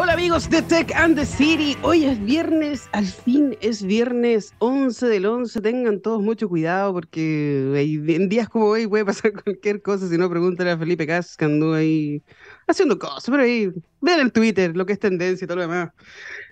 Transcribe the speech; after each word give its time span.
Hola 0.00 0.12
amigos 0.12 0.48
de 0.48 0.62
Tech 0.62 0.94
and 0.94 1.16
the 1.16 1.26
City, 1.26 1.76
hoy 1.82 2.04
es 2.04 2.24
viernes, 2.24 2.88
al 2.92 3.04
fin 3.04 3.58
es 3.60 3.82
viernes 3.82 4.54
11 4.60 5.06
del 5.06 5.26
11, 5.26 5.60
tengan 5.60 6.00
todos 6.00 6.22
mucho 6.22 6.48
cuidado 6.48 6.92
porque 6.92 7.72
en 7.76 8.28
días 8.28 8.48
como 8.48 8.66
hoy 8.66 8.86
puede 8.86 9.04
pasar 9.04 9.32
cualquier 9.42 9.82
cosa, 9.82 10.08
si 10.08 10.16
no 10.16 10.30
pregúntale 10.30 10.70
a 10.70 10.78
Felipe 10.78 11.04
Cas 11.04 11.36
que 11.36 11.46
anduvo 11.46 11.74
ahí 11.74 12.22
haciendo 12.68 12.96
cosas, 12.96 13.24
pero 13.28 13.42
ahí 13.42 13.72
vean 14.00 14.20
el 14.20 14.30
Twitter 14.30 14.76
lo 14.76 14.86
que 14.86 14.92
es 14.92 15.00
tendencia 15.00 15.44
y 15.44 15.48
todo 15.48 15.56
lo 15.56 15.62
demás. 15.62 15.90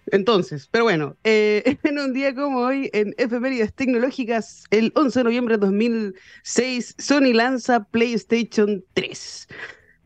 Entonces, 0.07 0.69
pero 0.69 0.83
bueno, 0.83 1.17
eh, 1.23 1.79
en 1.85 2.01
un 2.01 2.13
día 2.13 2.35
como 2.35 2.63
hoy, 2.63 2.91
en 2.93 3.15
efemérides 3.17 3.73
tecnológicas, 3.75 4.65
el 4.73 4.91
11 4.97 5.21
de 5.21 5.25
noviembre 5.25 5.57
de 5.57 5.67
2006, 5.67 6.97
Sony 6.99 7.33
lanza 7.33 7.85
PlayStation 7.85 8.85
3. 8.95 9.47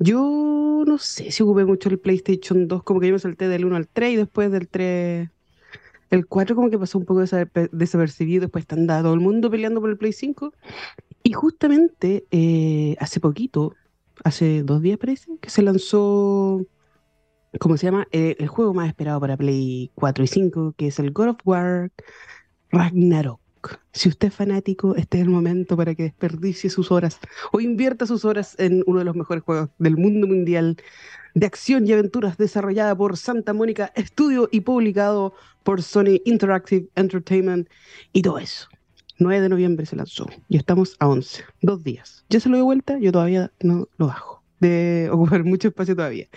Yo 0.02 0.82
no 0.86 0.96
sé 0.96 1.30
si 1.30 1.42
ocupé 1.42 1.66
mucho 1.66 1.90
el 1.90 1.98
PlayStation 1.98 2.66
2, 2.66 2.82
como 2.84 3.00
que 3.00 3.08
yo 3.08 3.12
me 3.12 3.18
salté 3.18 3.48
del 3.48 3.66
1 3.66 3.76
al 3.76 3.86
3 3.86 4.12
y 4.14 4.16
después 4.16 4.50
del 4.50 4.66
3, 4.66 5.28
el 6.10 6.26
4 6.26 6.56
como 6.56 6.70
que 6.70 6.78
pasó 6.78 6.98
un 6.98 7.04
poco 7.04 7.20
desapercibido, 7.20 8.40
después 8.42 8.62
está 8.62 8.76
andando 8.76 9.08
todo 9.08 9.14
el 9.14 9.20
mundo 9.20 9.50
peleando 9.50 9.80
por 9.80 9.90
el 9.90 9.98
Play 9.98 10.14
5. 10.14 10.54
Y 11.22 11.32
justamente 11.32 12.24
eh, 12.30 12.96
hace 12.98 13.20
poquito, 13.20 13.74
hace 14.24 14.62
dos 14.62 14.80
días 14.80 14.98
parece, 14.98 15.38
que 15.38 15.50
se 15.50 15.62
lanzó, 15.62 16.66
¿cómo 17.60 17.76
se 17.76 17.86
llama? 17.86 18.08
Eh, 18.12 18.36
el 18.38 18.48
juego 18.48 18.72
más 18.74 18.88
esperado 18.88 19.20
para 19.20 19.36
Play 19.36 19.92
4 19.94 20.24
y 20.24 20.26
5, 20.28 20.74
que 20.78 20.86
es 20.88 20.98
el 20.98 21.12
God 21.12 21.28
of 21.28 21.38
War 21.44 21.92
Ragnarok. 22.70 23.39
Si 23.92 24.08
usted 24.08 24.28
es 24.28 24.34
fanático, 24.34 24.94
este 24.96 25.18
es 25.18 25.24
el 25.24 25.30
momento 25.30 25.76
para 25.76 25.94
que 25.94 26.04
desperdicie 26.04 26.70
sus 26.70 26.90
horas 26.90 27.18
o 27.52 27.60
invierta 27.60 28.06
sus 28.06 28.24
horas 28.24 28.54
en 28.58 28.82
uno 28.86 29.00
de 29.00 29.04
los 29.04 29.16
mejores 29.16 29.42
juegos 29.42 29.70
del 29.78 29.96
mundo 29.96 30.26
mundial 30.26 30.76
de 31.34 31.46
acción 31.46 31.86
y 31.86 31.92
aventuras 31.92 32.36
desarrollada 32.36 32.96
por 32.96 33.16
Santa 33.16 33.52
Mónica 33.52 33.92
Studio 33.96 34.48
y 34.50 34.60
publicado 34.60 35.34
por 35.62 35.82
Sony 35.82 36.20
Interactive 36.24 36.88
Entertainment 36.94 37.68
y 38.12 38.22
todo 38.22 38.38
eso. 38.38 38.68
9 39.18 39.42
de 39.42 39.48
noviembre 39.50 39.86
se 39.86 39.96
lanzó 39.96 40.26
y 40.48 40.56
estamos 40.56 40.96
a 40.98 41.08
11, 41.08 41.44
dos 41.60 41.84
días. 41.84 42.24
Ya 42.30 42.40
se 42.40 42.48
lo 42.48 42.56
doy 42.56 42.64
vuelta, 42.64 42.98
yo 42.98 43.12
todavía 43.12 43.52
no 43.60 43.86
lo 43.98 44.06
bajo, 44.06 44.42
de 44.60 45.08
ocupar 45.12 45.44
mucho 45.44 45.68
espacio 45.68 45.94
todavía. 45.94 46.28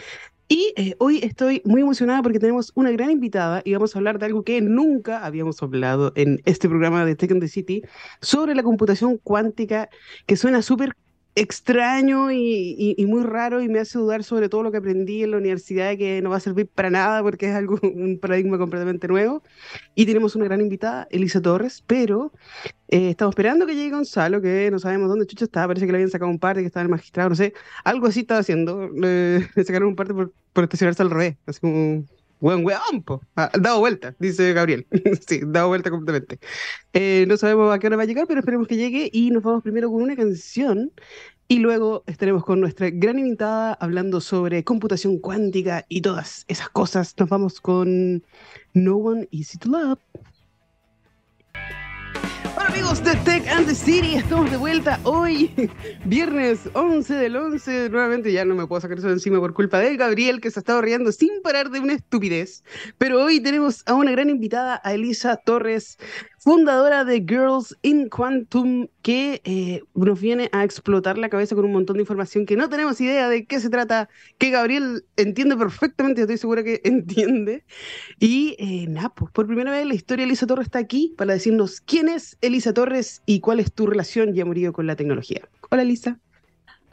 Y 0.47 0.73
eh, 0.75 0.95
hoy 0.99 1.19
estoy 1.23 1.61
muy 1.65 1.81
emocionada 1.81 2.21
porque 2.21 2.39
tenemos 2.39 2.71
una 2.75 2.91
gran 2.91 3.11
invitada 3.11 3.61
y 3.65 3.73
vamos 3.73 3.95
a 3.95 3.99
hablar 3.99 4.19
de 4.19 4.25
algo 4.25 4.43
que 4.43 4.61
nunca 4.61 5.25
habíamos 5.25 5.61
hablado 5.63 6.11
en 6.15 6.41
este 6.45 6.67
programa 6.67 7.05
de 7.05 7.15
Tech 7.15 7.31
and 7.31 7.41
the 7.41 7.47
City 7.47 7.81
sobre 8.21 8.53
la 8.53 8.63
computación 8.63 9.17
cuántica, 9.17 9.89
que 10.25 10.35
suena 10.35 10.61
súper 10.61 10.95
extraño 11.35 12.31
y, 12.31 12.95
muy 13.07 13.23
raro 13.23 13.61
y 13.61 13.67
me 13.67 13.79
hace 13.79 13.97
dudar 13.97 14.23
sobre 14.23 14.49
todo 14.49 14.63
lo 14.63 14.71
que 14.71 14.77
aprendí 14.77 15.23
en 15.23 15.31
la 15.31 15.37
universidad 15.37 15.97
que 15.97 16.21
no 16.21 16.29
va 16.29 16.37
a 16.37 16.39
servir 16.39 16.67
para 16.67 16.89
nada 16.89 17.21
porque 17.23 17.49
es 17.49 17.55
algo, 17.55 17.79
un 17.83 18.19
paradigma 18.19 18.57
completamente 18.57 19.07
nuevo. 19.07 19.43
Y 19.95 20.05
tenemos 20.05 20.35
una 20.35 20.45
gran 20.45 20.61
invitada, 20.61 21.07
Elisa 21.11 21.41
Torres, 21.41 21.83
pero 21.87 22.31
eh, 22.87 23.09
estamos 23.11 23.33
esperando 23.33 23.65
que 23.65 23.75
llegue 23.75 23.91
Gonzalo, 23.91 24.41
que 24.41 24.69
no 24.71 24.79
sabemos 24.79 25.09
dónde 25.09 25.25
Chucho 25.25 25.45
está, 25.45 25.67
parece 25.67 25.85
que 25.85 25.91
le 25.91 25.97
habían 25.97 26.11
sacado 26.11 26.29
un 26.29 26.39
parte, 26.39 26.61
que 26.61 26.67
estaba 26.67 26.81
en 26.81 26.87
el 26.87 26.91
magistrado, 26.91 27.29
no 27.29 27.35
sé, 27.35 27.53
algo 27.83 28.07
así 28.07 28.21
estaba 28.21 28.41
haciendo, 28.41 28.89
le, 28.89 29.47
sacaron 29.65 29.89
un 29.89 29.95
parte 29.95 30.13
por, 30.13 30.33
por 30.53 30.63
estacionarse 30.65 31.01
al 31.01 31.11
revés, 31.11 31.37
así 31.45 31.59
como 31.59 32.05
Buen 32.43 32.65
weón, 32.65 33.03
po. 33.05 33.21
Ah, 33.37 33.49
dado 33.57 33.79
vuelta, 33.79 34.17
dice 34.19 34.51
Gabriel. 34.51 34.85
sí, 35.29 35.39
dado 35.45 35.69
vuelta 35.69 35.89
completamente. 35.89 36.39
Eh, 36.91 37.23
no 37.29 37.37
sabemos 37.37 37.73
a 37.73 37.79
qué 37.79 37.87
hora 37.87 37.95
va 37.95 38.03
a 38.03 38.05
llegar, 38.05 38.27
pero 38.27 38.41
esperemos 38.41 38.67
que 38.67 38.75
llegue 38.75 39.09
y 39.13 39.31
nos 39.31 39.43
vamos 39.43 39.63
primero 39.63 39.89
con 39.89 40.01
una 40.01 40.17
canción 40.17 40.91
y 41.47 41.59
luego 41.59 42.03
estaremos 42.05 42.43
con 42.43 42.59
nuestra 42.59 42.89
gran 42.89 43.17
invitada 43.17 43.75
hablando 43.75 44.19
sobre 44.19 44.65
computación 44.65 45.19
cuántica 45.19 45.85
y 45.87 46.01
todas 46.01 46.43
esas 46.49 46.67
cosas. 46.67 47.15
Nos 47.17 47.29
vamos 47.29 47.61
con 47.61 48.25
No 48.73 48.97
One 48.97 49.29
Easy 49.31 49.57
to 49.57 49.69
Love. 49.69 49.99
Amigos 52.83 53.03
de 53.05 53.15
Tech 53.23 53.47
and 53.47 53.65
the 53.65 53.75
City, 53.75 54.15
estamos 54.15 54.51
de 54.51 54.57
vuelta 54.57 54.99
hoy, 55.05 55.49
viernes 56.03 56.69
11 56.73 57.13
del 57.13 57.37
11. 57.37 57.89
Nuevamente 57.89 58.33
ya 58.33 58.43
no 58.43 58.55
me 58.55 58.67
puedo 58.67 58.81
sacar 58.81 58.97
eso 58.97 59.09
encima 59.09 59.39
por 59.39 59.53
culpa 59.53 59.79
de 59.79 59.95
Gabriel, 59.95 60.41
que 60.41 60.51
se 60.51 60.59
ha 60.59 60.61
estado 60.61 60.81
riendo 60.81 61.13
sin 61.13 61.41
parar 61.41 61.69
de 61.69 61.79
una 61.79 61.93
estupidez. 61.93 62.65
Pero 62.97 63.23
hoy 63.23 63.39
tenemos 63.39 63.83
a 63.85 63.93
una 63.93 64.11
gran 64.11 64.29
invitada, 64.29 64.81
a 64.83 64.93
Elisa 64.93 65.37
Torres, 65.37 65.97
fundadora 66.43 67.05
de 67.05 67.23
Girls 67.25 67.73
in 67.83 68.09
Quantum, 68.09 68.87
que 69.01 69.41
eh, 69.45 69.81
nos 69.93 70.19
viene 70.19 70.49
a 70.51 70.65
explotar 70.65 71.17
la 71.17 71.29
cabeza 71.29 71.55
con 71.55 71.63
un 71.63 71.71
montón 71.71 71.95
de 71.95 72.01
información 72.01 72.45
que 72.45 72.57
no 72.57 72.67
tenemos 72.67 72.99
idea 72.99 73.29
de 73.29 73.45
qué 73.45 73.61
se 73.61 73.69
trata, 73.69 74.09
que 74.39 74.49
Gabriel 74.49 75.05
entiende 75.15 75.55
perfectamente, 75.55 76.21
estoy 76.21 76.37
segura 76.37 76.61
que 76.61 76.81
entiende. 76.83 77.63
Y 78.19 78.57
eh, 78.59 78.93
pues 79.15 79.31
por 79.31 79.47
primera 79.47 79.71
vez 79.71 79.85
la 79.85 79.93
historia 79.93 80.23
de 80.23 80.31
Elisa 80.31 80.45
Torres 80.45 80.65
está 80.67 80.79
aquí 80.79 81.13
para 81.17 81.33
decirnos 81.33 81.79
quién 81.79 82.09
es 82.09 82.37
Elisa 82.41 82.73
Torres 82.73 83.23
y 83.25 83.39
cuál 83.39 83.61
es 83.61 83.71
tu 83.71 83.87
relación 83.87 84.35
y 84.35 84.41
amorío 84.41 84.73
con 84.73 84.85
la 84.85 84.97
tecnología. 84.97 85.47
Hola 85.71 85.83
Elisa. 85.83 86.19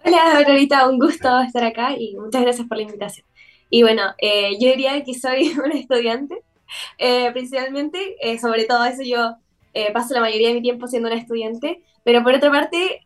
Hola 0.04 0.38
Aurorita, 0.38 0.88
un 0.88 1.00
gusto 1.00 1.40
estar 1.40 1.64
acá 1.64 1.96
y 1.98 2.14
muchas 2.14 2.42
gracias 2.42 2.68
por 2.68 2.76
la 2.76 2.84
invitación. 2.84 3.26
Y 3.68 3.82
bueno, 3.82 4.02
eh, 4.18 4.52
yo 4.60 4.68
diría 4.68 5.02
que 5.02 5.14
soy 5.14 5.52
una 5.64 5.74
estudiante 5.74 6.36
eh, 6.98 7.30
principalmente, 7.32 8.16
eh, 8.20 8.38
sobre 8.38 8.64
todo 8.64 8.84
eso 8.84 9.02
yo 9.02 9.36
eh, 9.72 9.92
paso 9.92 10.14
la 10.14 10.20
mayoría 10.20 10.48
de 10.48 10.54
mi 10.54 10.62
tiempo 10.62 10.86
siendo 10.86 11.08
una 11.08 11.18
estudiante, 11.18 11.82
pero 12.04 12.22
por 12.22 12.34
otra 12.34 12.50
parte, 12.50 13.02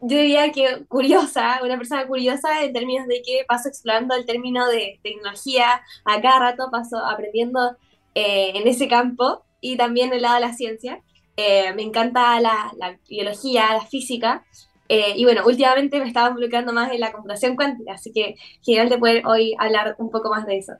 yo 0.00 0.16
diría 0.16 0.50
que 0.50 0.84
curiosa, 0.88 1.60
una 1.62 1.76
persona 1.76 2.06
curiosa 2.06 2.64
en 2.64 2.72
términos 2.72 3.06
de 3.06 3.22
que 3.22 3.44
paso 3.46 3.68
explorando 3.68 4.16
el 4.16 4.26
término 4.26 4.66
de 4.68 4.98
tecnología, 5.02 5.82
a 6.04 6.20
cada 6.20 6.40
rato 6.40 6.70
paso 6.72 6.96
aprendiendo 6.98 7.76
en 8.14 8.66
ese 8.66 8.88
campo 8.88 9.44
y 9.60 9.76
también 9.76 10.12
el 10.12 10.22
lado 10.22 10.36
de 10.36 10.40
la 10.40 10.54
ciencia. 10.54 11.02
me 11.36 11.82
encanta 11.82 12.40
la, 12.40 12.72
la, 12.78 12.98
biología, 13.08 13.74
la 13.74 13.86
física, 13.86 14.44
y 14.88 15.24
bueno, 15.24 15.42
últimamente 15.46 16.00
me 16.00 16.08
estaba 16.08 16.30
involucrando 16.30 16.72
más 16.72 16.90
en 16.90 17.00
la 17.00 17.12
computación 17.12 17.54
cuántica, 17.54 17.92
así 17.92 18.12
que 18.12 18.36
genial 18.62 18.88
de 18.88 18.98
poder 18.98 19.26
hoy 19.26 19.54
hablar 19.58 19.94
un 19.98 20.10
poco 20.10 20.30
más 20.30 20.46
de 20.46 20.58
eso. 20.58 20.72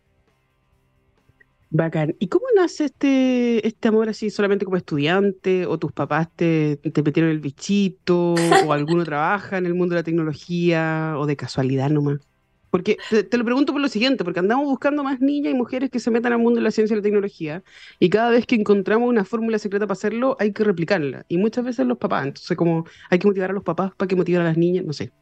Bacán. 1.74 2.14
¿Y 2.18 2.28
cómo 2.28 2.44
nace 2.54 2.84
este, 2.84 3.66
este 3.66 3.88
amor 3.88 4.10
así 4.10 4.28
solamente 4.28 4.66
como 4.66 4.76
estudiante? 4.76 5.64
¿O 5.64 5.78
tus 5.78 5.90
papás 5.90 6.28
te, 6.36 6.76
te 6.76 7.02
metieron 7.02 7.30
el 7.30 7.40
bichito? 7.40 8.34
¿O 8.66 8.72
alguno 8.74 9.04
trabaja 9.04 9.56
en 9.56 9.64
el 9.64 9.74
mundo 9.74 9.94
de 9.94 10.00
la 10.00 10.04
tecnología? 10.04 11.14
¿O 11.16 11.24
de 11.24 11.34
casualidad 11.34 11.88
nomás? 11.88 12.20
Porque 12.68 12.98
te, 13.10 13.38
lo 13.38 13.44
pregunto 13.44 13.72
por 13.72 13.80
lo 13.80 13.88
siguiente, 13.88 14.22
porque 14.22 14.40
andamos 14.40 14.66
buscando 14.66 15.02
más 15.02 15.20
niñas 15.20 15.52
y 15.52 15.56
mujeres 15.56 15.90
que 15.90 15.98
se 15.98 16.10
metan 16.10 16.32
al 16.32 16.38
mundo 16.38 16.58
de 16.58 16.64
la 16.64 16.70
ciencia 16.70 16.94
y 16.94 16.96
la 16.96 17.02
tecnología, 17.02 17.62
y 17.98 18.08
cada 18.08 18.30
vez 18.30 18.46
que 18.46 18.54
encontramos 18.54 19.10
una 19.10 19.26
fórmula 19.26 19.58
secreta 19.58 19.86
para 19.86 19.92
hacerlo, 19.92 20.38
hay 20.40 20.52
que 20.52 20.64
replicarla. 20.64 21.26
Y 21.28 21.36
muchas 21.36 21.64
veces 21.64 21.86
los 21.86 21.98
papás, 21.98 22.24
entonces 22.26 22.56
como 22.56 22.86
hay 23.10 23.18
que 23.18 23.26
motivar 23.26 23.50
a 23.50 23.52
los 23.52 23.62
papás 23.62 23.92
para 23.94 24.08
que 24.08 24.16
motiven 24.16 24.40
a 24.40 24.44
las 24.44 24.56
niñas, 24.56 24.86
no 24.86 24.94
sé. 24.94 25.12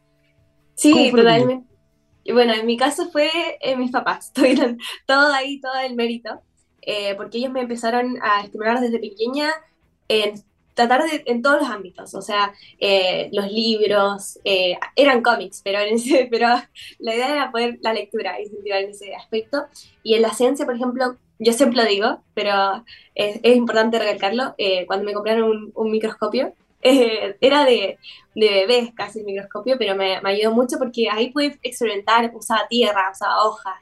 Sí, 0.77 1.11
totalmente. 1.11 1.70
Y 2.31 2.33
bueno, 2.33 2.55
en 2.55 2.65
mi 2.65 2.77
caso 2.77 3.11
fue 3.11 3.29
eh, 3.61 3.75
mis 3.77 3.91
papás, 3.91 4.33
tuvieron 4.35 4.79
todo 5.05 5.33
ahí, 5.33 5.61
todo 5.61 5.75
el 5.85 5.97
mérito, 5.97 6.41
eh, 6.81 7.17
porque 7.17 7.39
ellos 7.39 7.51
me 7.51 7.63
empezaron 7.63 8.19
a 8.23 8.45
estimular 8.45 8.81
desde 8.81 9.01
pequeña 9.01 9.51
en 10.07 10.41
tratar 10.75 11.03
de, 11.03 11.25
en 11.27 11.43
todos 11.43 11.61
los 11.61 11.69
ámbitos, 11.69 12.15
o 12.15 12.23
sea, 12.23 12.53
eh, 12.79 13.31
los 13.33 13.51
libros, 13.51 14.39
eran 14.95 15.23
cómics, 15.23 15.61
pero, 15.65 15.81
en 15.81 15.97
ese, 15.97 16.29
pero 16.31 16.47
la 17.01 17.15
idea 17.17 17.33
era 17.33 17.51
poder 17.51 17.81
la 17.83 17.95
lectura, 17.95 18.41
incentivar 18.41 18.83
en 18.83 18.91
ese 18.91 19.13
aspecto. 19.13 19.67
Y 20.05 20.15
en 20.15 20.23
la 20.23 20.33
ciencia, 20.33 20.65
por 20.65 20.77
ejemplo, 20.77 21.17
yo 21.41 21.53
siempre 21.53 21.83
lo 21.83 21.89
digo, 21.89 22.23
pero 22.33 22.85
es, 23.17 23.41
es 23.43 23.57
importante 23.57 23.99
recalcarlo, 23.99 24.55
cuando 24.87 25.05
me 25.05 25.15
compraron 25.15 25.51
un, 25.51 25.73
un 25.75 25.91
microscopio, 25.91 26.55
eh, 26.83 27.37
era 27.41 27.65
de, 27.65 27.99
de, 28.35 28.49
bebés 28.49 28.93
casi 28.95 29.21
el 29.21 29.27
microscopio, 29.27 29.77
pero 29.79 29.95
me, 29.95 30.21
me, 30.21 30.31
ayudó 30.31 30.53
mucho 30.53 30.79
porque 30.79 31.09
ahí 31.11 31.31
pude 31.31 31.59
experimentar, 31.63 32.31
usaba 32.35 32.67
tierra, 32.69 33.11
usaba 33.13 33.45
hojas, 33.45 33.77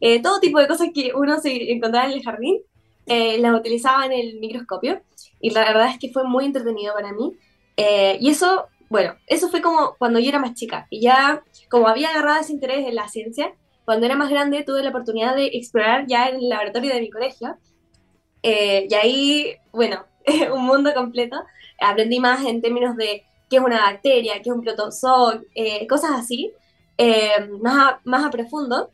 eh, 0.00 0.22
todo 0.22 0.40
tipo 0.40 0.58
de 0.58 0.68
cosas 0.68 0.88
que 0.94 1.12
uno 1.14 1.38
se 1.40 1.72
encontraba 1.72 2.06
en 2.06 2.12
el 2.12 2.22
jardín, 2.22 2.60
eh, 3.06 3.38
las 3.38 3.58
utilizaba 3.58 4.06
en 4.06 4.12
el 4.12 4.38
microscopio 4.38 5.02
y 5.40 5.50
la 5.50 5.60
verdad 5.64 5.88
es 5.88 5.98
que 5.98 6.10
fue 6.12 6.24
muy 6.24 6.44
entretenido 6.44 6.94
para 6.94 7.12
mí. 7.12 7.36
y 7.76 8.28
eso, 8.28 8.66
bueno, 8.90 9.14
eso 9.26 9.48
fue 9.48 9.62
como 9.62 9.94
cuando 9.98 10.18
yo 10.18 10.28
era 10.28 10.38
más 10.38 10.54
chica 10.54 10.86
y 10.90 11.00
ya 11.02 11.42
como 11.70 11.88
había 11.88 12.10
agarrado 12.10 12.40
ese 12.40 12.52
interés 12.52 12.86
en 12.86 12.94
la 12.94 13.08
ciencia, 13.08 13.54
cuando 13.84 14.06
era 14.06 14.16
más 14.16 14.30
grande 14.30 14.64
tuve 14.64 14.82
la 14.82 14.90
oportunidad 14.90 15.34
de 15.36 15.46
explorar 15.46 16.06
ya 16.06 16.28
en 16.28 16.36
el 16.36 16.48
laboratorio 16.48 16.92
de 16.94 17.00
mi 17.00 17.10
colegio. 17.10 17.56
y 18.42 18.94
ahí, 18.94 19.56
bueno, 19.72 20.04
un 20.54 20.64
mundo 20.64 20.92
completo 20.94 21.36
aprendí 21.80 22.20
más 22.20 22.44
en 22.44 22.60
términos 22.60 22.96
de 22.96 23.24
qué 23.48 23.56
es 23.56 23.62
una 23.62 23.82
bacteria, 23.82 24.34
qué 24.42 24.50
es 24.50 24.54
un 24.54 24.62
protozoo, 24.62 25.40
eh, 25.54 25.86
cosas 25.86 26.12
así, 26.12 26.52
eh, 26.98 27.48
más, 27.60 27.92
a, 27.92 28.00
más 28.04 28.24
a 28.24 28.30
profundo, 28.30 28.90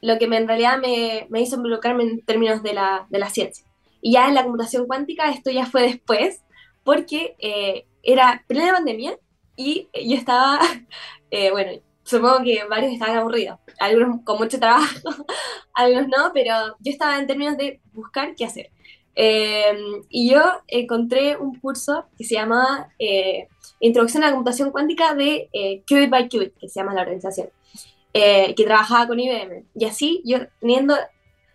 lo 0.00 0.18
que 0.18 0.26
me, 0.26 0.36
en 0.36 0.48
realidad 0.48 0.78
me, 0.78 1.26
me, 1.28 1.40
hizo 1.40 1.56
involucrarme 1.56 2.04
en 2.04 2.20
términos 2.22 2.62
de 2.62 2.72
la, 2.74 3.06
de 3.10 3.18
la, 3.18 3.30
ciencia. 3.30 3.64
Y 4.00 4.12
ya 4.12 4.28
en 4.28 4.34
la 4.34 4.44
computación 4.44 4.86
cuántica 4.86 5.30
esto 5.30 5.50
ya 5.50 5.66
fue 5.66 5.82
después, 5.82 6.42
porque 6.84 7.36
eh, 7.38 7.84
era 8.02 8.44
plena 8.46 8.72
pandemia 8.72 9.18
y 9.56 9.88
yo 9.94 10.16
estaba, 10.16 10.60
bueno, 11.52 11.72
supongo 12.04 12.42
que 12.44 12.64
varios 12.64 12.92
estaban 12.92 13.18
aburridos, 13.18 13.58
algunos 13.78 14.22
con 14.24 14.38
mucho 14.38 14.58
trabajo, 14.58 15.10
algunos 15.74 16.08
no, 16.08 16.30
pero 16.32 16.76
yo 16.78 16.92
estaba 16.92 17.18
en 17.18 17.26
términos 17.26 17.56
de 17.56 17.80
buscar 17.92 18.34
qué 18.34 18.44
hacer. 18.44 18.70
Eh, 19.20 19.76
y 20.10 20.30
yo 20.30 20.40
encontré 20.68 21.36
un 21.36 21.58
curso 21.58 22.04
que 22.16 22.22
se 22.22 22.36
llamaba 22.36 22.88
eh, 23.00 23.48
Introducción 23.80 24.22
a 24.22 24.26
la 24.26 24.32
Computación 24.32 24.70
Cuántica 24.70 25.16
de 25.16 25.48
eh, 25.52 25.82
Qubit 25.88 26.08
by 26.08 26.28
Qubit, 26.28 26.56
que 26.56 26.68
se 26.68 26.78
llama 26.78 26.94
la 26.94 27.00
organización, 27.02 27.48
que 28.12 28.64
trabajaba 28.64 29.08
con 29.08 29.18
IBM. 29.18 29.64
Y 29.74 29.86
así, 29.86 30.22
yo 30.24 30.38
teniendo 30.60 30.94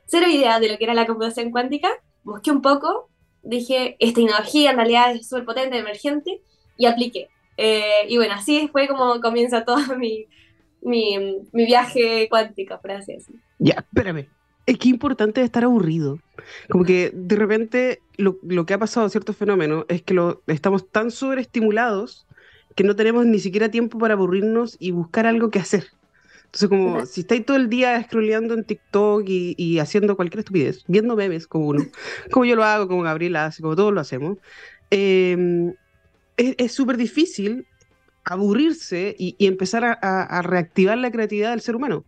cero 0.08 0.28
idea 0.30 0.60
de 0.60 0.70
lo 0.70 0.78
que 0.78 0.84
era 0.84 0.94
la 0.94 1.08
computación 1.08 1.52
cuántica, 1.52 1.90
busqué 2.26 2.52
un 2.52 2.62
poco, 2.62 3.10
dije, 3.44 3.96
esta 4.00 4.16
tecnología 4.16 4.72
en 4.72 4.78
realidad 4.78 5.16
es 5.16 5.30
súper 5.30 5.46
potente, 5.46 5.78
emergente, 5.78 6.42
y 6.76 6.86
apliqué. 6.86 7.30
y 8.10 8.18
bueno, 8.18 8.34
así 8.34 8.68
fue 8.74 8.90
como 8.90 9.22
comienza 9.22 9.64
todo 9.64 9.78
mi, 9.98 10.28
mi, 10.82 11.46
mi 11.54 11.66
viaje 11.66 12.28
cuántico, 12.30 12.78
por 12.82 12.92
así 12.92 13.14
decirlo. 13.14 13.40
Ya, 13.60 13.76
espérame. 13.76 14.28
Es 14.66 14.78
que 14.78 14.90
importante 14.90 15.42
estar 15.42 15.64
aburrido. 15.64 16.20
Como 16.70 16.86
que 16.86 17.12
de 17.14 17.36
repente 17.36 18.02
lo, 18.18 18.40
lo 18.44 18.66
que 18.66 18.74
ha 18.74 18.78
pasado, 18.80 19.10
cierto 19.10 19.34
fenómeno, 19.34 19.86
es 19.90 20.02
que 20.02 20.14
lo, 20.14 20.42
estamos 20.48 20.90
tan 20.90 21.12
sobreestimulados 21.12 22.26
que 22.76 22.84
no 22.84 22.96
tenemos 22.96 23.26
ni 23.26 23.40
siquiera 23.40 23.70
tiempo 23.70 23.98
para 23.98 24.14
aburrirnos 24.14 24.78
y 24.80 24.92
buscar 24.92 25.26
algo 25.26 25.50
que 25.50 25.60
hacer. 25.60 25.88
Entonces, 26.46 26.70
como 26.70 27.06
si 27.08 27.22
estáis 27.22 27.46
todo 27.46 27.58
el 27.58 27.68
día 27.68 28.02
scrolleando 28.04 28.54
en 28.54 28.64
TikTok 28.64 29.24
y, 29.28 29.56
y, 29.58 29.80
haciendo 29.80 30.16
cualquier 30.16 30.40
estupidez, 30.40 30.84
viendo 30.88 31.16
memes 31.16 31.48
como 31.48 31.68
uno, 31.68 31.84
como 32.32 32.46
yo 32.46 32.56
lo 32.56 32.64
hago, 32.64 32.88
como 32.88 33.02
Gabriel 33.02 33.36
hace, 33.38 33.62
como 33.62 33.76
todos 33.76 33.92
lo 33.92 34.00
hacemos, 34.00 34.38
eh, 34.92 35.74
es 36.38 36.72
súper 36.72 36.98
difícil 36.98 37.66
aburrirse 38.24 39.16
y, 39.18 39.36
y 39.38 39.48
empezar 39.48 39.84
a, 39.84 39.94
a, 39.94 40.42
reactivar 40.42 40.98
la 40.98 41.12
creatividad 41.12 41.52
del 41.52 41.62
ser 41.62 41.76
humano. 41.76 42.06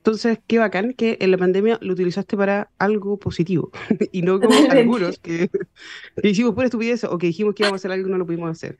Entonces, 0.00 0.38
qué 0.46 0.58
bacán 0.58 0.94
que 0.94 1.18
en 1.20 1.30
la 1.30 1.36
pandemia 1.36 1.78
lo 1.82 1.92
utilizaste 1.92 2.34
para 2.34 2.70
algo 2.78 3.18
positivo 3.18 3.70
y 4.12 4.22
no 4.22 4.40
como 4.40 4.54
algunos 4.70 5.18
que, 5.18 5.50
que, 6.22 6.28
hicimos 6.28 6.54
por 6.54 6.64
estupidez 6.64 7.04
o 7.04 7.18
que 7.18 7.26
dijimos 7.26 7.54
que 7.54 7.64
íbamos 7.64 7.74
a 7.74 7.80
hacer 7.80 7.92
algo 7.92 8.08
y 8.08 8.10
no 8.10 8.16
lo 8.16 8.24
pudimos 8.24 8.50
hacer. 8.50 8.78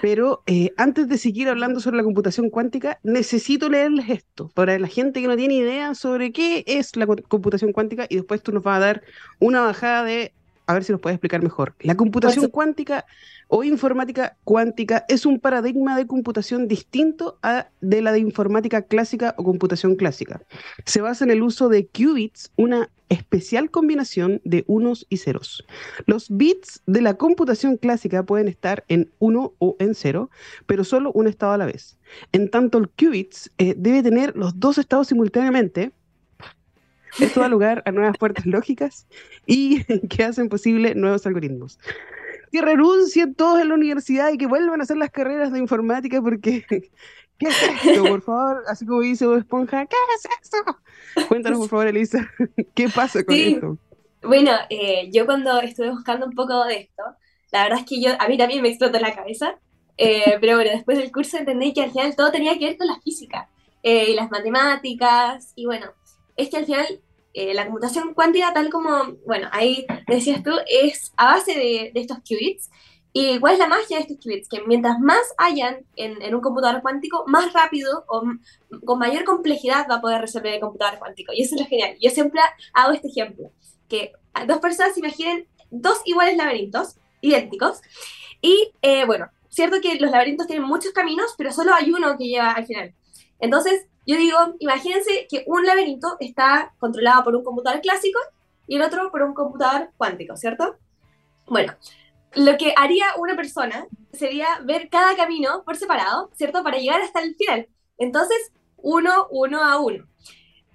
Pero 0.00 0.42
eh, 0.46 0.72
antes 0.78 1.08
de 1.08 1.18
seguir 1.18 1.50
hablando 1.50 1.78
sobre 1.80 1.98
la 1.98 2.04
computación 2.04 2.48
cuántica, 2.48 2.98
necesito 3.02 3.68
leerles 3.68 4.08
esto 4.08 4.50
para 4.54 4.78
la 4.78 4.88
gente 4.88 5.20
que 5.20 5.28
no 5.28 5.36
tiene 5.36 5.56
idea 5.56 5.94
sobre 5.94 6.32
qué 6.32 6.64
es 6.66 6.96
la 6.96 7.06
computación 7.06 7.72
cuántica 7.72 8.06
y 8.08 8.16
después 8.16 8.42
tú 8.42 8.50
nos 8.52 8.62
vas 8.62 8.78
a 8.78 8.80
dar 8.80 9.02
una 9.40 9.60
bajada 9.60 10.04
de 10.04 10.32
a 10.66 10.74
ver 10.74 10.84
si 10.84 10.92
nos 10.92 11.00
puedes 11.00 11.16
explicar 11.16 11.42
mejor. 11.42 11.74
La 11.80 11.96
computación 11.96 12.48
cuántica 12.48 13.04
o 13.48 13.64
informática 13.64 14.36
cuántica 14.44 15.04
es 15.08 15.26
un 15.26 15.38
paradigma 15.38 15.96
de 15.96 16.06
computación 16.06 16.68
distinto 16.68 17.38
a 17.42 17.68
de 17.80 18.00
la 18.00 18.12
de 18.12 18.20
informática 18.20 18.82
clásica 18.82 19.34
o 19.36 19.44
computación 19.44 19.96
clásica. 19.96 20.42
Se 20.86 21.00
basa 21.00 21.24
en 21.24 21.30
el 21.30 21.42
uso 21.42 21.68
de 21.68 21.86
qubits, 21.86 22.50
una 22.56 22.88
especial 23.08 23.70
combinación 23.70 24.40
de 24.44 24.64
unos 24.68 25.06
y 25.10 25.18
ceros. 25.18 25.66
Los 26.06 26.30
bits 26.30 26.82
de 26.86 27.02
la 27.02 27.14
computación 27.14 27.76
clásica 27.76 28.22
pueden 28.22 28.48
estar 28.48 28.84
en 28.88 29.12
uno 29.18 29.52
o 29.58 29.76
en 29.80 29.94
cero, 29.94 30.30
pero 30.66 30.82
solo 30.82 31.12
un 31.12 31.26
estado 31.26 31.52
a 31.52 31.58
la 31.58 31.66
vez. 31.66 31.98
En 32.32 32.48
tanto, 32.48 32.78
el 32.78 32.88
qubits 32.88 33.50
eh, 33.58 33.74
debe 33.76 34.02
tener 34.02 34.34
los 34.34 34.58
dos 34.58 34.78
estados 34.78 35.08
simultáneamente, 35.08 35.92
esto 37.18 37.40
da 37.40 37.48
lugar 37.48 37.82
a 37.86 37.92
nuevas 37.92 38.16
puertas 38.18 38.46
lógicas 38.46 39.06
y 39.46 39.84
que 40.08 40.24
hacen 40.24 40.48
posible 40.48 40.94
nuevos 40.94 41.26
algoritmos. 41.26 41.78
Que 42.50 42.60
renuncien 42.60 43.34
todos 43.34 43.60
en 43.60 43.68
la 43.68 43.74
universidad 43.74 44.30
y 44.32 44.38
que 44.38 44.46
vuelvan 44.46 44.80
a 44.80 44.84
hacer 44.84 44.96
las 44.96 45.10
carreras 45.10 45.52
de 45.52 45.58
informática 45.58 46.20
porque 46.20 46.64
¿qué 47.38 47.48
es 47.48 47.62
esto, 47.62 48.04
por 48.04 48.22
favor? 48.22 48.62
Así 48.68 48.86
como 48.86 49.00
dice 49.00 49.26
Bob 49.26 49.38
Esponja, 49.38 49.86
¿qué 49.86 49.96
es 50.16 50.28
eso? 50.42 51.26
Cuéntanos, 51.28 51.60
por 51.60 51.68
favor, 51.68 51.86
Elisa, 51.86 52.28
¿qué 52.74 52.88
pasa 52.88 53.24
con 53.24 53.34
sí. 53.34 53.54
esto? 53.54 53.78
Bueno, 54.22 54.52
eh, 54.70 55.10
yo 55.12 55.26
cuando 55.26 55.60
estuve 55.60 55.90
buscando 55.90 56.26
un 56.26 56.32
poco 56.32 56.64
de 56.64 56.76
esto, 56.76 57.02
la 57.50 57.64
verdad 57.64 57.80
es 57.80 57.86
que 57.86 58.00
yo, 58.00 58.10
a 58.18 58.28
mí 58.28 58.38
también 58.38 58.62
me 58.62 58.68
explotó 58.68 58.98
la 59.00 59.14
cabeza, 59.14 59.56
eh, 59.96 60.38
pero 60.40 60.56
bueno, 60.56 60.70
después 60.70 60.96
del 60.96 61.10
curso 61.10 61.36
entendí 61.36 61.72
que 61.72 61.82
al 61.82 61.90
final 61.90 62.14
todo 62.16 62.30
tenía 62.30 62.58
que 62.58 62.66
ver 62.66 62.78
con 62.78 62.86
la 62.86 63.00
física 63.00 63.48
eh, 63.82 64.10
y 64.10 64.14
las 64.14 64.30
matemáticas, 64.30 65.52
y 65.56 65.66
bueno, 65.66 65.86
es 66.36 66.50
que 66.50 66.56
al 66.56 66.66
final 66.66 67.00
eh, 67.34 67.54
la 67.54 67.64
computación 67.64 68.14
cuántica, 68.14 68.52
tal 68.52 68.70
como, 68.70 69.14
bueno, 69.26 69.48
ahí 69.52 69.86
decías 70.06 70.42
tú, 70.42 70.50
es 70.68 71.12
a 71.16 71.34
base 71.34 71.54
de, 71.54 71.92
estos 71.94 72.18
qubits. 72.18 72.70
¿Y 73.14 73.38
cuál 73.40 73.54
es 73.54 73.58
la 73.58 73.68
magia 73.68 73.98
de 73.98 74.02
estos 74.02 74.18
qubits? 74.18 74.48
Que 74.48 74.62
mientras 74.66 74.98
más 74.98 75.22
hayan 75.38 75.84
en, 75.96 76.34
un 76.34 76.40
computador 76.40 76.82
cuántico, 76.82 77.24
más 77.26 77.52
rápido 77.52 78.04
o 78.08 78.22
con 78.84 78.98
mayor 78.98 79.24
complejidad 79.24 79.86
va 79.90 79.96
a 79.96 80.00
poder 80.00 80.20
resolver 80.20 80.54
el 80.54 80.60
computador 80.60 80.98
cuántico. 80.98 81.32
Y 81.32 81.42
eso 81.42 81.54
es 81.54 81.62
lo 81.62 81.66
genial. 81.66 81.96
Yo 82.00 82.10
siempre 82.10 82.40
hago 82.74 82.92
este 82.92 83.08
ejemplo, 83.08 83.50
que 83.88 84.12
dos 84.46 84.58
personas 84.58 84.96
imaginen 84.96 85.46
dos 85.70 86.00
iguales 86.04 86.36
laberintos, 86.36 86.96
idénticos, 87.20 87.80
y 88.40 88.72
eh, 88.82 89.04
bueno, 89.04 89.30
cierto 89.48 89.80
que 89.80 89.94
los 89.96 90.10
laberintos 90.10 90.46
tienen 90.46 90.66
muchos 90.66 90.92
caminos, 90.92 91.34
pero 91.36 91.52
solo 91.52 91.74
hay 91.74 91.90
uno 91.92 92.16
que 92.18 92.28
lleva 92.28 92.52
al 92.52 92.66
final. 92.66 92.94
Entonces, 93.38 93.86
yo 94.06 94.16
digo, 94.16 94.38
imagínense 94.58 95.26
que 95.28 95.44
un 95.46 95.64
laberinto 95.64 96.16
está 96.20 96.74
controlado 96.78 97.24
por 97.24 97.36
un 97.36 97.44
computador 97.44 97.80
clásico 97.80 98.18
y 98.66 98.76
el 98.76 98.82
otro 98.82 99.10
por 99.10 99.22
un 99.22 99.34
computador 99.34 99.90
cuántico, 99.96 100.36
¿cierto? 100.36 100.76
Bueno, 101.46 101.74
lo 102.34 102.56
que 102.56 102.74
haría 102.76 103.06
una 103.18 103.36
persona 103.36 103.86
sería 104.12 104.46
ver 104.64 104.88
cada 104.88 105.16
camino 105.16 105.62
por 105.64 105.76
separado, 105.76 106.30
¿cierto? 106.34 106.62
Para 106.62 106.78
llegar 106.78 107.00
hasta 107.00 107.20
el 107.20 107.34
final. 107.36 107.68
Entonces, 107.98 108.52
uno, 108.78 109.28
uno 109.30 109.62
a 109.62 109.78
uno. 109.78 110.06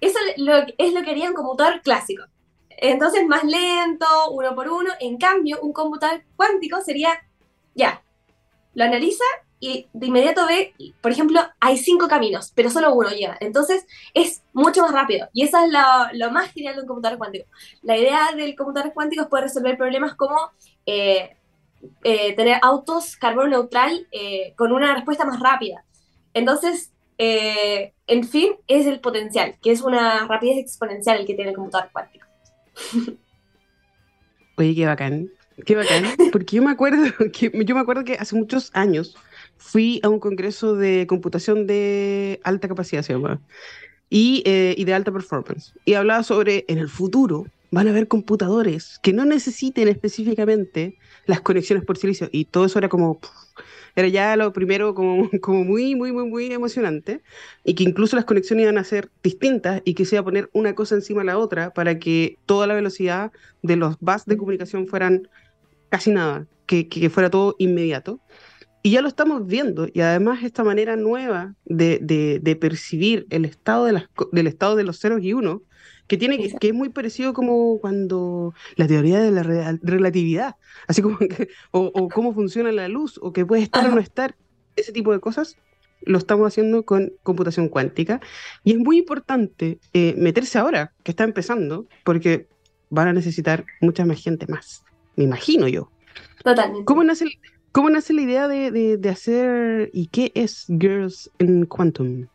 Eso 0.00 0.18
es 0.26 0.92
lo 0.92 1.02
que 1.02 1.10
haría 1.10 1.28
un 1.28 1.34
computador 1.34 1.82
clásico. 1.82 2.24
Entonces, 2.70 3.26
más 3.26 3.44
lento, 3.44 4.06
uno 4.30 4.54
por 4.54 4.68
uno. 4.68 4.90
En 5.00 5.18
cambio, 5.18 5.58
un 5.60 5.72
computador 5.72 6.22
cuántico 6.36 6.80
sería, 6.80 7.10
ya, 7.74 8.02
lo 8.74 8.84
analiza 8.84 9.24
y 9.60 9.88
de 9.92 10.06
inmediato 10.06 10.46
ve, 10.46 10.74
por 11.00 11.10
ejemplo, 11.10 11.40
hay 11.60 11.76
cinco 11.78 12.08
caminos, 12.08 12.52
pero 12.54 12.70
solo 12.70 12.94
uno 12.94 13.10
llega. 13.10 13.36
Entonces 13.40 13.86
es 14.14 14.42
mucho 14.52 14.82
más 14.82 14.92
rápido. 14.92 15.28
Y 15.32 15.42
eso 15.42 15.58
es 15.58 15.72
lo, 15.72 15.80
lo, 16.12 16.30
más 16.30 16.52
genial 16.52 16.76
de 16.76 16.82
un 16.82 16.86
computador 16.86 17.18
cuántico. 17.18 17.46
La 17.82 17.96
idea 17.96 18.32
del 18.36 18.54
computador 18.54 18.92
cuántico 18.92 19.22
es 19.22 19.28
poder 19.28 19.44
resolver 19.44 19.76
problemas 19.76 20.14
como 20.14 20.36
eh, 20.86 21.36
eh, 22.02 22.34
tener 22.34 22.58
autos 22.62 23.16
carbono 23.16 23.48
neutral 23.48 24.06
eh, 24.10 24.52
con 24.56 24.72
una 24.72 24.94
respuesta 24.94 25.24
más 25.24 25.40
rápida. 25.40 25.84
Entonces, 26.34 26.92
eh, 27.18 27.92
en 28.06 28.24
fin, 28.24 28.52
es 28.66 28.86
el 28.86 29.00
potencial, 29.00 29.56
que 29.62 29.70
es 29.70 29.80
una 29.82 30.26
rapidez 30.26 30.58
exponencial 30.58 31.20
el 31.20 31.26
que 31.26 31.34
tiene 31.34 31.50
el 31.50 31.56
computador 31.56 31.90
cuántico. 31.92 32.26
Oye, 34.56 34.74
qué 34.74 34.86
bacán. 34.86 35.30
Qué 35.66 35.74
bacán, 35.74 36.04
porque 36.30 36.56
yo 36.56 36.62
me 36.62 36.70
acuerdo 36.70 36.98
que 37.32 37.50
yo 37.64 37.74
me 37.74 37.80
acuerdo 37.80 38.04
que 38.04 38.14
hace 38.14 38.36
muchos 38.36 38.70
años 38.74 39.16
fui 39.58 40.00
a 40.02 40.08
un 40.08 40.20
congreso 40.20 40.74
de 40.74 41.06
computación 41.06 41.66
de 41.66 42.40
alta 42.44 42.68
capacidad, 42.68 43.02
se 43.02 43.12
llama, 43.12 43.40
y, 44.10 44.42
eh, 44.46 44.74
y 44.78 44.84
de 44.84 44.94
alta 44.94 45.12
performance. 45.12 45.74
Y 45.84 45.94
hablaba 45.94 46.22
sobre 46.22 46.64
en 46.68 46.78
el 46.78 46.88
futuro 46.88 47.46
van 47.70 47.86
a 47.86 47.90
haber 47.90 48.08
computadores 48.08 48.98
que 49.02 49.12
no 49.12 49.24
necesiten 49.24 49.88
específicamente 49.88 50.98
las 51.26 51.40
conexiones 51.40 51.84
por 51.84 51.98
silicio. 51.98 52.28
Y 52.32 52.46
todo 52.46 52.64
eso 52.64 52.78
era 52.78 52.88
como, 52.88 53.20
era 53.94 54.08
ya 54.08 54.36
lo 54.36 54.52
primero 54.52 54.94
como, 54.94 55.28
como 55.42 55.64
muy, 55.64 55.94
muy, 55.94 56.12
muy, 56.12 56.24
muy 56.26 56.52
emocionante. 56.52 57.22
Y 57.64 57.74
que 57.74 57.84
incluso 57.84 58.16
las 58.16 58.24
conexiones 58.24 58.64
iban 58.64 58.78
a 58.78 58.84
ser 58.84 59.10
distintas 59.22 59.82
y 59.84 59.94
que 59.94 60.04
se 60.04 60.16
iba 60.16 60.22
a 60.22 60.24
poner 60.24 60.48
una 60.52 60.74
cosa 60.74 60.94
encima 60.94 61.20
de 61.20 61.26
la 61.26 61.38
otra 61.38 61.72
para 61.74 61.98
que 61.98 62.38
toda 62.46 62.66
la 62.66 62.74
velocidad 62.74 63.32
de 63.62 63.76
los 63.76 63.98
bus 64.00 64.24
de 64.24 64.36
comunicación 64.36 64.86
fueran 64.86 65.28
casi 65.90 66.10
nada, 66.10 66.46
que, 66.66 66.88
que 66.88 67.10
fuera 67.10 67.30
todo 67.30 67.56
inmediato. 67.58 68.20
Y 68.88 68.92
ya 68.92 69.02
lo 69.02 69.08
estamos 69.08 69.46
viendo, 69.46 69.86
y 69.92 70.00
además 70.00 70.42
esta 70.42 70.64
manera 70.64 70.96
nueva 70.96 71.54
de, 71.66 71.98
de, 72.00 72.40
de 72.40 72.56
percibir 72.56 73.26
el 73.28 73.44
estado 73.44 73.84
de, 73.84 73.92
las, 73.92 74.04
del 74.32 74.46
estado 74.46 74.76
de 74.76 74.84
los 74.84 74.98
ceros 74.98 75.22
y 75.22 75.34
unos, 75.34 75.60
que, 76.06 76.16
tiene, 76.16 76.38
que, 76.38 76.54
que, 76.54 76.68
es 76.68 76.72
muy 76.72 76.88
parecido 76.88 77.34
como 77.34 77.80
cuando 77.80 78.54
la 78.76 78.86
teoría 78.86 79.20
de 79.20 79.30
la 79.30 79.42
re 79.42 79.78
relatividad, 79.82 80.56
así 80.86 81.02
como 81.02 81.18
que, 81.18 81.48
o, 81.70 81.92
o, 81.94 82.08
cómo 82.08 82.32
funciona 82.32 82.72
la 82.72 82.88
luz, 82.88 83.18
o 83.20 83.34
que 83.34 83.44
puede 83.44 83.60
estar 83.60 83.82
Ajá. 83.82 83.92
o 83.92 83.96
no 83.96 84.00
estar, 84.00 84.36
ese 84.74 84.90
tipo 84.92 85.12
de 85.12 85.20
cosas, 85.20 85.58
lo 86.00 86.16
estamos 86.16 86.46
haciendo 86.46 86.86
con 86.86 87.12
computación 87.22 87.68
cuántica. 87.68 88.22
Y 88.64 88.72
es 88.72 88.78
muy 88.78 88.96
importante 88.96 89.80
eh, 89.92 90.14
meterse 90.16 90.58
ahora, 90.58 90.94
que 91.02 91.12
está 91.12 91.24
empezando, 91.24 91.86
porque 92.04 92.48
van 92.88 93.08
a 93.08 93.12
necesitar 93.12 93.66
mucha 93.82 94.06
más 94.06 94.22
gente 94.22 94.46
más, 94.46 94.82
me 95.14 95.24
imagino 95.24 95.68
yo. 95.68 95.90
Totalmente. 96.42 96.86
¿Cómo 96.86 97.04
nace 97.04 97.24
el, 97.24 97.32
¿Cómo 97.78 97.90
nace 97.90 98.12
la 98.12 98.22
idea 98.22 98.48
de, 98.48 98.72
de, 98.72 98.96
de, 98.96 99.08
hacer 99.08 99.90
y 99.92 100.08
qué 100.08 100.32
es 100.34 100.66
Girls 100.66 101.30
in 101.38 101.64
Quantum? 101.64 102.26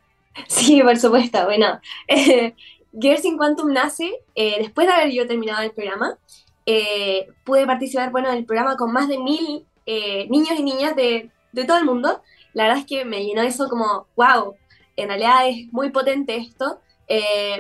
Sí, 0.48 0.82
por 0.82 0.96
supuesto. 0.96 1.44
Bueno, 1.44 1.82
eh, 2.08 2.56
Girls 2.98 3.26
in 3.26 3.36
Quantum 3.36 3.74
nace 3.74 4.22
eh, 4.36 4.56
después 4.60 4.88
de 4.88 4.94
haber 4.94 5.12
yo 5.12 5.28
terminado 5.28 5.62
el 5.62 5.72
programa. 5.72 6.18
Eh, 6.66 7.28
pude 7.44 7.66
participar 7.66 8.10
bueno, 8.14 8.30
en 8.30 8.38
el 8.38 8.46
programa 8.46 8.78
con 8.78 8.94
más 8.94 9.10
de 9.10 9.18
mil 9.18 9.66
eh, 9.86 10.30
niños 10.30 10.58
y 10.58 10.64
niñas 10.64 10.96
de, 10.96 11.30
de, 11.52 11.66
todo 11.66 11.78
el 11.78 11.84
mundo. 11.84 12.22
La 12.54 12.64
verdad 12.64 12.80
es 12.80 12.86
que 12.86 13.04
me 13.04 13.26
llenó 13.26 13.42
eso 13.42 13.68
como, 13.68 14.08
wow, 14.16 14.56
en 14.96 15.10
realidad 15.10 15.50
es 15.50 15.68
muy 15.74 15.90
potente 15.90 16.38
esto, 16.38 16.80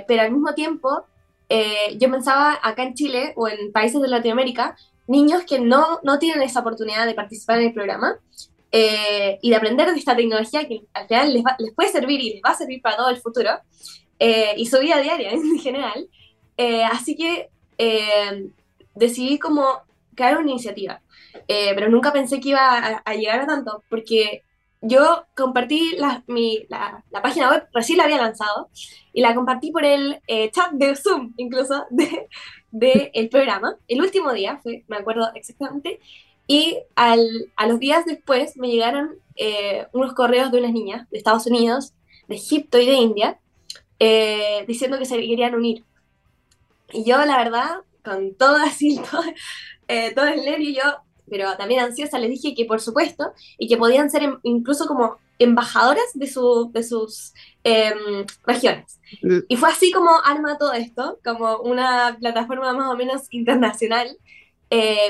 pero 0.07 0.21
al 0.21 0.31
mismo 0.31 0.53
tiempo 0.53 1.03
yo 1.49 2.09
pensaba 2.09 2.57
acá 2.63 2.83
en 2.83 2.93
Chile 2.93 3.33
o 3.35 3.49
en 3.49 3.73
países 3.73 4.01
de 4.01 4.07
Latinoamérica, 4.07 4.77
niños 5.13 5.43
que 5.43 5.59
no, 5.59 5.99
no 6.01 6.17
tienen 6.17 6.41
esa 6.41 6.61
oportunidad 6.61 7.05
de 7.05 7.13
participar 7.13 7.59
en 7.59 7.67
el 7.67 7.73
programa 7.73 8.17
eh, 8.71 9.37
y 9.43 9.51
de 9.51 9.55
aprender 9.55 9.91
de 9.91 9.99
esta 9.99 10.15
tecnología 10.15 10.67
que 10.67 10.81
al 10.91 11.07
final 11.07 11.33
les, 11.33 11.43
les, 11.59 11.73
puede 11.75 11.91
servir 11.91 12.19
y 12.19 12.33
les 12.33 12.41
va 12.41 12.49
a 12.49 12.57
servir 12.57 12.81
para 12.81 12.97
todo 12.97 13.09
el 13.09 13.17
futuro 13.17 13.51
eh, 14.17 14.55
y 14.57 14.65
su 14.65 14.79
vida 14.79 14.99
diaria 14.99 15.29
en 15.31 15.59
general. 15.59 16.09
Eh, 16.57 16.83
así 16.83 17.15
que 17.15 17.49
decidí 18.95 19.37
como 19.37 19.81
crear 20.15 20.37
una 20.37 20.51
iniciativa, 20.51 21.01
pero 21.47 21.89
nunca 21.89 22.13
pensé 22.13 22.39
que 22.39 22.49
iba 22.49 23.01
a, 23.03 23.13
llegar 23.15 23.41
a 23.41 23.47
tanto 23.47 23.83
porque 23.89 24.43
yo 24.83 25.25
compartí 25.35 25.95
la, 25.97 26.23
mi, 26.27 26.65
la, 26.69 27.03
página 27.21 27.49
web, 27.49 27.67
recién 27.73 27.97
la 27.97 28.03
había 28.03 28.17
lanzado, 28.17 28.69
y 29.11 29.21
la 29.21 29.33
compartí 29.33 29.71
por 29.71 29.85
el 29.85 30.21
chat 30.51 30.71
de 30.73 30.95
Zoom, 30.95 31.33
incluso, 31.37 31.85
del 31.89 32.27
de, 32.71 33.11
el 33.13 33.29
programa. 33.29 33.77
El 33.87 34.01
último 34.01 34.31
día, 34.33 34.59
fue, 34.61 34.83
me 34.87 34.97
acuerdo 34.97 35.29
exactamente, 35.35 35.99
y 36.47 36.77
al, 36.95 37.51
a 37.55 37.67
los 37.67 37.79
días 37.79 38.05
después 38.05 38.57
me 38.57 38.69
llegaron 38.69 39.15
eh, 39.35 39.87
unos 39.93 40.13
correos 40.13 40.51
de 40.51 40.59
unas 40.59 40.73
niñas 40.73 41.09
de 41.09 41.17
Estados 41.17 41.47
Unidos, 41.47 41.93
de 42.27 42.35
Egipto 42.35 42.79
y 42.79 42.85
de 42.85 42.93
India, 42.93 43.39
eh, 43.99 44.65
diciendo 44.67 44.97
que 44.99 45.05
se 45.05 45.15
querían 45.15 45.55
unir. 45.55 45.83
Y 46.91 47.03
yo, 47.03 47.23
la 47.25 47.37
verdad, 47.37 47.77
con 48.03 48.35
todo 48.35 48.57
así, 48.57 48.99
todo, 49.11 49.23
eh, 49.87 50.13
todo 50.13 50.27
el 50.27 50.43
nervio, 50.43 50.69
yo, 50.71 50.83
pero 51.33 51.57
también 51.57 51.79
ansiosa, 51.79 52.19
les 52.19 52.29
dije 52.29 52.53
que 52.53 52.65
por 52.65 52.79
supuesto, 52.79 53.33
y 53.57 53.67
que 53.67 53.77
podían 53.77 54.11
ser 54.11 54.21
incluso 54.43 54.85
como 54.85 55.17
embajadoras 55.39 56.05
de, 56.13 56.27
su, 56.27 56.69
de 56.71 56.83
sus 56.83 57.33
em, 57.63 58.25
regiones. 58.45 58.99
Y 59.47 59.57
fue 59.57 59.69
así 59.69 59.91
como 59.91 60.11
arma 60.23 60.59
todo 60.59 60.73
esto, 60.73 61.17
como 61.25 61.57
una 61.57 62.15
plataforma 62.19 62.71
más 62.73 62.93
o 62.93 62.95
menos 62.95 63.23
internacional, 63.31 64.15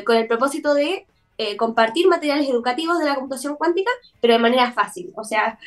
con 0.06 0.18
el 0.18 0.28
propósito 0.28 0.74
de 0.74 1.06
eh, 1.40 1.58
compartir 1.58 2.08
materiales 2.08 2.48
educativos 2.48 3.00
de 3.00 3.06
la 3.06 3.16
computación 3.16 3.56
cuántica, 3.56 3.90
pero 4.22 4.34
de 4.34 4.40
manera 4.40 4.72
fácil. 4.72 5.12
O 5.16 5.24
sea, 5.24 5.58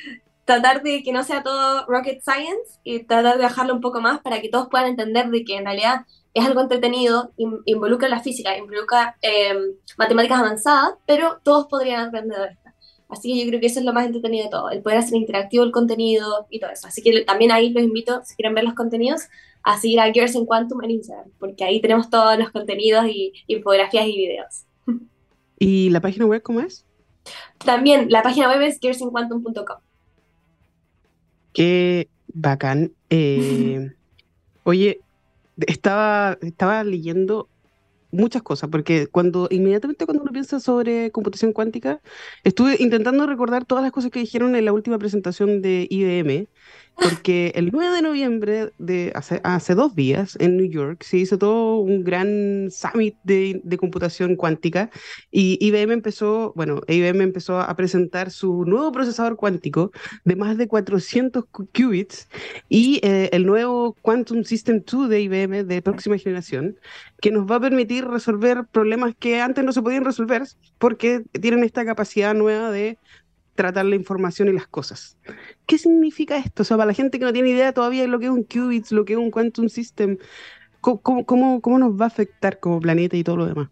tratar 0.44 0.82
de 0.82 1.02
que 1.02 1.12
no 1.12 1.24
sea 1.24 1.42
todo 1.42 1.84
rocket 1.86 2.22
science 2.22 2.78
y 2.84 3.00
tratar 3.00 3.36
de 3.36 3.42
bajarlo 3.42 3.74
un 3.74 3.80
poco 3.80 4.00
más 4.00 4.20
para 4.20 4.40
que 4.40 4.48
todos 4.48 4.68
puedan 4.68 4.86
entender 4.86 5.28
de 5.28 5.44
que 5.44 5.56
en 5.56 5.64
realidad 5.64 6.06
es 6.38 6.44
algo 6.44 6.60
entretenido, 6.60 7.32
involucra 7.64 8.08
la 8.08 8.20
física, 8.20 8.56
involucra 8.58 9.16
em, 9.22 9.74
matemáticas 9.96 10.40
avanzadas, 10.40 10.94
pero 11.06 11.40
todos 11.42 11.66
podrían 11.66 12.08
aprender 12.08 12.38
de 12.38 12.46
esto. 12.48 12.70
Así 13.08 13.32
que 13.32 13.40
yo 13.40 13.48
creo 13.48 13.60
que 13.60 13.68
eso 13.68 13.78
es 13.78 13.86
lo 13.86 13.92
más 13.92 14.04
entretenido 14.06 14.44
de 14.44 14.50
todo, 14.50 14.70
el 14.70 14.82
poder 14.82 14.98
hacer 14.98 15.16
interactivo 15.16 15.64
el 15.64 15.70
contenido 15.72 16.46
y 16.50 16.60
todo 16.60 16.70
eso. 16.70 16.88
Así 16.88 17.02
que 17.02 17.22
también 17.22 17.52
ahí 17.52 17.70
los 17.70 17.82
invito, 17.82 18.20
si 18.24 18.34
quieren 18.34 18.54
ver 18.54 18.64
los 18.64 18.74
contenidos, 18.74 19.28
a 19.62 19.78
seguir 19.78 20.00
a 20.00 20.12
Girls 20.12 20.34
in 20.34 20.44
Quantum 20.44 20.82
en 20.84 20.90
Instagram, 20.90 21.30
porque 21.38 21.64
ahí 21.64 21.80
tenemos 21.80 22.10
todos 22.10 22.38
los 22.38 22.50
contenidos 22.50 23.06
y 23.06 23.32
infografías 23.46 24.06
y 24.06 24.16
videos. 24.16 24.64
¿Y 25.58 25.90
la 25.90 26.00
página 26.00 26.26
web 26.26 26.42
cómo 26.42 26.60
es? 26.60 26.84
También, 27.64 28.10
la 28.10 28.22
página 28.22 28.48
web 28.48 28.60
es 28.60 28.78
gearsinquantum.com. 28.78 29.78
Qué 31.52 32.08
bacán. 32.28 32.92
Eh, 33.08 33.92
oye, 34.64 35.00
estaba, 35.58 36.38
estaba 36.42 36.84
leyendo 36.84 37.48
muchas 38.10 38.42
cosas, 38.42 38.70
porque 38.70 39.08
cuando 39.08 39.48
inmediatamente 39.50 40.06
cuando 40.06 40.22
uno 40.22 40.32
piensa 40.32 40.60
sobre 40.60 41.10
computación 41.10 41.52
cuántica, 41.52 42.00
estuve 42.44 42.76
intentando 42.78 43.26
recordar 43.26 43.64
todas 43.64 43.82
las 43.82 43.92
cosas 43.92 44.10
que 44.10 44.20
dijeron 44.20 44.56
en 44.56 44.64
la 44.64 44.72
última 44.72 44.98
presentación 44.98 45.62
de 45.62 45.86
IBM 45.90 46.48
porque 46.96 47.52
el 47.54 47.70
9 47.72 47.96
de 47.96 48.02
noviembre 48.02 48.72
de 48.78 49.12
hace, 49.14 49.40
hace 49.44 49.74
dos 49.74 49.94
días 49.94 50.36
en 50.40 50.56
New 50.56 50.68
York 50.68 51.02
se 51.02 51.18
hizo 51.18 51.38
todo 51.38 51.78
un 51.78 52.04
gran 52.04 52.70
summit 52.70 53.16
de, 53.22 53.60
de, 53.62 53.76
computación 53.76 54.34
cuántica 54.36 54.90
y 55.30 55.58
IBM 55.60 55.92
empezó, 55.92 56.52
bueno, 56.56 56.80
IBM 56.88 57.22
empezó 57.22 57.60
a 57.60 57.76
presentar 57.76 58.30
su 58.30 58.64
nuevo 58.64 58.92
procesador 58.92 59.36
cuántico 59.36 59.92
de 60.24 60.36
más 60.36 60.56
de 60.56 60.68
400 60.68 61.44
qubits 61.74 62.28
y 62.68 63.00
eh, 63.02 63.28
el 63.32 63.44
nuevo 63.44 63.94
Quantum 64.00 64.44
System 64.44 64.82
2 64.84 65.08
de 65.08 65.20
IBM 65.20 65.64
de 65.64 65.82
próxima 65.82 66.16
generación 66.16 66.76
que 67.20 67.30
nos 67.30 67.50
va 67.50 67.56
a 67.56 67.60
permitir 67.60 68.06
resolver 68.06 68.64
problemas 68.72 69.14
que 69.18 69.40
antes 69.40 69.64
no 69.64 69.72
se 69.72 69.82
podían 69.82 70.04
resolver 70.04 70.44
porque 70.78 71.24
tienen 71.40 71.64
esta 71.64 71.84
capacidad 71.84 72.34
nueva 72.34 72.70
de 72.70 72.98
tratar 73.56 73.84
la 73.86 73.96
información 73.96 74.48
y 74.48 74.52
las 74.52 74.68
cosas. 74.68 75.18
¿Qué 75.66 75.78
significa 75.78 76.36
esto? 76.36 76.62
O 76.62 76.64
sea, 76.64 76.76
para 76.76 76.86
la 76.86 76.94
gente 76.94 77.18
que 77.18 77.24
no 77.24 77.32
tiene 77.32 77.50
idea 77.50 77.72
todavía 77.72 78.02
de 78.02 78.08
lo 78.08 78.20
que 78.20 78.26
es 78.26 78.30
un 78.30 78.44
qubit, 78.44 78.90
lo 78.90 79.04
que 79.04 79.14
es 79.14 79.18
un 79.18 79.30
quantum 79.30 79.68
system, 79.68 80.18
¿cómo, 80.80 81.24
cómo, 81.24 81.60
cómo 81.60 81.78
nos 81.78 82.00
va 82.00 82.04
a 82.04 82.08
afectar 82.08 82.60
como 82.60 82.80
planeta 82.80 83.16
y 83.16 83.24
todo 83.24 83.36
lo 83.36 83.46
demás? 83.46 83.68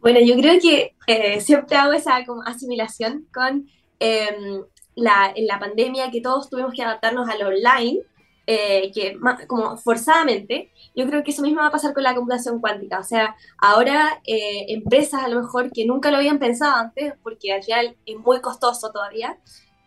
Bueno, 0.00 0.18
yo 0.24 0.34
creo 0.36 0.58
que 0.60 0.94
eh, 1.06 1.40
siempre 1.40 1.76
hago 1.76 1.92
esa 1.92 2.24
como 2.24 2.42
asimilación 2.42 3.26
con 3.32 3.68
em, 4.00 4.62
la, 4.94 5.32
en 5.34 5.46
la 5.46 5.60
pandemia 5.60 6.10
que 6.10 6.20
todos 6.20 6.50
tuvimos 6.50 6.74
que 6.74 6.82
adaptarnos 6.82 7.28
al 7.28 7.42
online 7.42 8.00
eh, 8.44 8.90
que 8.92 9.16
como 9.46 9.76
forzadamente, 9.76 10.72
yo 10.96 11.06
creo 11.06 11.22
que 11.22 11.30
eso 11.30 11.42
mismo 11.42 11.60
va 11.60 11.68
a 11.68 11.70
pasar 11.70 11.94
con 11.94 12.02
la 12.02 12.14
computación 12.14 12.60
cuántica. 12.60 12.98
O 12.98 13.04
sea, 13.04 13.36
ahora 13.58 14.20
eh, 14.26 14.66
empresas 14.68 15.22
a 15.22 15.28
lo 15.28 15.40
mejor 15.40 15.70
que 15.70 15.86
nunca 15.86 16.10
lo 16.10 16.16
habían 16.16 16.40
pensado 16.40 16.74
antes, 16.74 17.14
porque 17.22 17.52
al 17.52 17.62
final 17.62 17.96
es 18.04 18.18
muy 18.18 18.40
costoso 18.40 18.90
todavía, 18.90 19.38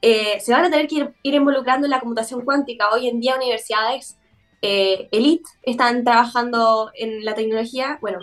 eh, 0.02 0.40
se 0.40 0.54
van 0.54 0.64
a 0.66 0.70
tener 0.70 0.88
que 0.88 0.96
ir, 0.96 1.14
ir, 1.24 1.34
involucrando 1.34 1.86
en 1.86 1.92
la 1.92 2.00
computación 2.00 2.46
cuántica. 2.46 2.92
Hoy 2.92 3.08
en 3.08 3.20
día 3.20 3.36
universidades 3.36 4.18
elite 4.62 5.48
están 5.62 6.04
trabajando 6.04 6.90
en 6.96 7.24
la 7.24 7.36
tecnología. 7.36 8.00
Bueno, 8.02 8.20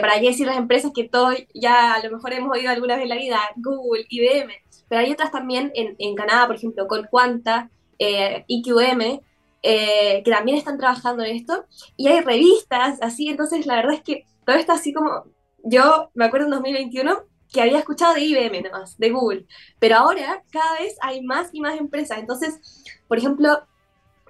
para 0.00 0.20
qué 0.20 0.28
decir 0.28 0.46
las 0.46 0.58
empresas 0.58 0.92
que 0.94 1.08
todos 1.08 1.34
ya 1.54 1.94
a 1.94 2.04
lo 2.04 2.12
mejor 2.12 2.32
hemos 2.34 2.56
oído 2.56 2.70
algunas 2.70 2.98
de 2.98 3.06
la 3.06 3.16
vida, 3.16 3.40
Google, 3.56 4.06
IBM, 4.08 4.52
pero 4.88 5.00
hay 5.00 5.10
otras 5.10 5.32
también 5.32 5.72
en, 5.74 5.96
en 5.98 6.14
Canadá, 6.14 6.46
por 6.46 6.56
ejemplo, 6.56 6.86
Colquanta, 6.86 7.70
IQM, 7.98 9.20
eh, 9.68 10.22
que 10.24 10.30
también 10.30 10.56
están 10.56 10.78
trabajando 10.78 11.24
en 11.24 11.34
esto, 11.34 11.66
y 11.96 12.06
hay 12.06 12.20
revistas 12.20 13.02
así, 13.02 13.28
entonces 13.28 13.66
la 13.66 13.74
verdad 13.74 13.94
es 13.94 14.02
que 14.02 14.24
todo 14.44 14.54
está 14.54 14.74
así 14.74 14.92
como, 14.92 15.24
yo 15.64 16.08
me 16.14 16.24
acuerdo 16.24 16.46
en 16.46 16.52
2021 16.52 17.24
que 17.52 17.62
había 17.62 17.80
escuchado 17.80 18.14
de 18.14 18.20
IBM 18.20 18.62
nomás, 18.62 18.96
de 18.96 19.10
Google, 19.10 19.44
pero 19.80 19.96
ahora 19.96 20.44
cada 20.52 20.78
vez 20.78 20.94
hay 21.02 21.20
más 21.20 21.48
y 21.52 21.60
más 21.60 21.80
empresas, 21.80 22.18
entonces, 22.18 22.60
por 23.08 23.18
ejemplo, 23.18 23.58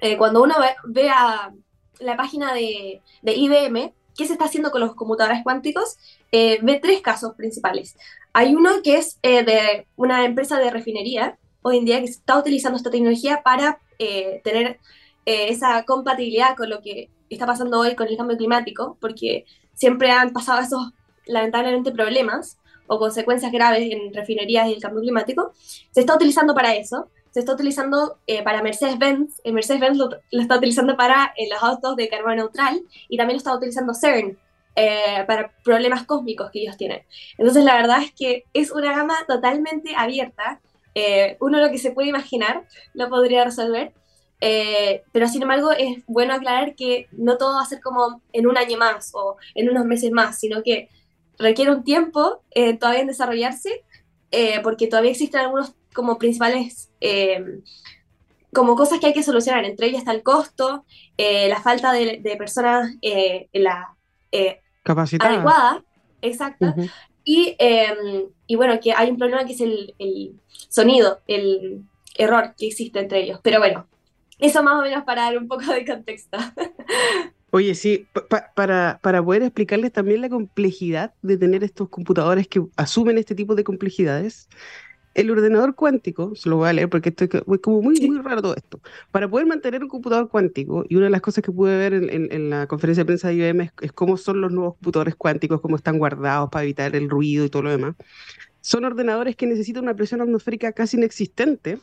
eh, 0.01 0.17
cuando 0.17 0.43
uno 0.43 0.55
ve, 0.85 1.11
a 1.11 1.53
la 1.99 2.17
página 2.17 2.55
de, 2.55 3.03
de, 3.21 3.35
IBM, 3.35 3.93
¿qué 4.17 4.25
se 4.25 4.33
está 4.33 4.47
haciendo 4.47 4.71
con 4.71 4.81
los 4.81 4.95
computadores 4.95 5.43
cuánticos? 5.43 5.99
Eh, 6.33 6.61
ve 6.63 6.81
tres 6.83 7.03
casos 7.03 7.35
principales. 7.35 7.95
Hay 8.33 8.55
uno 8.55 8.81
que 8.83 8.97
es 8.97 9.21
de 9.21 9.87
una 9.97 10.25
empresa 10.25 10.59
de 10.59 10.71
refinería, 10.71 11.37
hoy 11.61 11.77
en 11.77 11.85
día, 11.85 11.99
que 11.99 12.07
está 12.07 12.39
utilizando 12.39 12.79
esta 12.79 12.91
tecnología 12.91 13.43
para 13.43 13.81
tener 14.43 14.79
eh, 15.27 15.49
esa 15.49 15.83
compatibilidad 15.83 16.57
con 16.57 16.71
lo 16.71 16.81
que 16.81 17.11
está 17.29 17.47
pasando 17.47 17.81
hoy 17.81 17.97
con 17.97 18.07
el 18.07 18.17
cambio 18.17 18.37
climático, 18.37 18.97
porque 19.01 19.45
siempre 19.75 20.13
han 20.13 20.33
pasado 20.33 20.61
esos, 20.61 20.93
lamentablemente, 21.27 21.91
problemas 21.91 22.59
o 22.87 23.01
consecuencias 23.01 23.51
graves 23.51 23.91
en 23.91 24.15
refinerías 24.15 24.69
y 24.69 24.75
el 24.75 24.81
cambio 24.81 25.03
climático, 25.03 25.53
se 25.91 26.01
está 26.01 26.15
utilizando 26.15 26.55
para 26.55 26.77
eso. 26.77 27.11
Se 27.33 27.41
está 27.41 27.53
utilizando 27.53 28.21
eh, 28.29 28.43
para 28.45 28.63
Mercedes-Benz, 28.63 29.41
eh, 29.43 29.53
Mercedes-Benz 29.53 29.99
lo, 29.99 30.09
está 30.31 30.57
utilizando 30.57 30.97
para 30.97 31.35
los 31.51 31.63
autos 31.63 31.97
de 31.97 32.09
carbono 32.09 32.37
neutral 32.37 32.81
y 33.09 33.19
también 33.19 33.35
lo 33.35 33.39
está 33.39 33.55
utilizando 33.55 33.93
CERN, 33.95 34.39
para 35.27 35.53
problemas 35.65 36.05
cósmicos 36.05 36.51
que 36.51 36.61
ellos 36.61 36.77
tienen. 36.77 37.03
Entonces, 37.37 37.65
la 37.65 37.75
verdad 37.75 38.03
es 38.03 38.13
que 38.13 38.45
es 38.55 38.71
una 38.71 38.95
gama 38.97 39.17
totalmente 39.27 39.95
abierta. 39.97 40.61
uno 41.41 41.59
lo 41.61 41.71
que 41.71 41.79
se 41.79 41.91
puede 41.91 42.09
imaginar 42.09 42.65
lo 42.95 43.09
podría 43.09 43.45
resolver. 43.45 43.93
Eh, 44.41 45.03
pero 45.13 45.29
sin 45.29 45.43
embargo 45.43 45.73
es 45.73 46.05
bueno 46.07 46.35
aclarar 46.35 46.75
que 46.75 47.09
no 47.13 47.39
todo 47.39 47.55
va 47.55 47.63
a 47.63 47.67
ser 47.67 47.81
como 47.81 48.21
en 48.33 48.47
un 48.47 48.59
año 48.59 48.77
más 48.77 49.11
o 49.15 49.37
en 49.55 49.71
unos 49.71 49.87
meses 49.87 50.11
más, 50.11 50.39
sino 50.39 50.63
que 50.63 50.91
requiere 51.39 51.71
un 51.71 51.85
tiempo 51.85 52.43
eh, 52.51 52.77
todavía 52.77 53.01
en 53.01 53.07
desarrollarse, 53.07 53.85
eh, 54.31 54.61
porque 54.63 54.89
todavía 54.89 55.13
existen 55.13 55.41
algunos 55.41 55.75
como 55.95 56.19
principales 56.19 56.91
como 58.53 58.75
cosas 58.75 59.01
que 59.01 59.07
hay 59.07 59.13
que 59.13 59.23
solucionar. 59.23 59.65
Entre 59.65 59.87
ellas 59.87 60.01
está 60.01 60.13
el 60.13 60.23
costo, 60.23 60.85
la 61.19 61.61
falta 61.61 61.93
de, 61.93 62.37
personas 62.39 62.95
en 63.03 63.65
la 63.65 63.95
capacidad 64.83 65.27
adecuada, 65.27 65.85
exacta. 66.21 66.75
y, 67.25 67.57
y, 68.47 68.57
bueno, 68.57 68.79
que 68.81 68.93
hay 68.93 69.11
un 69.11 69.19
problema 69.19 69.45
que 69.45 69.53
es 69.53 69.61
el, 69.61 69.95
el 69.99 70.35
sonido, 70.69 71.21
el 71.27 71.83
error 72.17 72.55
que 72.57 72.67
existe 72.67 72.99
entre 72.99 73.23
ellos. 73.23 73.41
Pero 73.43 73.59
bueno, 73.59 73.87
eso 74.39 74.63
más 74.63 74.79
o 74.79 74.83
menos 74.83 75.05
para 75.05 75.23
dar 75.23 75.39
un 75.39 75.49
poco 75.49 75.73
de 75.73 75.85
contexto. 75.85 76.39
Oye, 77.51 77.75
sí, 77.75 78.07
para, 78.55 78.99
para 78.99 79.25
poder 79.25 79.43
explicarles 79.43 79.93
también 79.93 80.21
la 80.21 80.29
complejidad 80.29 81.15
de 81.23 81.39
tener 81.39 81.65
estos 81.65 81.89
computadores 81.89 82.49
que 82.49 82.63
asumen 82.77 83.19
este 83.19 83.35
tipo 83.35 83.55
de 83.55 83.65
complejidades, 83.65 84.49
el 85.17 85.31
ordenador 85.31 85.75
cuántico, 85.75 86.35
se 86.37 86.49
lo 86.51 86.57
voy 86.57 86.69
a 86.69 86.75
leer 86.75 86.91
porque 86.91 87.09
esto 87.09 87.25
es 87.25 87.61
como 87.63 87.81
muy, 87.81 87.99
muy 88.07 88.19
raro 88.19 88.43
todo 88.43 88.55
esto. 88.55 88.81
Para 89.11 89.29
poder 89.29 89.47
mantener 89.47 89.83
un 89.83 89.89
computador 89.89 90.29
cuántico, 90.29 90.85
y 90.91 90.97
una 90.97 91.07
de 91.07 91.11
las 91.11 91.23
cosas 91.23 91.43
que 91.43 91.51
pude 91.51 91.75
ver 91.77 91.95
en, 91.95 92.51
la 92.51 92.67
conferencia 92.67 93.03
de 93.03 93.07
prensa 93.07 93.29
de 93.29 93.35
IBM 93.35 93.73
es, 93.81 93.93
cómo 93.93 94.19
son 94.19 94.43
los 94.43 94.53
nuevos 94.53 94.75
computadores 94.75 95.17
cuánticos, 95.17 95.63
cómo 95.63 95.77
están 95.77 95.99
guardados 95.99 96.51
para 96.51 96.65
evitar 96.65 96.95
el 96.95 97.09
ruido 97.09 97.47
y 97.47 97.49
todo 97.49 97.63
lo 97.63 97.71
demás. 97.71 97.95
Son 98.67 98.85
ordenadores 98.85 99.37
que 99.37 99.47
necesitan 99.47 99.85
una 99.85 99.95
presión 99.95 100.21
atmosférica 100.21 100.73
casi 100.73 100.97
inexistente, 100.97 101.79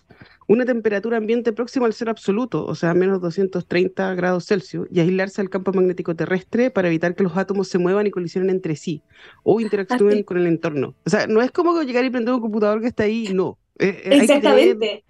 una 0.50 0.66
temperatura 0.66 1.16
ambiente 1.16 1.54
próxima 1.54 1.86
al 1.86 1.94
cero 1.94 2.12
absoluto, 2.12 2.66
o 2.66 2.76
sea, 2.76 2.94
menos 2.94 3.22
230 3.22 4.16
grados 4.16 4.48
Celsius, 4.48 4.90
y 4.92 5.00
aislarse 5.00 5.40
al 5.40 5.50
campo 5.50 5.72
magnético 5.72 6.14
terrestre 6.14 6.72
para 6.72 6.90
evitar 6.90 7.16
que 7.16 7.24
los 7.24 7.38
átomos 7.38 7.70
se 7.70 7.78
muevan 7.78 8.06
y 8.06 8.12
colisionen 8.12 8.50
entre 8.50 8.76
sí 8.76 9.02
o 9.44 9.62
interactúen 9.62 10.24
con 10.24 10.36
el 10.36 10.46
entorno. 10.46 10.94
O 11.06 11.10
sea, 11.10 11.26
no 11.26 11.42
es 11.42 11.52
como 11.52 11.82
llegar 11.84 12.04
y 12.04 12.10
prender 12.10 12.34
un 12.34 12.42
computador 12.42 12.82
que 12.82 12.88
está 12.88 13.04
ahí, 13.04 13.30
no. 13.34 13.58
Exactamente 13.80 15.06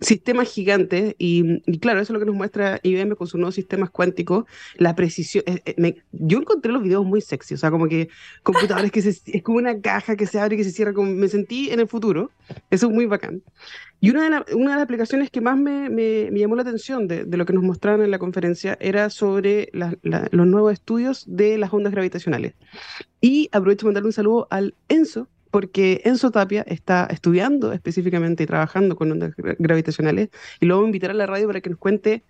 sistemas 0.00 0.48
gigantes 0.48 1.14
y, 1.18 1.60
claro, 1.78 2.00
eso 2.00 2.12
es 2.12 2.14
lo 2.14 2.20
que 2.20 2.26
nos 2.26 2.34
muestra 2.34 2.80
IBM 2.82 3.16
con 3.16 3.26
sus 3.26 3.38
nuevos 3.38 3.54
sistemas 3.54 3.90
cuánticos, 3.90 4.44
la 4.76 4.94
precisión. 4.94 5.44
Eh, 5.46 5.62
eh, 5.64 6.02
yo 6.12 6.38
encontré 6.38 6.72
los 6.72 6.82
videos 6.82 7.04
muy 7.04 7.20
sexy, 7.20 7.54
o 7.54 7.56
sea, 7.56 7.70
como 7.70 7.88
que 7.88 8.08
computadores 8.42 8.92
que 8.92 9.02
se, 9.02 9.10
es 9.26 9.42
como 9.42 9.58
una 9.58 9.80
caja 9.80 10.16
que 10.16 10.26
se 10.26 10.40
abre 10.40 10.54
y 10.54 10.58
que 10.58 10.64
se 10.64 10.72
cierra, 10.72 10.92
como 10.92 11.10
me 11.10 11.28
sentí 11.28 11.70
en 11.70 11.80
el 11.80 11.88
futuro, 11.88 12.30
eso 12.70 12.86
es 12.88 12.92
muy 12.92 13.06
bacán. 13.06 13.42
Y 14.00 14.10
una 14.10 14.22
de, 14.22 14.54
una 14.54 14.70
de 14.70 14.76
las 14.76 14.84
aplicaciones 14.84 15.30
que 15.30 15.40
más 15.40 15.58
me, 15.58 15.90
me, 15.90 16.30
llamó 16.30 16.54
la 16.54 16.62
atención 16.62 17.08
de, 17.08 17.24
de, 17.24 17.36
lo 17.36 17.44
que 17.46 17.52
nos 17.52 17.64
mostraron 17.64 18.04
en 18.04 18.12
la 18.12 18.18
conferencia 18.20 18.78
era 18.80 19.10
sobre 19.10 19.70
los 19.72 20.46
nuevos 20.46 20.72
estudios 20.72 21.24
de 21.26 21.58
las 21.58 21.72
ondas 21.72 21.92
gravitacionales. 21.92 22.54
Y 23.20 23.48
aprovecho 23.50 23.86
de 23.86 23.88
mandarle 23.88 24.06
un 24.06 24.12
saludo 24.12 24.46
al 24.50 24.74
Enzo, 24.88 25.28
porque 25.50 26.02
Enzo 26.04 26.30
Tapia 26.30 26.62
está 26.66 27.06
estudiando 27.10 27.72
específicamente 27.72 28.44
y 28.44 28.46
trabajando 28.46 28.96
con 28.96 29.12
ondas 29.12 29.32
gravitacionales 29.36 30.28
y 30.60 30.66
lo 30.66 30.74
vamos 30.74 30.86
a 30.86 30.88
invitar 30.88 31.10
a 31.10 31.14
la 31.14 31.26
radio 31.26 31.46
para 31.46 31.60
que 31.60 31.70
nos 31.70 31.78
cuente 31.78 32.24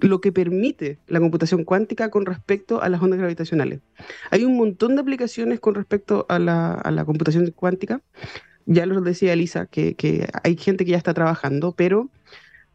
lo 0.00 0.20
que 0.20 0.32
permite 0.32 0.98
la 1.06 1.20
computación 1.20 1.64
cuántica 1.64 2.10
con 2.10 2.26
respecto 2.26 2.82
a 2.82 2.88
las 2.88 3.02
ondas 3.02 3.18
gravitacionales. 3.18 3.80
Hay 4.30 4.44
un 4.44 4.56
montón 4.56 4.94
de 4.94 5.00
aplicaciones 5.00 5.60
con 5.60 5.74
respecto 5.74 6.26
a 6.28 6.38
la, 6.38 7.04
computación 7.06 7.50
cuántica. 7.52 8.02
Ya 8.66 8.84
lo 8.84 9.00
decía 9.00 9.32
Elisa, 9.32 9.66
que, 9.66 10.28
hay 10.42 10.56
gente 10.56 10.84
que 10.84 10.90
ya 10.92 10.96
está 10.98 11.14
trabajando, 11.14 11.72
pero 11.72 12.10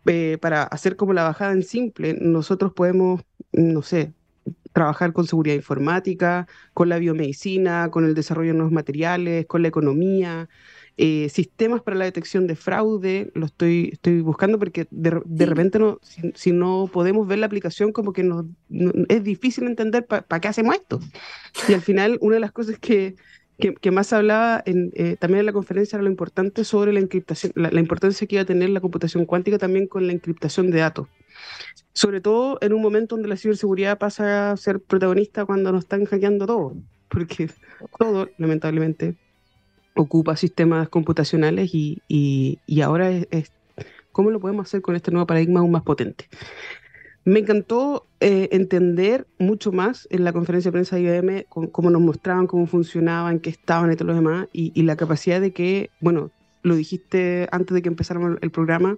eh, 0.06 0.38
para 0.42 0.64
hacer 0.64 0.96
como 0.96 1.14
la 1.14 1.24
bajada 1.24 1.52
en 1.52 1.64
simple, 1.64 2.18
nosotros 2.20 2.74
podemos, 2.74 3.22
no 3.52 3.82
sé, 3.82 4.14
trabajar 4.74 5.14
con 5.14 5.28
seguridad 5.28 5.56
informática, 5.56 6.48
con 6.74 6.90
la 6.90 7.00
biomedicina, 7.00 7.90
con 7.92 8.06
el 8.06 8.14
desarrollo 8.14 8.52
de 8.52 8.58
nuevos 8.58 8.74
materiales, 8.74 9.46
con 9.46 9.62
la 9.62 9.68
economía, 9.68 10.50
eh, 10.98 11.30
sistemas 11.30 11.82
para 11.82 11.98
la 11.98 12.06
detección 12.06 12.48
de 12.48 12.56
fraude, 12.56 13.32
lo 13.34 13.46
estoy, 13.46 13.90
estoy 13.94 14.22
buscando 14.22 14.60
porque 14.60 14.88
de, 14.92 15.22
de 15.26 15.46
repente 15.46 15.80
no, 15.80 16.00
si, 16.36 16.52
no 16.52 16.90
podemos 16.92 17.28
ver 17.28 17.40
la 17.40 17.46
aplicación 17.46 17.92
como 17.92 18.14
que 18.14 18.24
no, 18.24 18.48
es 19.08 19.24
difícil 19.24 19.66
entender 19.66 20.06
para 20.06 20.42
qué 20.42 20.48
hacemos 20.48 20.76
esto. 20.76 21.00
Y 21.68 21.74
al 21.74 21.82
final 21.82 22.18
una 22.22 22.36
de 22.36 22.42
las 22.42 22.52
cosas 22.52 22.78
que, 22.78 23.16
que, 23.58 23.92
más 23.92 24.12
hablaba 24.12 24.62
en, 24.66 24.92
eh, 24.96 25.16
también 25.18 25.40
en 25.42 25.46
la 25.46 25.54
conferencia 25.54 25.96
era 25.96 26.04
lo 26.04 26.10
importante 26.10 26.64
sobre 26.64 26.92
la 26.94 27.00
encriptación, 27.00 27.54
la, 27.56 27.80
importancia 27.80 28.28
que 28.28 28.36
iba 28.36 28.44
a 28.44 28.46
tener 28.46 28.70
la 28.70 28.82
computación 28.82 29.26
cuántica 29.26 29.58
también 29.58 29.88
con 29.88 30.08
la 30.08 30.14
encriptación 30.14 30.72
de 30.72 30.80
datos. 30.80 31.08
Sobre 31.94 32.22
todo 32.22 32.58
en 32.62 32.74
un 32.74 32.82
momento 32.82 33.16
donde 33.16 33.30
la 33.30 33.36
ciberseguridad 33.36 33.98
pasa 33.98 34.52
a 34.52 34.58
ser 34.58 34.80
protagonista 34.80 35.46
cuando 35.46 35.72
nos 35.72 35.84
están 35.84 36.06
hackeando 36.06 36.48
todo, 36.48 36.76
porque 37.10 37.50
todo, 38.00 38.30
lamentablemente, 38.38 39.18
ocupa 39.96 40.36
sistemas 40.36 40.90
computacionales 40.90 41.74
y, 41.74 42.02
y, 42.08 42.82
ahora 42.82 43.12
es, 43.12 43.52
cómo 44.12 44.32
lo 44.32 44.40
podemos 44.40 44.68
hacer 44.68 44.82
con 44.82 44.96
este 44.96 45.12
nuevo 45.12 45.28
paradigma 45.28 45.60
aún 45.60 45.72
más 45.72 45.84
potente. 45.84 46.28
Me 47.24 47.40
encantó 47.40 48.08
eh, 48.20 48.50
entender 48.52 49.28
mucho 49.38 49.72
más 49.72 50.08
en 50.10 50.24
la 50.24 50.34
conferencia 50.34 50.70
de 50.70 50.74
prensa 50.74 50.96
de 50.96 51.04
IBM 51.04 51.46
cómo 51.50 51.92
nos 51.92 52.02
mostraban, 52.02 52.48
cómo 52.48 52.66
funcionaban, 52.66 53.40
qué 53.40 53.52
estaban 53.52 53.92
y 53.92 53.96
todo 53.96 54.08
lo 54.08 54.16
demás, 54.16 54.48
y, 54.54 54.82
la 54.82 54.96
capacidad 54.96 55.40
de 55.40 55.52
que, 55.52 55.92
bueno, 56.00 56.32
lo 56.64 56.76
dijiste 56.76 57.48
antes 57.52 57.76
de 57.76 57.82
que 57.84 57.90
empezáramos 57.90 58.38
el 58.42 58.50
programa, 58.50 58.98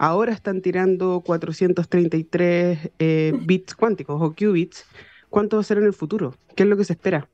ahora 0.00 0.32
están 0.32 0.62
tirando 0.62 1.20
433 1.20 2.90
eh, 2.98 3.32
bits 3.42 3.74
cuánticos 3.74 4.20
o 4.20 4.34
qubits. 4.34 4.86
¿Cuánto 5.28 5.58
va 5.58 5.60
a 5.60 5.64
ser 5.64 5.78
en 5.78 5.84
el 5.84 5.92
futuro? 5.92 6.34
¿Qué 6.56 6.64
es 6.64 6.68
lo 6.68 6.76
que 6.76 6.84
se 6.84 6.94
espera? 6.94 7.28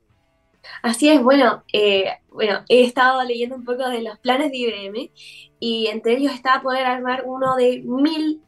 Así 0.83 1.09
es, 1.09 1.23
bueno, 1.23 1.63
eh, 1.71 2.09
bueno, 2.29 2.59
he 2.67 2.83
estado 2.83 3.23
leyendo 3.23 3.55
un 3.55 3.63
poco 3.63 3.89
de 3.89 4.01
los 4.01 4.19
planes 4.19 4.51
de 4.51 4.57
IBM 4.57 5.11
y 5.59 5.87
entre 5.87 6.17
ellos 6.17 6.33
está 6.33 6.61
poder 6.61 6.85
armar 6.85 7.23
uno 7.25 7.55
de 7.55 7.81
mil 7.85 8.41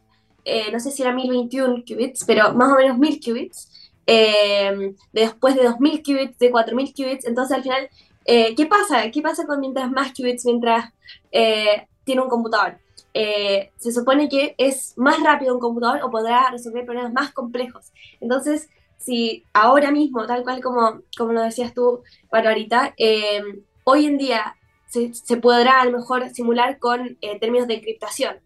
eh, 0.44 0.72
no 0.72 0.80
sé 0.80 0.92
si 0.92 1.02
era 1.02 1.14
1021 1.14 1.84
qubits, 1.86 2.24
pero 2.26 2.54
más 2.54 2.72
o 2.72 2.76
menos 2.76 2.98
1000 2.98 3.20
qubits, 3.20 3.92
eh, 4.08 4.94
después 5.14 5.56
de 5.56 5.64
2000 5.64 6.02
qubits, 6.02 6.40
de 6.40 6.50
4000 6.52 6.94
qubits, 6.94 7.26
entonces 7.26 7.56
al 7.56 7.64
final, 7.64 7.90
¿qué 8.26 8.66
pasa? 8.68 9.12
¿Qué 9.12 9.22
pasa 9.22 9.46
con 9.46 9.60
mientras 9.60 9.92
más 9.92 10.12
qubits, 10.14 10.46
mientras 10.46 10.92
tiene 11.32 12.22
un 12.22 12.30
computador? 12.30 12.80
Se 13.13 13.91
supone 13.91 14.30
que 14.30 14.56
es 14.58 14.93
más 14.98 15.22
rápido 15.22 15.54
un 15.54 15.60
computador 15.60 16.02
o 16.04 16.12
podrá 16.12 16.52
resolver 16.52 16.86
problemas 16.86 17.13
más 17.13 17.32
complejos. 17.32 17.91
Entonces, 18.22 18.69
si 18.98 19.45
ahora 19.54 19.91
mismo, 19.91 20.26
tal 20.26 20.43
cual 20.43 20.62
como, 20.62 21.02
como 21.17 21.34
lo 21.34 21.41
decías 21.41 21.74
tú, 21.74 22.04
ahorita, 22.32 22.95
hoy 23.84 24.06
en 24.06 24.17
día 24.17 24.56
se, 24.88 25.38
podrá 25.38 25.82
a 25.82 25.86
lo 25.86 25.98
mejor 25.98 26.30
simular 26.30 26.80
con 26.80 27.17
términos 27.39 27.67
de 27.67 27.76
encriptación. 27.76 28.39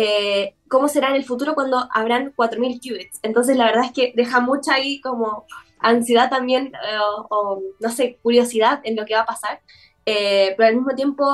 Eh, 0.00 0.54
cómo 0.68 0.86
será 0.86 1.08
en 1.08 1.16
el 1.16 1.24
futuro 1.24 1.54
cuando 1.54 1.88
habrán 1.92 2.32
4.000 2.36 2.80
qubits. 2.80 3.18
Entonces, 3.22 3.56
la 3.56 3.64
verdad 3.64 3.86
es 3.86 3.92
que 3.92 4.12
deja 4.14 4.38
mucha 4.40 4.74
ahí 4.74 5.00
como 5.00 5.44
ansiedad 5.80 6.30
también, 6.30 6.68
eh, 6.68 6.98
o, 7.30 7.60
no 7.80 7.90
sé, 7.90 8.18
curiosidad 8.22 8.80
en 8.84 8.94
lo 8.94 9.04
que 9.04 9.14
va 9.14 9.22
a 9.22 9.26
pasar. 9.26 9.60
Eh, 10.06 10.54
pero 10.56 10.68
al 10.68 10.76
mismo 10.76 10.94
tiempo, 10.94 11.26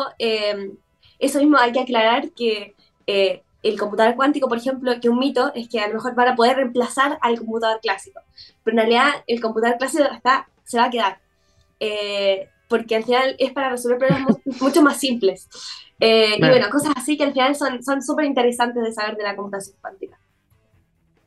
eso 1.25 1.39
mismo 1.39 1.59
hay 1.59 1.73
que 1.73 1.81
aclarar 1.81 2.31
que 2.31 2.75
el 3.07 3.79
computador 3.79 4.15
cuántico, 4.15 4.49
por 4.49 4.59
ejemplo, 4.59 4.93
que 5.01 5.09
un 5.09 5.19
mito 5.19 5.53
es 5.55 5.69
que 5.69 5.81
a 5.81 5.89
lo 5.89 5.95
mejor 5.95 6.15
van 6.15 6.29
a 6.29 6.37
poder 6.37 6.57
reemplazar 6.57 7.19
al 7.23 7.39
computador 7.39 7.81
clásico. 7.81 8.21
Pero 8.63 8.75
en 8.75 8.79
realidad, 8.79 9.25
el 9.27 9.41
computador 9.41 9.79
clásico 9.79 10.05
está, 10.05 10.49
se 10.65 10.79
va 10.79 10.85
a 10.85 10.91
quedar. 10.91 11.19
porque 12.69 12.97
al 12.97 13.05
final 13.05 13.37
es 13.39 13.53
para 13.53 13.71
resolver 13.71 13.99
problemas 13.99 14.37
mucho 14.61 14.83
más 14.83 14.99
simples. 14.99 15.49
Eh, 16.01 16.37
y 16.37 16.41
bueno, 16.41 16.69
cosas 16.71 16.93
así 16.97 17.17
que 17.17 17.25
al 17.25 17.33
final 17.33 17.55
son 17.57 18.03
súper 18.03 18.25
interesantes 18.25 18.83
de 18.83 18.93
saber 18.93 19.17
de 19.17 19.23
la 19.23 19.37
computación 19.37 19.77
cuántica. 19.81 20.19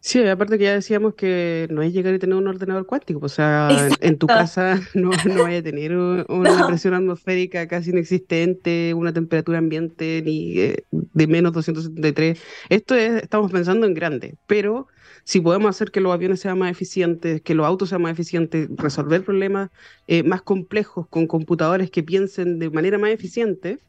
Sí, 0.07 0.25
aparte 0.25 0.57
que 0.57 0.63
ya 0.63 0.73
decíamos 0.73 1.15
que 1.15 1.67
no 1.69 1.81
es 1.81 1.91
llegar 1.91 2.13
y 2.13 2.19
tener 2.19 2.37
un 2.37 2.47
ordenador 2.47 2.85
cuántico, 2.85 3.19
o 3.25 3.27
sea, 3.27 3.89
en 3.99 4.17
tu 4.17 4.25
casa 4.25 4.79
no, 4.93 5.11
no 5.25 5.43
vaya 5.43 5.57
a 5.57 5.61
tener 5.61 5.97
una 6.29 6.65
presión 6.65 6.93
atmosférica 6.93 7.67
casi 7.67 7.89
inexistente, 7.89 8.93
una 8.93 9.11
temperatura 9.11 9.57
ambiente 9.57 10.21
ni 10.23 10.59
eh, 10.59 10.85
de 10.91 11.27
menos 11.27 11.51
273. 11.51 12.39
Esto 12.69 12.95
es, 12.95 13.21
estamos 13.21 13.51
pensando 13.51 13.85
en 13.85 13.93
grande, 13.93 14.37
pero 14.47 14.87
si 15.25 15.41
podemos 15.41 15.71
hacer 15.71 15.91
que 15.91 15.99
los 15.99 16.13
aviones 16.13 16.39
sean 16.39 16.57
más 16.57 16.71
eficientes, 16.71 17.41
que 17.41 17.53
los 17.53 17.65
autos 17.65 17.89
sean 17.89 18.01
más 18.01 18.13
eficientes, 18.13 18.69
resolver 18.77 19.25
problemas 19.25 19.71
eh, 20.07 20.23
más 20.23 20.41
complejos 20.41 21.09
con 21.09 21.27
computadores 21.27 21.91
que 21.91 22.01
piensen 22.01 22.59
de 22.59 22.69
manera 22.69 22.97
más 22.97 23.09
eficiente, 23.09 23.79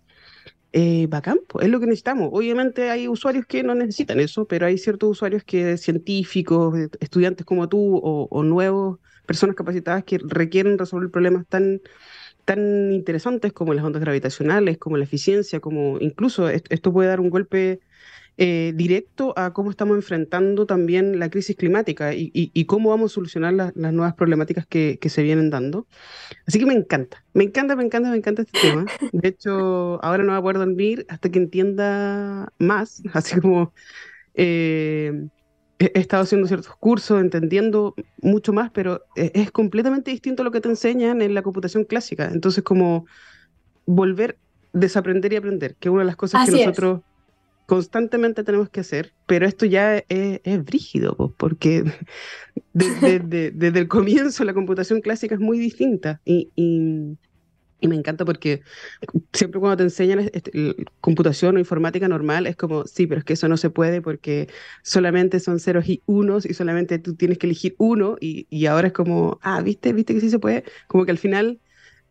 eh, 0.73 1.07
bacán, 1.09 1.39
es 1.61 1.69
lo 1.69 1.81
que 1.81 1.87
necesitamos. 1.87 2.31
Obviamente 2.33 2.91
hay 2.91 3.09
usuarios 3.09 3.47
que 3.47 3.63
no 3.63 3.75
necesitan 3.75 4.21
eso, 4.21 4.47
pero 4.47 4.67
hay 4.67 4.79
ciertos 4.79 5.11
usuarios 5.11 5.45
que, 5.45 5.77
científicos, 5.79 6.79
eh, 6.79 6.89
estudiantes 7.01 7.47
como 7.47 7.69
tú 7.69 7.99
o, 8.03 8.43
nuevos, 8.43 8.99
personas 9.27 9.57
capacitadas 9.57 10.05
que 10.05 10.19
requieren 10.23 10.79
resolver 10.79 11.11
problemas 11.11 11.47
tan, 11.47 11.81
tan 12.45 12.93
interesantes 12.93 13.53
como 13.53 13.75
las 13.75 13.85
ondas 13.85 14.01
gravitacionales, 14.03 14.79
como 14.79 14.97
la 14.97 15.05
eficiencia, 15.05 15.61
como 15.61 15.99
incluso 16.01 16.49
esto 16.49 16.93
puede 16.93 17.09
dar 17.09 17.21
un 17.21 17.31
golpe 17.31 17.81
eh, 18.41 18.73
directo 18.77 19.35
a 19.37 19.53
cómo 19.53 19.69
estamos 19.69 19.97
enfrentando 19.97 20.65
también 20.65 21.19
la 21.19 21.29
crisis 21.29 21.57
climática 21.57 22.15
y, 22.15 22.65
cómo 22.67 22.91
vamos 22.91 23.11
a 23.11 23.15
solucionar 23.17 23.53
las 23.53 23.75
nuevas 23.75 24.15
problemáticas 24.15 24.65
que, 24.65 24.97
se 25.09 25.23
vienen 25.25 25.51
dando. 25.51 25.89
Así 26.47 26.61
que 26.61 26.67
me 26.67 26.75
encanta, 26.75 27.25
me 27.35 27.43
encanta, 27.43 27.75
me 27.75 27.83
encanta, 27.83 28.11
me 28.11 28.17
encanta 28.17 28.43
este 28.43 28.61
tema. 28.61 28.87
De 29.11 29.29
hecho, 29.29 29.99
ahora 30.05 30.23
no 30.23 30.31
voy 30.31 30.39
a 30.39 30.43
poder 30.43 30.59
dormir 30.59 31.05
hasta 31.09 31.31
que 31.31 31.41
entienda 31.41 32.53
más, 32.61 33.03
así 33.13 33.41
como 33.41 33.73
eh, 34.35 35.27
he, 35.81 35.99
estado 35.99 36.23
haciendo 36.23 36.47
ciertos 36.47 36.77
cursos, 36.77 37.21
entendiendo 37.21 37.97
mucho 38.23 38.53
más, 38.53 38.71
pero 38.71 39.03
es, 39.17 39.33
es 39.35 39.51
completamente 39.51 40.13
distinto 40.13 40.43
a 40.43 40.45
lo 40.45 40.53
que 40.53 40.61
te 40.61 40.69
enseñan 40.69 41.23
en 41.23 41.35
la 41.35 41.43
computación 41.43 41.83
clásica. 41.83 42.31
Entonces, 42.33 42.63
como 42.63 43.05
volver, 43.85 44.39
desaprender 44.73 45.33
y 45.33 45.37
aprender, 45.37 45.75
que 45.75 45.89
es 45.89 45.93
una 45.93 46.03
de 46.03 46.07
las 46.07 46.17
cosas 46.17 46.49
que 46.49 46.53
nosotros 46.53 47.01
constantemente 47.69 48.45
tenemos 48.45 48.71
que 48.71 48.81
hacer, 48.81 49.13
pero 49.27 49.47
esto 49.47 49.67
ya 49.67 49.99
es, 49.99 50.41
es 50.43 50.65
brígido, 50.65 51.35
porque 51.37 51.85
desde, 52.73 53.79
el 53.79 53.89
comienzo 53.89 54.43
la 54.45 54.55
computación 54.55 55.03
clásica 55.03 55.35
es 55.35 55.41
muy 55.41 55.59
distinta 55.59 56.23
y, 56.25 56.51
me 57.83 57.95
encanta 57.95 58.25
porque 58.25 58.63
siempre 59.35 59.61
cuando 59.61 59.77
te 59.77 59.83
enseñan 59.83 60.31
este, 60.33 60.77
computación 61.03 61.57
o 61.57 61.59
informática 61.59 62.09
normal 62.09 62.47
es 62.47 62.57
como, 62.57 62.87
sí, 62.87 63.07
pero 63.07 63.19
es 63.19 63.25
que 63.25 63.35
eso 63.35 63.49
no 63.49 63.59
se 63.59 63.69
puede 63.69 64.01
porque 64.01 64.49
solamente 64.83 65.39
son 65.39 65.61
ceros 65.61 65.87
y 65.89 66.03
unos 66.07 66.47
y 66.47 66.55
solamente 66.55 66.99
tú 66.99 67.17
tienes 67.17 67.37
que 67.37 67.47
elegir 67.47 67.75
uno 67.77 68.17
y, 68.19 68.47
y 68.49 68.65
ahora 68.65 68.89
es 68.89 68.93
como, 68.95 69.39
ah, 69.43 69.61
viste, 69.61 69.93
viste 69.93 70.15
que 70.15 70.21
sí 70.21 70.31
se 70.31 70.39
puede. 70.39 70.65
Como 70.89 71.05
que 71.05 71.13
al 71.13 71.19
final 71.19 71.61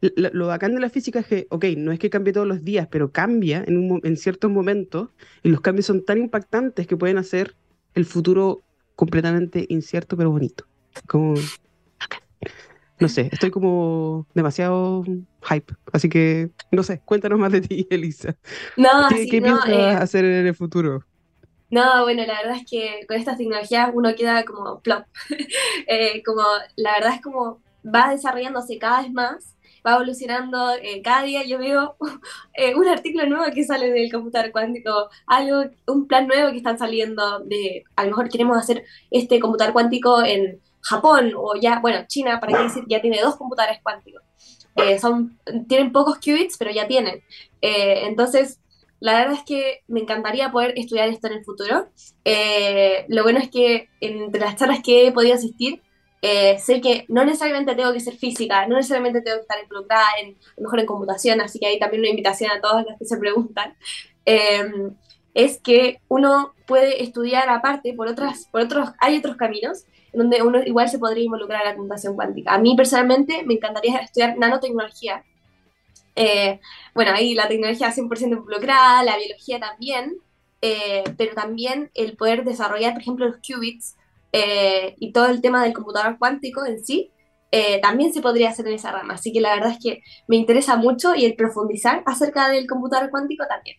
lo, 0.01 0.47
bacán 0.47 0.75
de 0.75 0.81
la 0.81 0.89
física 0.89 1.19
es 1.19 1.27
que, 1.27 1.47
ok, 1.49 1.65
no 1.77 1.91
es 1.91 1.99
que 1.99 2.09
cambie 2.09 2.33
todos 2.33 2.47
los 2.47 2.63
días, 2.63 2.87
pero 2.89 3.11
cambia 3.11 3.63
en, 3.65 3.77
un, 3.77 4.01
en 4.03 4.17
ciertos 4.17 4.51
momentos 4.51 5.09
y 5.43 5.49
los 5.49 5.61
cambios 5.61 5.85
son 5.85 6.05
tan 6.05 6.17
impactantes 6.17 6.87
que 6.87 6.97
pueden 6.97 7.17
hacer 7.17 7.55
el 7.95 8.05
futuro 8.05 8.63
completamente 8.95 9.65
incierto 9.69 10.17
pero 10.17 10.31
bonito. 10.31 10.65
Como 11.07 11.35
no 12.99 13.09
sé, 13.09 13.29
estoy 13.31 13.51
como 13.51 14.25
demasiado 14.33 15.03
hype. 15.03 15.73
Así 15.93 16.09
que, 16.09 16.49
no 16.71 16.81
sé, 16.83 17.01
cuéntanos 17.05 17.37
más 17.37 17.51
de 17.51 17.61
ti, 17.61 17.87
Elisa. 17.91 18.35
No, 18.75 18.89
¿Qué, 19.09 19.27
¿qué 19.27 19.41
piensas 19.41 19.69
eh, 19.69 19.89
hacer 19.91 20.25
en 20.25 20.47
el 20.47 20.55
futuro? 20.55 21.03
No, 21.69 22.03
bueno, 22.03 22.25
la 22.25 22.41
verdad 22.41 22.57
es 22.57 22.65
que 22.69 23.05
con 23.07 23.17
estas 23.17 23.37
tecnologías 23.37 23.91
uno 23.93 24.15
queda 24.15 24.43
como 24.45 24.79
plop. 24.79 25.05
Eh, 25.89 26.21
como, 26.25 26.41
la 26.75 26.93
verdad 26.93 27.13
es 27.13 27.21
como 27.21 27.61
va 27.83 28.09
desarrollándose 28.09 28.77
cada 28.77 29.03
vez 29.03 29.11
más, 29.13 29.55
va 29.85 29.95
evolucionando. 29.95 30.73
Eh, 30.81 31.01
cada 31.01 31.23
día 31.23 31.43
yo 31.45 31.59
veo 31.59 31.95
un 32.75 32.87
artículo 32.87 33.27
nuevo 33.27 33.45
que 33.53 33.63
sale 33.63 33.91
del 33.91 34.11
computador 34.11 34.51
cuántico, 34.51 35.09
algo, 35.25 35.63
un 35.87 36.07
plan 36.07 36.27
nuevo 36.27 36.51
que 36.51 36.57
están 36.57 36.77
saliendo 36.77 37.39
de, 37.39 37.83
a 37.95 38.03
lo 38.03 38.09
mejor 38.09 38.29
queremos 38.29 38.57
hacer 38.57 38.83
este 39.11 39.39
computador 39.39 39.73
cuántico 39.73 40.23
en 40.23 40.61
Japón 40.81 41.33
o 41.35 41.55
ya, 41.59 41.79
bueno, 41.79 42.05
China, 42.07 42.39
para 42.39 42.57
qué 42.57 42.63
decir, 42.63 42.83
ya 42.87 43.01
tiene 43.01 43.21
dos 43.21 43.35
computadores 43.35 43.79
cuánticos. 43.83 44.21
Eh, 44.75 44.99
son, 44.99 45.39
tienen 45.67 45.91
pocos 45.91 46.19
qubits, 46.19 46.57
pero 46.57 46.71
ya 46.71 46.87
tienen. 46.87 47.23
Eh, 47.61 48.05
entonces, 48.05 48.59
la 48.99 49.13
verdad 49.13 49.33
es 49.33 49.43
que 49.43 49.81
me 49.87 49.99
encantaría 49.99 50.51
poder 50.51 50.73
estudiar 50.77 51.09
esto 51.09 51.27
en 51.27 51.33
el 51.33 51.43
futuro. 51.43 51.89
Eh, 52.23 53.05
lo 53.09 53.23
bueno 53.23 53.39
es 53.39 53.49
que 53.49 53.89
entre 53.99 54.39
las 54.39 54.55
charlas 54.55 54.81
que 54.83 55.07
he 55.07 55.11
podido 55.11 55.35
asistir, 55.35 55.81
sé 56.21 56.81
que 56.81 57.05
no 57.09 57.23
necesariamente 57.23 57.75
tengo 57.75 57.93
que 57.93 57.99
ser 57.99 58.15
física, 58.15 58.67
no 58.67 58.75
necesariamente 58.75 59.21
tengo 59.21 59.37
que 59.37 59.41
estar 59.41 59.61
involucrada 59.61 60.07
en, 60.21 60.37
mejor 60.57 60.79
en 60.79 60.85
computación, 60.85 61.41
así 61.41 61.59
que 61.59 61.67
hay 61.67 61.79
también 61.79 62.01
una 62.01 62.09
invitación 62.09 62.51
a 62.51 62.61
todos 62.61 62.85
los 62.87 62.97
que 62.97 63.05
se 63.05 63.17
preguntan. 63.17 63.75
es 65.33 65.59
que 65.59 65.99
uno 66.07 66.53
puede 66.65 67.03
estudiar 67.03 67.49
aparte 67.49 67.93
por 67.93 68.07
otras, 68.07 68.47
por 68.51 68.61
otros, 68.61 68.89
hay 68.99 69.17
otros 69.17 69.37
caminos 69.37 69.85
donde 70.13 70.41
uno 70.41 70.61
igual 70.63 70.89
se 70.89 70.99
podría 70.99 71.23
involucrar 71.23 71.61
en 71.61 71.69
la 71.69 71.75
computación 71.75 72.15
cuántica. 72.15 72.53
A 72.53 72.57
mí 72.57 72.75
personalmente 72.75 73.43
me 73.43 73.55
encantaría 73.55 73.99
estudiar 73.99 74.37
nanotecnología. 74.37 75.23
Eh, 76.15 76.59
bueno, 76.95 77.11
ahí 77.13 77.35
la 77.35 77.47
tecnología 77.47 77.93
100% 77.93 78.31
involucrada, 78.31 79.03
la 79.03 79.17
biología 79.17 79.59
también, 79.59 80.17
eh, 80.61 81.03
pero 81.17 81.35
también 81.35 81.91
el 81.93 82.17
poder 82.17 82.43
desarrollar, 82.43 82.93
por 82.93 83.01
ejemplo, 83.01 83.27
los 83.27 83.37
qubits 83.37 83.96
eh, 84.31 84.95
y 84.99 85.11
todo 85.11 85.27
el 85.27 85.41
tema 85.41 85.63
del 85.63 85.73
computador 85.73 86.17
cuántico 86.17 86.65
en 86.65 86.83
sí, 86.83 87.11
también 87.81 88.13
se 88.13 88.21
podría 88.21 88.49
hacer 88.49 88.67
en 88.67 88.73
esa 88.73 88.91
rama. 88.91 89.15
Así 89.15 89.33
que 89.33 89.41
la 89.41 89.55
verdad 89.55 89.71
es 89.71 89.79
que 89.83 90.03
me 90.27 90.35
interesa 90.35 90.75
mucho 90.75 91.15
y 91.15 91.25
el 91.25 91.35
profundizar 91.35 92.03
acerca 92.05 92.49
del 92.49 92.67
computador 92.67 93.09
cuántico 93.09 93.45
también. 93.47 93.77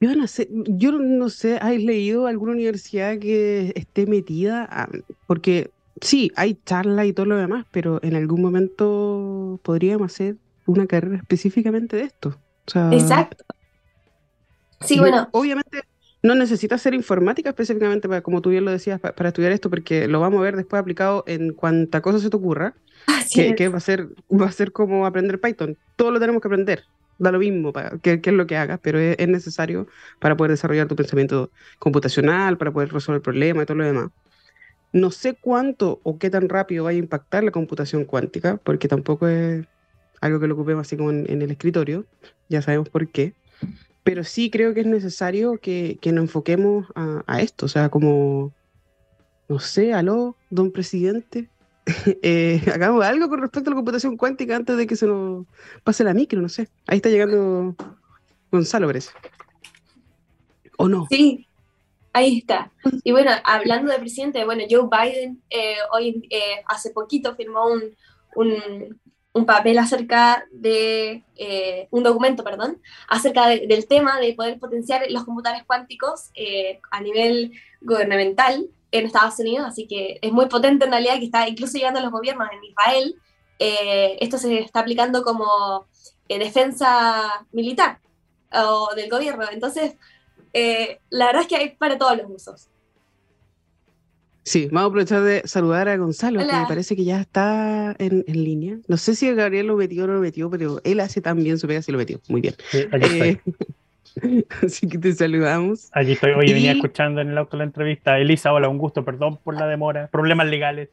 Yo 0.00 0.16
no 0.16 0.26
sé, 0.26 0.48
yo 0.50 0.92
no 0.92 1.28
sé, 1.28 1.58
¿has 1.58 1.74
leído 1.74 2.26
alguna 2.26 2.52
universidad 2.52 3.18
que 3.18 3.74
esté 3.76 4.06
metida? 4.06 4.66
Ah, 4.70 4.88
porque 5.26 5.72
sí, 6.00 6.32
hay 6.36 6.58
charlas 6.64 7.04
y 7.04 7.12
todo 7.12 7.26
lo 7.26 7.36
demás, 7.36 7.66
pero 7.70 8.00
en 8.02 8.16
algún 8.16 8.40
momento 8.40 9.60
podríamos 9.62 10.10
hacer 10.12 10.36
una 10.64 10.86
carrera 10.86 11.16
específicamente 11.16 11.96
de 11.96 12.04
esto. 12.04 12.38
Exacto. 12.92 13.44
Sí, 14.80 14.98
bueno. 14.98 15.28
Obviamente 15.32 15.82
no 16.22 16.34
necesitas 16.34 16.82
ser 16.82 16.94
informática 16.94 17.50
específicamente, 17.50 18.08
para, 18.08 18.20
como 18.20 18.42
tú 18.42 18.50
bien 18.50 18.64
lo 18.64 18.70
decías, 18.70 19.00
para, 19.00 19.28
estudiar 19.28 19.52
esto, 19.52 19.70
porque 19.70 20.06
lo 20.08 20.20
vamos 20.20 20.40
a 20.40 20.42
ver 20.42 20.56
después 20.56 20.80
aplicado 20.80 21.24
en 21.26 21.52
cuanta 21.52 22.00
cosa 22.00 22.18
se 22.18 22.30
te 22.30 22.36
ocurra, 22.36 22.74
que, 23.32 23.54
que, 23.54 23.68
va, 23.68 23.78
a 23.78 23.80
ser, 23.80 24.08
va 24.30 24.46
a 24.46 24.52
ser 24.52 24.72
como 24.72 25.06
aprender 25.06 25.40
Python. 25.40 25.76
Todo 25.96 26.10
lo 26.10 26.20
tenemos 26.20 26.42
que 26.42 26.48
aprender 26.48 26.84
da 27.20 27.30
lo 27.30 27.38
mismo 27.38 27.72
para 27.72 27.98
qué, 27.98 28.20
es 28.22 28.32
lo 28.32 28.46
que 28.46 28.56
hagas, 28.56 28.80
pero 28.82 28.98
es, 28.98 29.28
necesario 29.28 29.86
para 30.18 30.36
poder 30.36 30.52
desarrollar 30.52 30.88
tu 30.88 30.96
pensamiento 30.96 31.50
computacional, 31.78 32.56
para 32.56 32.72
poder 32.72 32.92
resolver 32.92 33.20
problemas 33.20 33.62
y 33.62 33.66
todo 33.66 33.76
lo 33.76 33.84
demás. 33.84 34.10
No 34.92 35.10
sé 35.10 35.34
cuánto 35.34 36.00
o 36.02 36.18
qué 36.18 36.30
tan 36.30 36.48
rápido 36.48 36.84
vaya 36.84 36.96
a 36.96 36.98
impactar 36.98 37.44
la 37.44 37.50
computación 37.52 38.06
cuántica, 38.06 38.56
porque 38.56 38.88
tampoco 38.88 39.28
es 39.28 39.66
algo 40.20 40.40
que 40.40 40.48
lo 40.48 40.54
ocupemos 40.54 40.86
así 40.86 40.96
como 40.96 41.10
en, 41.10 41.42
el 41.42 41.50
escritorio, 41.50 42.06
ya 42.48 42.62
sabemos 42.62 42.88
por 42.88 43.06
qué, 43.08 43.34
pero 44.02 44.24
sí 44.24 44.50
creo 44.50 44.74
que 44.74 44.80
es 44.80 44.86
necesario 44.86 45.58
que, 45.58 45.98
que 46.00 46.12
nos 46.12 46.22
enfoquemos 46.22 46.86
a, 46.94 47.40
esto, 47.40 47.66
o 47.66 47.68
sea, 47.68 47.88
como, 47.88 48.52
no 49.48 49.58
sé, 49.58 49.92
aló, 49.92 50.36
don 50.48 50.70
presidente, 50.70 51.48
eh, 52.22 52.62
hagamos 52.72 53.04
algo 53.04 53.28
con 53.28 53.40
respecto 53.40 53.70
a 53.70 53.72
la 53.72 53.76
computación 53.76 54.16
cuántica 54.16 54.56
antes 54.56 54.76
de 54.76 54.86
que 54.86 54.96
se 54.96 55.06
nos 55.06 55.46
pase 55.84 56.04
la 56.04 56.14
micro, 56.14 56.40
no 56.40 56.48
sé. 56.48 56.68
Ahí 56.86 56.96
está 56.96 57.08
llegando 57.08 57.74
Gonzalo, 58.50 58.86
parece. 58.86 59.10
¿O 60.76 60.88
no? 60.88 61.06
Sí, 61.10 61.46
ahí 62.12 62.38
está. 62.38 62.72
Y 63.04 63.12
bueno, 63.12 63.30
hablando 63.44 63.92
de 63.92 63.98
presidente, 63.98 64.44
bueno, 64.44 64.64
Joe 64.68 64.88
Biden 64.90 65.42
eh, 65.50 65.76
hoy, 65.92 66.26
eh, 66.30 66.62
hace 66.66 66.90
poquito 66.90 67.34
firmó 67.36 67.66
un, 67.66 67.94
un, 68.34 69.00
papel 69.46 69.78
acerca 69.78 70.44
de, 70.52 71.24
un 71.90 72.02
documento, 72.02 72.44
perdón, 72.44 72.80
acerca 73.08 73.48
del 73.48 73.86
tema 73.86 74.18
de 74.20 74.34
poder 74.34 74.58
potenciar 74.58 75.02
los 75.10 75.24
computadores 75.24 75.64
cuánticos 75.64 76.30
a 76.90 77.00
nivel 77.00 77.52
gubernamental 77.80 78.68
en 78.92 79.06
Estados 79.06 79.38
Unidos, 79.38 79.66
así 79.68 79.86
que 79.86 80.18
es 80.20 80.32
muy 80.32 80.46
potente 80.46 80.84
en 80.84 80.90
realidad 80.90 81.18
que 81.18 81.26
está 81.26 81.48
incluso 81.48 81.74
llegando 81.74 82.00
a 82.00 82.02
los 82.02 82.12
gobiernos 82.12 82.48
en 82.52 82.64
Israel. 82.64 83.16
Eh, 83.58 84.18
esto 84.20 84.38
se 84.38 84.58
está 84.60 84.80
aplicando 84.80 85.22
como 85.22 85.86
eh, 86.28 86.38
defensa 86.38 87.46
militar 87.52 88.00
o 88.52 88.94
del 88.94 89.08
gobierno. 89.08 89.44
Entonces, 89.50 89.94
eh, 90.52 91.00
la 91.10 91.26
verdad 91.26 91.42
es 91.42 91.48
que 91.48 91.56
hay 91.56 91.76
para 91.76 91.98
todos 91.98 92.16
los 92.16 92.30
usos. 92.30 92.68
Sí, 94.42 94.68
vamos 94.72 94.82
a 94.82 94.86
aprovechar 94.86 95.22
de 95.22 95.42
saludar 95.44 95.88
a 95.88 95.96
Gonzalo, 95.96 96.40
que 96.40 96.46
me 96.46 96.66
parece 96.66 96.96
que 96.96 97.04
ya 97.04 97.20
está 97.20 97.94
en, 97.98 98.24
línea. 98.26 98.78
No 98.88 98.96
sé 98.96 99.14
si 99.14 99.32
Gabriel 99.34 99.66
lo 99.66 99.76
metió 99.76 100.04
o 100.04 100.06
no 100.06 100.14
lo 100.14 100.20
metió, 100.20 100.50
pero 100.50 100.80
él 100.82 101.00
hace 101.00 101.20
tan 101.20 101.42
bien 101.42 101.58
su 101.58 101.66
pega 101.66 101.82
si 101.82 101.92
lo 101.92 101.98
metió. 101.98 102.20
Muy 102.28 102.40
bien. 102.40 102.54
Así 104.62 104.88
que 104.88 104.98
te 104.98 105.12
saludamos. 105.12 105.88
Allí 105.92 106.12
estoy. 106.12 106.32
Hoy 106.32 106.52
venía 106.52 106.72
escuchando 106.72 107.20
en 107.20 107.28
el 107.28 107.38
auto 107.38 107.56
la 107.56 107.64
entrevista. 107.64 108.18
Elisa, 108.18 108.52
hola, 108.52 108.68
un 108.68 108.78
gusto, 108.78 109.04
perdón 109.04 109.38
por 109.42 109.54
la 109.54 109.66
demora. 109.66 110.08
Problemas 110.08 110.48
legales. 110.48 110.88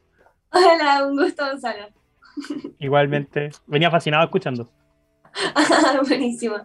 Hola, 0.50 1.06
un 1.06 1.16
gusto, 1.16 1.44
Gonzalo. 1.46 1.88
Igualmente. 2.78 3.50
Venía 3.66 3.90
fascinado 3.90 4.24
escuchando. 4.24 4.70
Buenísimo. 6.08 6.56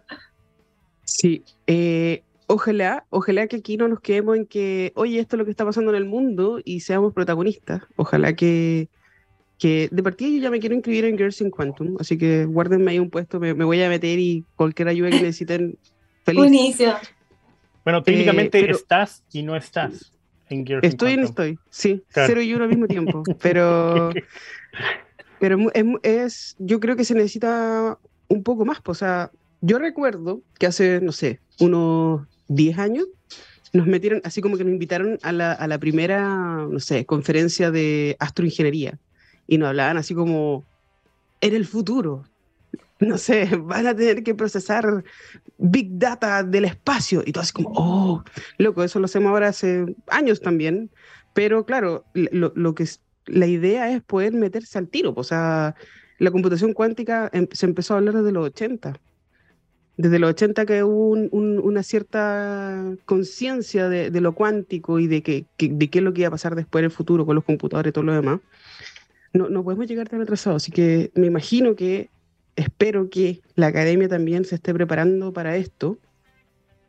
Sí, 1.03 1.43
eh, 1.67 2.23
ojalá, 2.47 3.05
ojalá 3.09 3.47
que 3.47 3.57
aquí 3.57 3.77
no 3.77 3.87
nos 3.87 3.99
quedemos 3.99 4.37
en 4.37 4.45
que, 4.45 4.91
oye, 4.95 5.19
esto 5.19 5.35
es 5.35 5.39
lo 5.39 5.45
que 5.45 5.51
está 5.51 5.65
pasando 5.65 5.91
en 5.91 5.97
el 5.97 6.05
mundo 6.05 6.59
y 6.63 6.81
seamos 6.81 7.13
protagonistas. 7.13 7.81
Ojalá 7.95 8.33
que, 8.35 8.89
que 9.59 9.89
de 9.91 10.03
partida 10.03 10.29
yo 10.29 10.37
ya 10.37 10.51
me 10.51 10.59
quiero 10.59 10.75
inscribir 10.75 11.05
en 11.05 11.17
Girls 11.17 11.41
in 11.41 11.49
Quantum, 11.49 11.97
así 11.99 12.17
que 12.17 12.45
guárdenme 12.45 12.91
ahí 12.91 12.99
un 12.99 13.09
puesto, 13.09 13.39
me, 13.39 13.53
me 13.53 13.65
voy 13.65 13.81
a 13.81 13.89
meter 13.89 14.19
y 14.19 14.45
cualquier 14.55 14.87
ayuda 14.87 15.09
que 15.09 15.21
necesiten 15.21 15.77
Buenísimo. 16.33 16.93
Bueno, 17.83 18.01
técnicamente 18.03 18.59
eh, 18.59 18.71
estás 18.71 19.23
y 19.31 19.43
no 19.43 19.55
estás 19.55 20.13
en 20.49 20.65
Gears 20.65 20.87
Estoy 20.87 21.13
y 21.13 21.17
no 21.17 21.23
estoy, 21.23 21.59
sí, 21.69 22.03
cero 22.09 22.41
y 22.41 22.53
uno 22.53 22.63
al 22.63 22.69
mismo 22.69 22.87
tiempo, 22.87 23.23
pero, 23.41 24.11
pero 25.39 25.57
es, 26.03 26.55
yo 26.59 26.79
creo 26.79 26.95
que 26.95 27.03
se 27.03 27.13
necesita 27.13 27.97
un 28.29 28.43
poco 28.43 28.65
más, 28.65 28.81
pues, 28.81 28.97
o 28.97 28.99
sea, 28.99 29.31
yo 29.61 29.79
recuerdo 29.79 30.41
que 30.57 30.67
hace, 30.67 31.01
no 31.01 31.11
sé, 31.11 31.41
unos 31.59 32.27
10 32.55 32.77
años, 32.79 33.07
nos 33.73 33.87
metieron, 33.87 34.21
así 34.23 34.41
como 34.41 34.57
que 34.57 34.63
nos 34.63 34.73
invitaron 34.73 35.17
a 35.23 35.31
la, 35.31 35.51
a 35.51 35.67
la 35.67 35.79
primera, 35.79 36.67
no 36.69 36.79
sé, 36.79 37.05
conferencia 37.05 37.71
de 37.71 38.15
astroingeniería, 38.19 38.99
y 39.47 39.57
nos 39.57 39.69
hablaban 39.69 39.97
así 39.97 40.13
como, 40.13 40.65
en 41.41 41.55
el 41.55 41.65
futuro, 41.65 42.23
no 42.99 43.17
sé, 43.17 43.49
van 43.61 43.87
a 43.87 43.95
tener 43.95 44.23
que 44.23 44.35
procesar 44.35 45.03
big 45.57 45.97
data 45.97 46.43
del 46.43 46.65
espacio. 46.65 47.23
Y 47.25 47.31
todo 47.31 47.41
así 47.41 47.53
como, 47.53 47.71
oh, 47.75 48.23
loco, 48.57 48.83
eso 48.83 48.99
lo 48.99 49.05
hacemos 49.05 49.29
ahora 49.29 49.49
hace 49.49 49.85
años 50.07 50.41
también. 50.41 50.89
Pero 51.33 51.65
claro, 51.65 52.05
lo, 52.13 52.75
que 52.75 52.83
es, 52.83 53.01
la 53.25 53.47
idea 53.47 53.91
es 53.91 54.01
poder 54.03 54.33
meterse 54.33 54.77
al 54.77 54.87
tiro. 54.87 55.13
O 55.15 55.23
sea, 55.23 55.75
la 56.19 56.31
computación 56.31 56.73
cuántica 56.73 57.29
em, 57.33 57.47
se 57.51 57.65
empezó 57.65 57.93
a 57.93 57.97
hablar 57.97 58.15
desde 58.15 58.31
los 58.31 58.45
80. 58.47 58.99
Desde 59.95 60.17
los 60.19 60.31
80 60.31 60.65
que 60.65 60.83
hubo 60.83 61.11
una 61.11 61.83
cierta 61.83 62.83
conciencia 63.05 63.89
de, 63.89 64.21
lo 64.21 64.33
cuántico 64.33 64.99
y 64.99 65.07
de, 65.07 65.21
que, 65.21 65.45
de 65.57 65.89
qué 65.89 65.99
es 65.99 66.03
lo 66.03 66.13
que 66.13 66.21
iba 66.21 66.29
a 66.29 66.31
pasar 66.31 66.55
después 66.55 66.81
en 66.81 66.85
el 66.85 66.91
futuro 66.91 67.25
con 67.25 67.35
los 67.35 67.43
computadores 67.43 67.91
y 67.91 67.93
todo 67.93 68.03
lo 68.03 68.13
demás. 68.13 68.39
no, 69.33 69.49
no 69.49 69.63
podemos 69.63 69.87
llegar 69.87 70.09
tan 70.09 70.21
atrasados. 70.21 70.63
Así 70.63 70.71
que 70.71 71.11
me 71.13 71.27
imagino 71.27 71.75
que, 71.75 72.09
espero 72.55 73.09
que 73.09 73.41
la 73.55 73.67
academia 73.67 74.07
también 74.07 74.45
se 74.45 74.55
esté 74.55 74.73
preparando 74.73 75.33
para 75.33 75.57
esto 75.57 75.99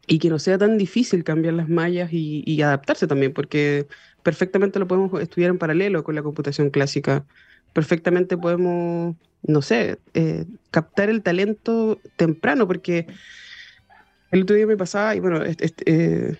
y 0.07 0.19
que 0.19 0.29
no 0.29 0.38
sea 0.38 0.59
tan 0.59 0.77
difícil 0.77 1.25
cambiar 1.25 1.55
las 1.55 1.69
mallas 1.69 2.11
y, 2.12 2.61
adaptarse 2.62 3.07
también, 3.07 3.33
porque 3.33 3.87
perfectamente 4.23 4.79
lo 4.79 4.87
podemos 4.87 5.21
estudiar 5.21 5.51
en 5.51 5.59
paralelo 5.59 6.05
con 6.05 6.14
la 6.14 6.23
computación 6.23 6.71
clásica. 6.71 7.25
Perfectamente 7.73 8.37
podemos, 8.37 9.17
no 9.44 9.62
sé, 9.62 9.98
eh, 10.14 10.44
captar 10.70 11.11
el 11.11 11.22
talento 11.22 12.00
temprano, 12.16 12.66
porque 12.66 13.07
el 14.30 14.42
otro 14.42 14.57
día 14.57 14.66
me 14.66 14.76
pasaba, 14.76 15.14
y 15.14 15.20
bueno, 15.20 15.42
este, 15.44 16.38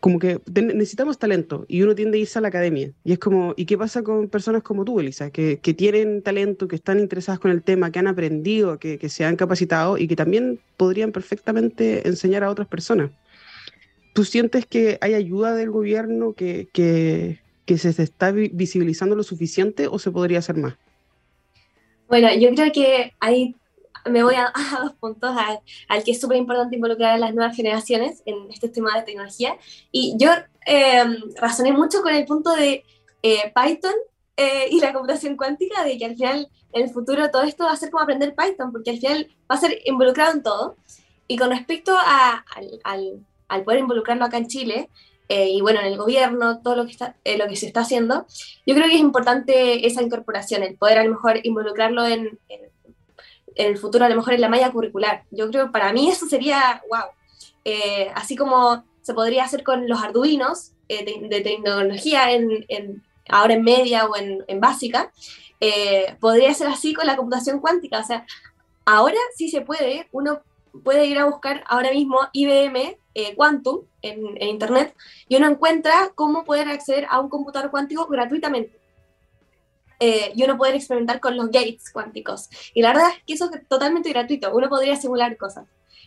como 0.00 0.18
que 0.18 0.40
necesitamos 0.54 1.18
talento 1.18 1.64
y 1.68 1.82
uno 1.82 1.94
tiende 1.94 2.18
a 2.18 2.20
irse 2.20 2.38
a 2.38 2.42
la 2.42 2.48
academia. 2.48 2.92
Y 3.04 3.12
es 3.12 3.18
como, 3.18 3.54
¿y 3.56 3.66
qué 3.66 3.76
pasa 3.76 4.02
con 4.02 4.28
personas 4.28 4.62
como 4.62 4.84
tú, 4.84 5.00
Elisa, 5.00 5.30
que, 5.30 5.58
que 5.60 5.74
tienen 5.74 6.22
talento, 6.22 6.68
que 6.68 6.76
están 6.76 7.00
interesadas 7.00 7.38
con 7.38 7.50
el 7.50 7.62
tema, 7.62 7.90
que 7.90 7.98
han 7.98 8.06
aprendido, 8.06 8.78
que, 8.78 8.98
que, 8.98 9.08
se 9.08 9.24
han 9.24 9.36
capacitado 9.36 9.98
y 9.98 10.08
que 10.08 10.16
también 10.16 10.60
podrían 10.76 11.12
perfectamente 11.12 12.06
enseñar 12.08 12.44
a 12.44 12.50
otras 12.50 12.68
personas? 12.68 13.10
¿Tú 14.14 14.24
sientes 14.24 14.64
que 14.66 14.98
hay 15.00 15.14
ayuda 15.14 15.54
del 15.54 15.70
gobierno, 15.70 16.32
que, 16.34 16.68
que, 16.72 17.40
que 17.66 17.78
se 17.78 17.90
está 18.02 18.30
visibilizando 18.32 19.16
lo 19.16 19.22
suficiente 19.22 19.88
o 19.88 19.98
se 19.98 20.10
podría 20.10 20.38
hacer 20.38 20.56
más? 20.56 20.74
Bueno, 22.08 22.28
yo 22.34 22.50
creo 22.54 22.72
que 22.72 23.12
hay 23.20 23.54
me 24.10 24.22
voy 24.22 24.34
a, 24.34 24.52
dos 24.82 24.92
puntos, 24.94 25.34
al, 25.88 26.04
que 26.04 26.12
es 26.12 26.20
súper 26.20 26.36
importante 26.36 26.76
involucrar 26.76 27.14
a 27.14 27.18
las 27.18 27.34
nuevas 27.34 27.56
generaciones 27.56 28.22
en 28.26 28.50
este 28.50 28.68
tema 28.68 28.94
de 28.96 29.02
tecnología. 29.02 29.56
Y 29.90 30.14
yo 30.18 30.30
em, 30.66 31.16
razoné 31.36 31.72
mucho 31.72 32.02
con 32.02 32.14
el 32.14 32.24
punto 32.24 32.54
de 32.54 32.84
eh, 33.22 33.52
Python 33.54 33.94
eh, 34.36 34.68
y 34.70 34.80
la 34.80 34.92
computación 34.92 35.36
cuántica, 35.36 35.84
de 35.84 35.96
que 35.98 36.04
al 36.04 36.16
final 36.16 36.48
en 36.72 36.82
el 36.82 36.90
futuro 36.90 37.30
todo 37.30 37.42
esto 37.42 37.64
va 37.64 37.72
a 37.72 37.76
ser 37.76 37.90
como 37.90 38.02
aprender 38.02 38.34
Python, 38.34 38.72
porque 38.72 38.90
al 38.90 38.98
final 38.98 39.28
va 39.50 39.56
a 39.56 39.60
ser 39.60 39.78
involucrado 39.84 40.32
en 40.32 40.42
todo. 40.42 40.76
Y 41.26 41.38
con 41.38 41.50
respecto 41.50 41.96
a, 41.96 42.44
al, 42.84 43.24
al, 43.48 43.64
poder 43.64 43.80
involucrarlo 43.80 44.24
acá 44.24 44.36
en 44.36 44.48
Chile, 44.48 44.90
eh, 45.28 45.48
y 45.50 45.60
bueno, 45.60 45.80
en 45.80 45.86
el 45.86 45.96
gobierno, 45.96 46.60
todo 46.60 46.76
lo 46.76 46.84
que, 46.84 46.92
está, 46.92 47.16
lo 47.38 47.46
que 47.48 47.56
se 47.56 47.66
está 47.66 47.80
haciendo, 47.80 48.26
yo 48.66 48.74
creo 48.74 48.88
que 48.88 48.94
es 48.94 49.00
importante 49.00 49.86
esa 49.86 50.02
incorporación, 50.02 50.62
el 50.62 50.76
poder 50.76 50.98
a 50.98 51.04
lo 51.04 51.10
mejor 51.10 51.40
involucrarlo 51.42 52.06
en, 52.06 52.38
en 52.48 52.60
en 53.54 53.68
el 53.68 53.78
futuro 53.78 54.04
a 54.04 54.08
lo 54.08 54.16
mejor 54.16 54.34
en 54.34 54.40
la 54.40 54.48
malla 54.48 54.72
curricular. 54.72 55.24
Yo 55.30 55.50
creo 55.50 55.66
que 55.66 55.72
para 55.72 55.92
mí 55.92 56.08
eso 56.08 56.26
sería, 56.26 56.82
wow. 56.88 57.10
Eh, 57.64 58.10
así 58.14 58.36
como 58.36 58.84
se 59.02 59.14
podría 59.14 59.44
hacer 59.44 59.62
con 59.62 59.88
los 59.88 60.02
arduinos 60.02 60.72
eh, 60.88 61.04
de, 61.28 61.40
tecnología 61.40 62.32
en, 62.32 62.64
en, 62.68 63.02
ahora 63.28 63.54
en 63.54 63.62
media 63.62 64.06
o 64.06 64.16
en, 64.16 64.44
en 64.48 64.60
básica, 64.60 65.12
eh, 65.60 66.16
podría 66.20 66.52
ser 66.52 66.68
así 66.68 66.94
con 66.94 67.06
la 67.06 67.16
computación 67.16 67.60
cuántica. 67.60 68.00
O 68.00 68.04
sea, 68.04 68.26
ahora 68.84 69.18
sí 69.36 69.48
se 69.48 69.60
puede, 69.60 70.08
uno 70.12 70.40
puede 70.82 71.06
ir 71.06 71.18
a 71.18 71.26
buscar 71.26 71.64
ahora 71.68 71.90
mismo 71.92 72.18
IBM 72.32 72.96
Quantum 73.36 73.82
en, 74.02 74.36
en 74.36 74.48
Internet 74.48 74.94
y 75.28 75.36
uno 75.36 75.48
encuentra 75.48 76.10
cómo 76.14 76.44
poder 76.44 76.68
acceder 76.68 77.06
a 77.08 77.20
un 77.20 77.28
computador 77.28 77.70
cuántico 77.70 78.06
gratuitamente. 78.06 78.84
Eh, 80.00 80.32
y 80.34 80.42
uno 80.42 80.58
poder 80.58 80.74
experimentar 80.74 81.20
con 81.20 81.36
los 81.36 81.46
gates 81.46 81.90
cuánticos. 81.92 82.48
Y 82.74 82.82
la 82.82 82.88
verdad 82.88 83.10
es 83.16 83.22
que 83.24 83.32
eso 83.34 83.50
es 83.52 83.66
totalmente 83.68 84.10
gratuito, 84.10 84.54
uno 84.54 84.68
podría 84.68 84.96
simular 84.96 85.36
cosas. 85.36 85.66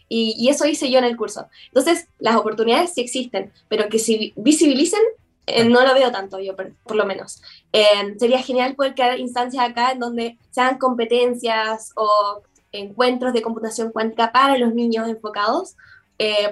Y, 0.10 0.48
eso 0.50 0.66
hice 0.66 0.90
yo 0.90 1.00
en 1.00 1.06
el 1.06 1.18
curso. 1.18 1.48
Entonces, 1.68 2.08
las 2.20 2.36
oportunidades 2.36 2.94
sí 2.94 3.02
existen, 3.02 3.52
pero 3.68 3.90
que 3.90 4.00
se 4.00 4.34
visibilicen, 4.38 5.02
eh, 5.48 5.66
no 5.66 5.86
lo 5.86 5.94
veo 5.94 6.12
tanto 6.12 6.40
yo, 6.40 6.56
por, 6.56 6.96
lo 6.96 7.06
menos. 7.06 7.42
Eh, 7.74 8.16
sería 8.18 8.42
genial 8.42 8.76
poder 8.76 8.96
crear 8.96 9.20
instancias 9.20 9.68
acá 9.68 9.92
en 9.92 10.00
donde 10.00 10.38
sean 10.50 10.78
competencias 10.78 11.92
o 11.96 12.42
encuentros 12.72 13.34
de 13.34 13.42
computación 13.42 13.92
cuántica 13.92 14.32
para 14.32 14.58
los 14.58 14.74
niños 14.74 15.10
enfocados, 15.10 15.76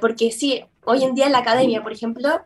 porque 0.02 0.32
sí, 0.32 0.64
hoy 0.86 1.04
en 1.04 1.16
día 1.16 1.26
en 1.26 1.32
la 1.32 1.40
academia, 1.40 1.82
por 1.84 1.92
ejemplo, 1.92 2.42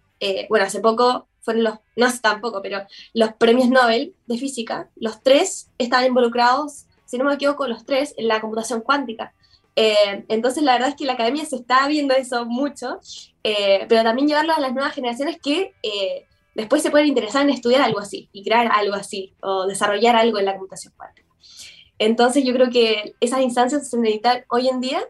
bueno, 0.49 0.65
hace 0.65 0.79
poco 0.79 1.27
fueron 1.41 1.63
los, 1.63 1.75
no 1.95 2.08
tampoco, 2.21 2.62
pero 2.62 2.86
los 3.13 3.34
premios 3.34 3.69
Nobel 3.69 4.13
de 4.27 4.38
física, 4.38 4.89
los 4.95 5.21
tres 5.23 5.69
estaban 5.77 6.05
involucrados, 6.05 6.86
si 7.05 7.17
no 7.17 7.25
me 7.25 7.34
equivoco, 7.34 7.67
los 7.67 7.86
tres 7.86 8.13
en 8.17 8.27
la 8.27 8.39
computación 8.39 8.82
cuántica. 8.82 9.34
Eh, 9.75 10.25
entonces, 10.27 10.62
la 10.63 10.73
verdad 10.73 10.89
es 10.89 10.95
que 10.95 11.05
la 11.05 11.13
academia 11.13 11.45
se 11.45 11.55
está 11.55 11.88
viendo 11.88 12.13
eso 12.13 12.45
mucho, 12.45 12.99
eh, 13.43 13.86
pero 13.88 14.03
también 14.03 14.27
llevarlo 14.27 14.53
a 14.53 14.60
las 14.60 14.73
nuevas 14.73 14.93
generaciones 14.93 15.39
que 15.41 15.73
eh, 15.82 16.25
después 16.53 16.84
se 16.84 16.91
pueden 16.91 17.08
interesar 17.08 17.43
en 17.43 17.49
estudiar 17.49 17.82
algo 17.82 17.99
así 17.99 18.29
y 18.34 18.43
crear 18.43 18.69
algo 18.73 18.95
así 18.95 19.34
o 19.41 19.65
desarrollar 19.67 20.15
algo 20.15 20.38
en 20.38 20.45
la 20.45 20.53
computación 20.53 20.93
cuántica. 20.97 21.27
Entonces, 21.97 22.43
yo 22.43 22.53
creo 22.53 22.69
que 22.69 23.15
esas 23.21 23.41
instancias 23.41 23.89
se 23.89 23.97
necesitan 23.97 24.43
hoy 24.49 24.67
en 24.67 24.82
día 24.82 25.01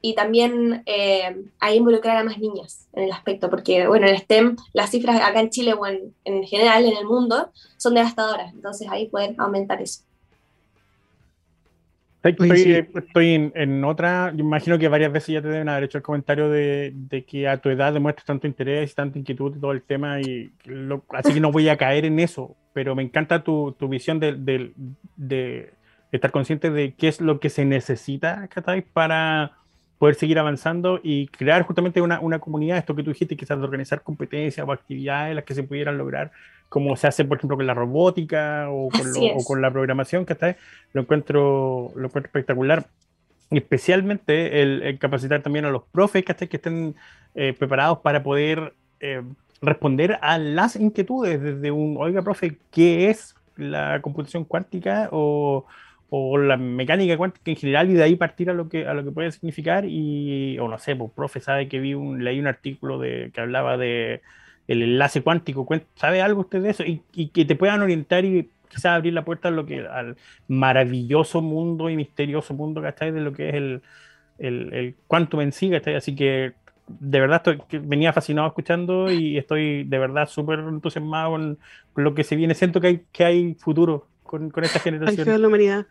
y 0.00 0.14
también 0.14 0.82
eh, 0.86 1.44
ahí 1.58 1.76
involucrar 1.76 2.16
a 2.16 2.24
más 2.24 2.38
niñas 2.38 2.88
en 2.92 3.04
el 3.04 3.12
aspecto, 3.12 3.50
porque 3.50 3.86
bueno, 3.86 4.06
en 4.06 4.18
STEM 4.18 4.56
las 4.72 4.90
cifras 4.90 5.20
acá 5.20 5.40
en 5.40 5.50
Chile 5.50 5.74
o 5.74 5.86
en, 5.86 6.14
en 6.24 6.44
general 6.44 6.84
en 6.84 6.96
el 6.96 7.04
mundo 7.04 7.50
son 7.76 7.94
devastadoras, 7.94 8.52
entonces 8.54 8.88
ahí 8.90 9.08
pueden 9.08 9.34
aumentar 9.40 9.80
eso. 9.82 10.02
Estoy, 12.28 13.52
en, 13.54 13.84
otra, 13.84 14.32
yo 14.34 14.40
imagino 14.40 14.78
que 14.78 14.88
varias 14.88 15.12
veces 15.12 15.34
ya 15.34 15.42
te 15.42 15.48
deben 15.48 15.68
haber 15.68 15.84
hecho 15.84 15.98
el 15.98 16.02
comentario 16.02 16.50
de, 16.50 16.92
de 16.92 17.24
que 17.24 17.46
a 17.46 17.58
tu 17.58 17.68
edad 17.68 17.92
demuestras 17.92 18.26
tanto 18.26 18.48
interés 18.48 18.90
y 18.90 18.94
tanta 18.94 19.18
inquietud 19.18 19.56
y 19.56 19.60
todo 19.60 19.70
el 19.70 19.82
tema, 19.82 20.20
y 20.20 20.50
así 21.10 21.34
que 21.34 21.40
no 21.40 21.52
voy 21.52 21.68
a 21.68 21.76
caer 21.76 22.04
en 22.04 22.18
eso, 22.18 22.56
pero 22.72 22.96
me 22.96 23.02
encanta 23.02 23.44
tu, 23.44 23.76
tu 23.78 23.88
visión 23.88 24.18
de, 24.18 24.32
de, 24.32 24.72
de, 25.16 25.72
estar 26.10 26.32
consciente 26.32 26.70
de 26.70 26.94
qué 26.94 27.08
es 27.08 27.20
lo 27.20 27.38
que 27.38 27.50
se 27.50 27.64
necesita 27.64 28.48
para 28.92 29.52
poder 29.98 30.14
seguir 30.14 30.38
avanzando 30.38 31.00
y 31.02 31.28
crear 31.28 31.62
justamente 31.62 32.00
una, 32.00 32.20
una, 32.20 32.38
comunidad, 32.38 32.78
esto 32.78 32.94
que 32.94 33.02
tú 33.02 33.10
dijiste, 33.10 33.36
quizás 33.36 33.58
de 33.58 33.64
organizar 33.64 34.02
competencias 34.02 34.66
o 34.66 34.72
actividades 34.72 35.34
las 35.34 35.44
que 35.44 35.54
se 35.54 35.62
pudieran 35.62 35.96
lograr, 35.96 36.32
como 36.68 36.96
se 36.96 37.06
hace, 37.06 37.24
por 37.24 37.38
ejemplo, 37.38 37.56
con 37.56 37.66
la 37.66 37.74
robótica 37.74 38.66
o 38.70 38.88
con, 38.90 39.44
con 39.44 39.62
la 39.62 39.70
programación, 39.70 40.26
que 40.26 40.34
está 40.34 40.56
lo 40.92 41.02
encuentro, 41.02 41.92
lo 41.94 42.06
encuentro 42.06 42.28
espectacular. 42.28 42.86
Especialmente 43.50 44.60
el, 44.60 44.98
capacitar 44.98 45.40
también 45.40 45.66
a 45.66 45.70
los 45.70 45.84
profes 45.84 46.24
que 46.24 46.56
estén 46.56 46.96
eh, 47.36 47.54
preparados 47.56 47.98
para 47.98 48.22
poder 48.22 48.74
eh, 48.98 49.22
responder 49.62 50.18
a 50.20 50.38
las 50.38 50.76
inquietudes 50.76 51.40
desde 51.40 51.70
un, 51.70 51.96
oiga, 51.98 52.22
profe, 52.22 52.58
¿qué 52.72 53.08
es 53.08 53.36
la 53.56 54.00
computación 54.02 54.44
cuántica? 54.44 55.08
O, 55.12 55.64
o 56.10 56.38
la 56.38 56.56
mecánica 56.56 57.16
cuántica 57.16 57.50
en 57.50 57.56
general 57.56 57.90
y 57.90 57.94
de 57.94 58.02
ahí 58.02 58.16
partir 58.16 58.50
a 58.50 58.54
lo 58.54 58.68
que, 58.68 58.86
a 58.86 58.94
lo 58.94 59.04
que 59.04 59.10
puede 59.10 59.32
significar 59.32 59.84
y, 59.86 60.58
o 60.58 60.68
no 60.68 60.78
sé, 60.78 60.94
pues 60.96 61.10
profe 61.12 61.40
sabe 61.40 61.68
que 61.68 61.80
vi 61.80 61.94
un, 61.94 62.24
leí 62.24 62.38
un 62.38 62.46
artículo 62.46 62.98
de, 62.98 63.30
que 63.34 63.40
hablaba 63.40 63.76
de 63.76 64.22
el 64.68 64.82
enlace 64.82 65.22
cuántico, 65.22 65.66
¿sabe 65.94 66.22
algo 66.22 66.42
usted 66.42 66.62
de 66.62 66.70
eso? 66.70 66.84
Y, 66.84 67.02
y 67.12 67.28
que 67.28 67.44
te 67.44 67.56
puedan 67.56 67.82
orientar 67.82 68.24
y 68.24 68.50
quizás 68.68 68.86
abrir 68.86 69.12
la 69.14 69.24
puerta 69.24 69.48
a 69.48 69.50
lo 69.52 69.66
que, 69.66 69.86
al 69.86 70.16
maravilloso 70.48 71.42
mundo 71.42 71.90
y 71.90 71.96
misterioso 71.96 72.54
mundo, 72.54 72.82
¿cachai? 72.82 73.12
De 73.12 73.20
lo 73.20 73.32
que 73.32 73.48
es 73.50 73.54
el, 73.54 73.82
el, 74.38 74.72
el 74.74 74.96
quantum 75.06 75.40
en 75.40 75.52
sí, 75.52 75.70
¿cachai? 75.70 75.94
Así 75.94 76.16
que 76.16 76.54
de 76.88 77.20
verdad 77.20 77.42
estoy, 77.44 77.80
venía 77.82 78.12
fascinado 78.12 78.48
escuchando 78.48 79.10
y 79.10 79.38
estoy 79.38 79.84
de 79.84 79.98
verdad 79.98 80.28
súper 80.28 80.60
entusiasmado 80.60 81.32
con, 81.32 81.58
lo 81.96 82.14
que 82.14 82.24
se 82.24 82.36
viene. 82.36 82.54
Siento 82.54 82.80
que 82.80 82.86
hay, 82.88 83.02
que 83.12 83.24
hay 83.24 83.54
futuro 83.54 84.08
con, 84.26 84.50
con 84.50 84.64
esta 84.64 84.80
generación. 84.80 85.26
de 85.26 85.38
la 85.38 85.48
humanidad. 85.48 85.86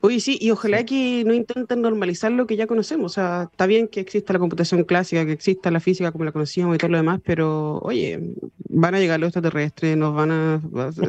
Oye, 0.00 0.20
sí, 0.20 0.38
y 0.40 0.52
ojalá 0.52 0.84
que 0.84 1.24
no 1.26 1.34
intenten 1.34 1.82
normalizar 1.82 2.30
lo 2.30 2.46
que 2.46 2.56
ya 2.56 2.68
conocemos. 2.68 3.12
O 3.12 3.14
sea, 3.14 3.48
está 3.50 3.66
bien 3.66 3.88
que 3.88 3.98
exista 3.98 4.32
la 4.32 4.38
computación 4.38 4.84
clásica, 4.84 5.26
que 5.26 5.32
exista 5.32 5.72
la 5.72 5.80
física 5.80 6.12
como 6.12 6.24
la 6.24 6.30
conocíamos 6.30 6.76
y 6.76 6.78
todo 6.78 6.92
lo 6.92 6.98
demás, 6.98 7.20
pero 7.24 7.80
oye, 7.80 8.32
van 8.68 8.94
a 8.94 9.00
llegar 9.00 9.18
los 9.18 9.28
extraterrestres, 9.28 9.96
nos 9.96 10.14
van 10.14 10.30
a, 10.30 10.62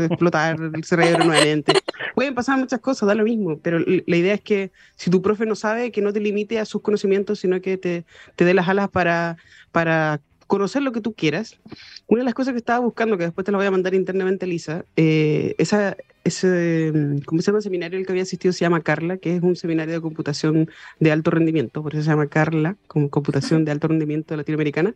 explotar 0.06 0.58
el 0.74 0.84
cerebro 0.84 1.24
nuevamente. 1.24 1.74
Pueden 2.16 2.34
pasar 2.34 2.58
muchas 2.58 2.80
cosas, 2.80 3.06
da 3.06 3.14
lo 3.14 3.26
mismo, 3.26 3.60
pero 3.60 3.78
la 3.80 4.18
idea 4.18 4.34
es 4.34 4.42
que 4.42 4.72
si 4.96 5.12
tu 5.12 5.22
profe 5.22 5.46
no 5.46 5.54
sabe, 5.54 5.92
que 5.92 6.02
no 6.02 6.12
te 6.12 6.20
limite 6.20 6.58
a 6.58 6.66
sus 6.66 6.82
conocimientos, 6.82 7.40
sino 7.40 7.62
que 7.62 7.78
te, 7.78 8.06
te 8.36 8.44
dé 8.44 8.56
las 8.56 8.68
alas 8.68 8.90
para, 8.90 9.38
para 9.72 10.20
conocer 10.50 10.82
lo 10.82 10.92
que 10.92 11.00
tú 11.00 11.14
quieras. 11.14 11.60
Una 12.08 12.22
de 12.22 12.26
las 12.26 12.34
cosas 12.34 12.54
que 12.54 12.58
estaba 12.58 12.80
buscando, 12.80 13.18
que 13.18 13.26
después 13.26 13.46
te 13.46 13.52
la 13.52 13.60
voy 13.60 13.68
a 13.68 13.72
mandar 13.72 13.94
internamente, 13.94 14.48
Lisa, 14.48 14.84
eh, 14.96 15.54
esa, 15.60 15.96
ese, 16.24 16.92
¿cómo 17.26 17.40
se 17.40 17.46
llama? 17.46 17.60
El 17.60 17.64
seminario 17.64 18.00
al 18.00 18.06
que 18.06 18.12
había 18.12 18.24
asistido 18.24 18.52
se 18.52 18.62
llama 18.62 18.82
Carla, 18.82 19.18
que 19.18 19.36
es 19.36 19.44
un 19.44 19.56
seminario 19.56 19.94
de 19.94 20.02
computación 20.02 20.68
de 21.00 21.12
alto 21.12 21.30
rendimiento, 21.30 21.84
por 21.84 21.94
eso 21.94 22.02
se 22.02 22.10
llama 22.10 22.26
Carla, 22.26 22.78
como 22.88 23.12
computación 23.12 23.64
de 23.64 23.72
alto 23.72 23.90
rendimiento 23.90 24.36
latinoamericana. 24.36 24.96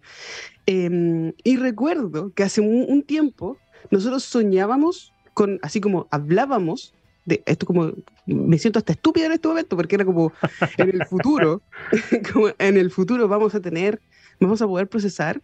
Em, 0.65 1.33
y 1.43 1.57
recuerdo 1.57 2.33
que 2.33 2.41
hace 2.41 2.59
un, 2.59 3.03
tiempo 3.03 3.57
nosotros 3.91 4.23
soñábamos 4.23 5.13
con, 5.35 5.59
así 5.61 5.79
como 5.79 6.07
hablábamos 6.09 6.95
de 7.25 7.43
esto 7.45 7.65
como 7.67 7.91
me 8.25 8.57
siento 8.57 8.79
hasta 8.79 8.93
estúpida 8.93 9.27
en 9.27 9.33
este 9.33 9.47
momento 9.47 9.75
porque 9.75 9.95
era 9.95 10.05
como 10.05 10.33
en 10.77 10.89
el 10.89 11.05
futuro 11.05 11.61
como 12.33 12.49
en 12.57 12.77
el 12.77 12.91
futuro 12.91 13.27
vamos 13.27 13.55
a 13.55 13.61
tener 13.61 14.01
vamos 14.39 14.61
a 14.61 14.67
poder 14.67 14.87
procesar 14.87 15.41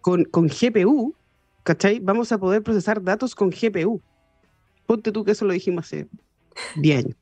con, 0.00 0.24
con 0.24 0.48
GPU, 0.48 1.14
¿cachai? 1.62 2.00
Vamos 2.00 2.32
a 2.32 2.38
poder 2.38 2.62
procesar 2.62 3.02
datos 3.02 3.34
con 3.34 3.50
GPU. 3.50 4.00
Ponte 4.86 5.12
tú 5.12 5.24
que 5.24 5.32
eso 5.32 5.44
lo 5.44 5.52
dijimos 5.52 5.86
hace 5.86 6.08
10 6.76 7.04
años. 7.04 7.16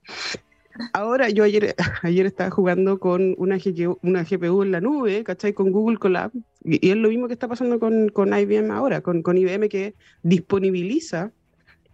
Ahora, 0.92 1.28
yo 1.28 1.44
ayer, 1.44 1.74
ayer 2.02 2.26
estaba 2.26 2.50
jugando 2.50 2.98
con 2.98 3.34
una 3.38 3.58
GPU, 3.58 3.98
una 4.02 4.24
GPU 4.24 4.62
en 4.62 4.72
la 4.72 4.80
nube, 4.80 5.24
¿cachai? 5.24 5.52
Con 5.52 5.72
Google 5.72 5.98
Colab. 5.98 6.32
Y, 6.64 6.90
es 6.90 6.96
lo 6.96 7.08
mismo 7.08 7.26
que 7.26 7.34
está 7.34 7.48
pasando 7.48 7.78
con, 7.78 8.08
con 8.08 8.36
IBM 8.36 8.70
ahora, 8.70 9.00
con, 9.00 9.22
con 9.22 9.36
IBM 9.36 9.68
que 9.68 9.94
disponibiliza 10.22 11.32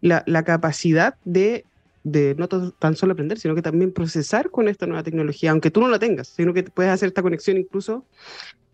la, 0.00 0.22
la 0.26 0.44
capacidad 0.44 1.16
de, 1.24 1.64
de 2.06 2.36
no 2.36 2.46
tan 2.46 2.94
solo 2.94 3.14
aprender, 3.14 3.36
sino 3.36 3.56
que 3.56 3.62
también 3.62 3.92
procesar 3.92 4.52
con 4.52 4.68
esta 4.68 4.86
nueva 4.86 5.02
tecnología, 5.02 5.50
aunque 5.50 5.72
tú 5.72 5.80
no 5.80 5.88
la 5.88 5.98
tengas, 5.98 6.28
sino 6.28 6.54
que 6.54 6.62
puedes 6.62 6.92
hacer 6.92 7.08
esta 7.08 7.20
conexión 7.20 7.56
incluso 7.56 8.06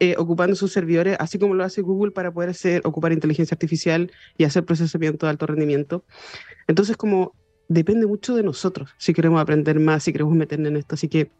eh, 0.00 0.14
ocupando 0.18 0.54
sus 0.54 0.70
servidores, 0.70 1.16
así 1.18 1.38
como 1.38 1.54
lo 1.54 1.64
hace 1.64 1.80
Google 1.80 2.12
para 2.12 2.30
poder 2.30 2.50
hacer, 2.50 2.82
ocupar 2.84 3.10
inteligencia 3.10 3.54
artificial 3.54 4.12
y 4.36 4.44
hacer 4.44 4.66
procesamiento 4.66 5.24
de 5.24 5.30
alto 5.30 5.46
rendimiento. 5.46 6.04
Entonces, 6.68 6.98
como 6.98 7.34
depende 7.68 8.06
mucho 8.06 8.36
de 8.36 8.42
nosotros 8.42 8.90
si 8.98 9.14
queremos 9.14 9.40
aprender 9.40 9.80
más, 9.80 10.02
si 10.02 10.12
queremos 10.12 10.34
meternos 10.34 10.68
en 10.68 10.76
esto. 10.76 10.94
Así 10.96 11.08
que, 11.08 11.30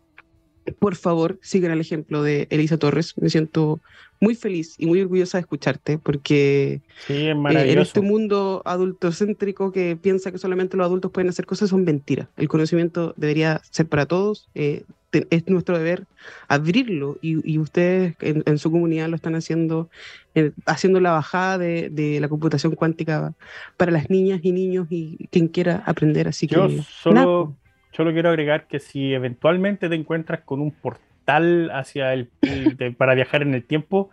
por 0.79 0.97
favor, 0.97 1.39
sigan 1.43 1.73
el 1.73 1.81
ejemplo 1.81 2.23
de 2.23 2.47
Elisa 2.51 2.79
Torres. 2.79 3.15
Me 3.19 3.31
siento 3.31 3.81
muy 4.21 4.35
feliz 4.37 4.77
y 4.79 4.87
muy 4.87 5.01
orgullosa 5.01 5.39
de 5.39 5.43
escucharte 5.43 5.99
porque 5.99 6.81
sí, 7.07 7.27
eh, 7.27 7.31
en 7.33 7.79
este 7.79 8.01
mundo 8.01 8.63
adultocéntrico 8.65 9.73
que 9.73 9.97
piensa 10.01 10.31
que 10.31 10.39
solamente 10.39 10.77
los 10.77 10.87
adultos 10.87 11.11
pueden 11.11 11.29
hacer 11.29 11.45
cosas 11.45 11.71
son 11.71 11.85
mentiras. 11.85 12.29
El 12.37 12.49
conocimiento 12.49 13.15
debería 13.17 13.61
ser 13.71 13.87
para 13.87 14.07
todos. 14.07 14.49
Eh, 14.55 14.85
es 15.31 15.47
nuestro 15.49 15.77
deber 15.77 16.07
abrirlo 16.49 17.19
y, 17.21 17.59
ustedes 17.59 18.15
en, 18.21 18.59
su 18.59 18.71
comunidad 18.71 19.09
lo 19.09 19.17
están 19.17 19.35
haciendo, 19.35 19.91
eh, 20.35 20.53
haciendo 20.65 21.01
la 21.01 21.13
bajada 21.13 21.59
de, 21.59 22.19
la 22.21 22.29
computación 22.29 22.75
cuántica 22.75 23.35
para 23.77 23.93
las 23.93 24.09
niñas 24.09 24.41
y 24.43 24.53
niños 24.53 24.87
y 24.89 25.29
quien 25.31 25.49
quiera 25.49 25.83
aprender. 25.85 26.29
Así 26.29 26.47
Yo 26.47 26.67
que 26.67 26.83
solo, 26.83 27.55
solo 27.93 28.13
quiero 28.13 28.31
agregar 28.31 28.67
que 28.67 28.81
si 28.81 29.15
eventualmente 29.15 29.89
te 29.89 29.95
encuentras 29.95 30.41
con 30.41 30.61
un 30.61 30.73
portal 30.73 31.71
hacia 31.73 32.13
el, 32.13 32.29
para 32.97 33.15
viajar 33.15 33.43
en 33.43 33.55
el 33.55 33.65
tiempo, 33.65 34.11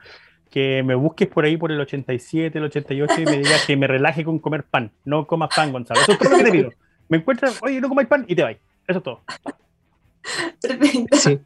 que 0.50 0.84
me 0.84 0.96
busques 0.96 1.28
por 1.28 1.46
ahí 1.46 1.58
por 1.58 1.72
el 1.72 1.80
87, 1.80 2.58
el 2.58 2.64
88 2.66 3.22
y 3.22 3.26
me 3.26 3.38
digas 3.38 3.66
que 3.66 3.78
me 3.78 3.88
relaje 3.88 4.24
con 4.24 4.40
comer 4.40 4.64
pan. 4.64 4.92
No 5.06 5.28
comas 5.28 5.50
pan, 5.56 5.72
Gonzalo. 5.72 6.02
Eso 6.02 6.14
es 6.14 6.20
todo 6.20 6.30
lo 6.32 6.38
que 6.38 6.44
te 6.44 6.52
pido. 6.52 6.74
Me 7.08 7.18
encuentras, 7.18 7.60
oye, 7.62 7.80
no 7.82 7.90
comáis 7.90 8.08
pan 8.08 8.26
y 8.28 8.36
te 8.36 8.44
vais. 8.44 8.58
Eso 8.88 9.00
es 9.00 9.04
todo. 9.04 9.22
Perfecto. 10.62 11.18
Sí, 11.18 11.40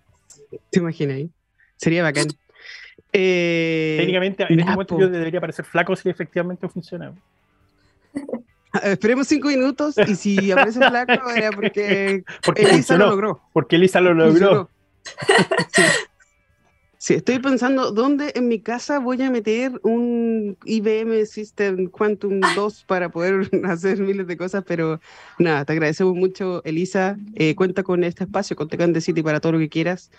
te 0.70 0.80
imaginas. 0.80 1.30
Sería 1.78 2.04
bacán. 2.04 2.28
Eh, 3.12 3.96
Técnicamente, 4.00 4.46
en 4.50 4.60
este 4.60 4.72
momento 4.72 5.00
yo 5.00 5.08
debería 5.08 5.40
parecer 5.40 5.66
flaco 5.66 5.96
si 5.96 6.10
efectivamente 6.10 6.68
funciona. 6.68 7.14
Esperemos 8.84 9.28
cinco 9.28 9.50
minutos 9.50 9.96
y 10.08 10.16
si 10.16 10.52
aparece 10.52 10.80
flaco 10.80 11.30
era 11.36 11.52
porque, 11.52 12.24
Elisa 12.56 12.98
lo 12.98 13.10
logró. 13.10 13.42
Porque 13.54 13.76
Elisa 13.76 14.02
lo 14.02 14.14
logró. 14.14 14.70
Sí. 15.74 15.82
Sí, 17.04 17.16
estoy 17.16 17.40
pensando 17.40 17.92
dónde 17.92 18.32
en 18.34 18.48
mi 18.48 18.62
casa 18.62 18.98
voy 19.00 19.22
a 19.24 19.30
meter 19.30 19.78
un 19.84 20.58
IBM 20.64 21.26
System 21.26 21.90
Quantum 21.90 22.40
2 22.56 22.86
para 22.86 23.10
poder 23.10 23.50
hacer 23.66 24.00
miles 24.00 24.26
de 24.26 24.38
cosas, 24.38 24.64
pero 24.66 25.02
nada, 25.38 25.66
te 25.66 25.74
agradecemos 25.74 26.16
mucho, 26.16 26.64
Elisa. 26.64 27.18
Eh, 27.36 27.56
cuenta 27.56 27.84
con 27.84 28.06
este 28.06 28.24
espacio, 28.24 28.56
con 28.56 28.70
Tecande 28.70 29.02
City 29.02 29.22
para 29.22 29.42
todo 29.42 29.52
lo 29.52 29.60
que 29.60 29.68
quieras. 29.68 30.12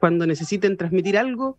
Cuando 0.00 0.26
necesiten 0.26 0.76
transmitir 0.76 1.16
algo 1.16 1.58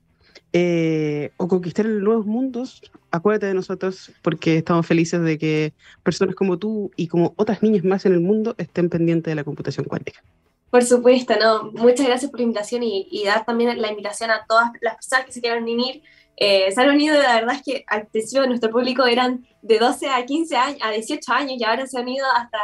eh, 0.51 1.31
o 1.37 1.47
conquistar 1.47 1.85
nuevos 1.85 2.25
mundos, 2.25 2.81
acuérdate 3.11 3.47
de 3.47 3.53
nosotros 3.53 4.11
porque 4.21 4.57
estamos 4.57 4.85
felices 4.85 5.21
de 5.21 5.37
que 5.37 5.73
personas 6.03 6.35
como 6.35 6.57
tú 6.57 6.91
y 6.95 7.07
como 7.07 7.33
otras 7.37 7.63
niñas 7.63 7.83
más 7.83 8.05
en 8.05 8.13
el 8.13 8.19
mundo 8.19 8.55
estén 8.57 8.89
pendientes 8.89 9.31
de 9.31 9.35
la 9.35 9.43
computación 9.43 9.85
cuántica. 9.85 10.21
Por 10.69 10.83
supuesto, 10.83 11.35
no. 11.39 11.71
Muchas 11.73 12.07
gracias 12.07 12.31
por 12.31 12.39
la 12.39 12.45
invitación 12.45 12.81
y, 12.83 13.23
dar 13.25 13.45
también 13.45 13.79
la 13.79 13.91
invitación 13.91 14.31
a 14.31 14.43
todas 14.47 14.71
las 14.81 14.95
personas 14.95 15.25
que 15.25 15.31
se 15.31 15.39
quieran 15.39 15.63
unir. 15.63 16.01
Eh, 16.35 16.71
se 16.71 16.81
han 16.81 16.89
unido, 16.89 17.13
la 17.21 17.35
verdad 17.35 17.55
es 17.55 17.61
que 17.61 17.85
al 17.87 18.07
principio 18.07 18.47
nuestro 18.47 18.71
público 18.71 19.05
eran 19.05 19.45
de 19.61 19.77
12 19.77 20.09
a 20.09 20.25
15 20.25 20.55
años, 20.57 20.79
a 20.81 20.89
18 20.89 21.31
años 21.31 21.53
y 21.59 21.63
ahora 21.63 21.85
se 21.85 21.99
han 21.99 22.05
unido 22.05 22.25
hasta 22.35 22.57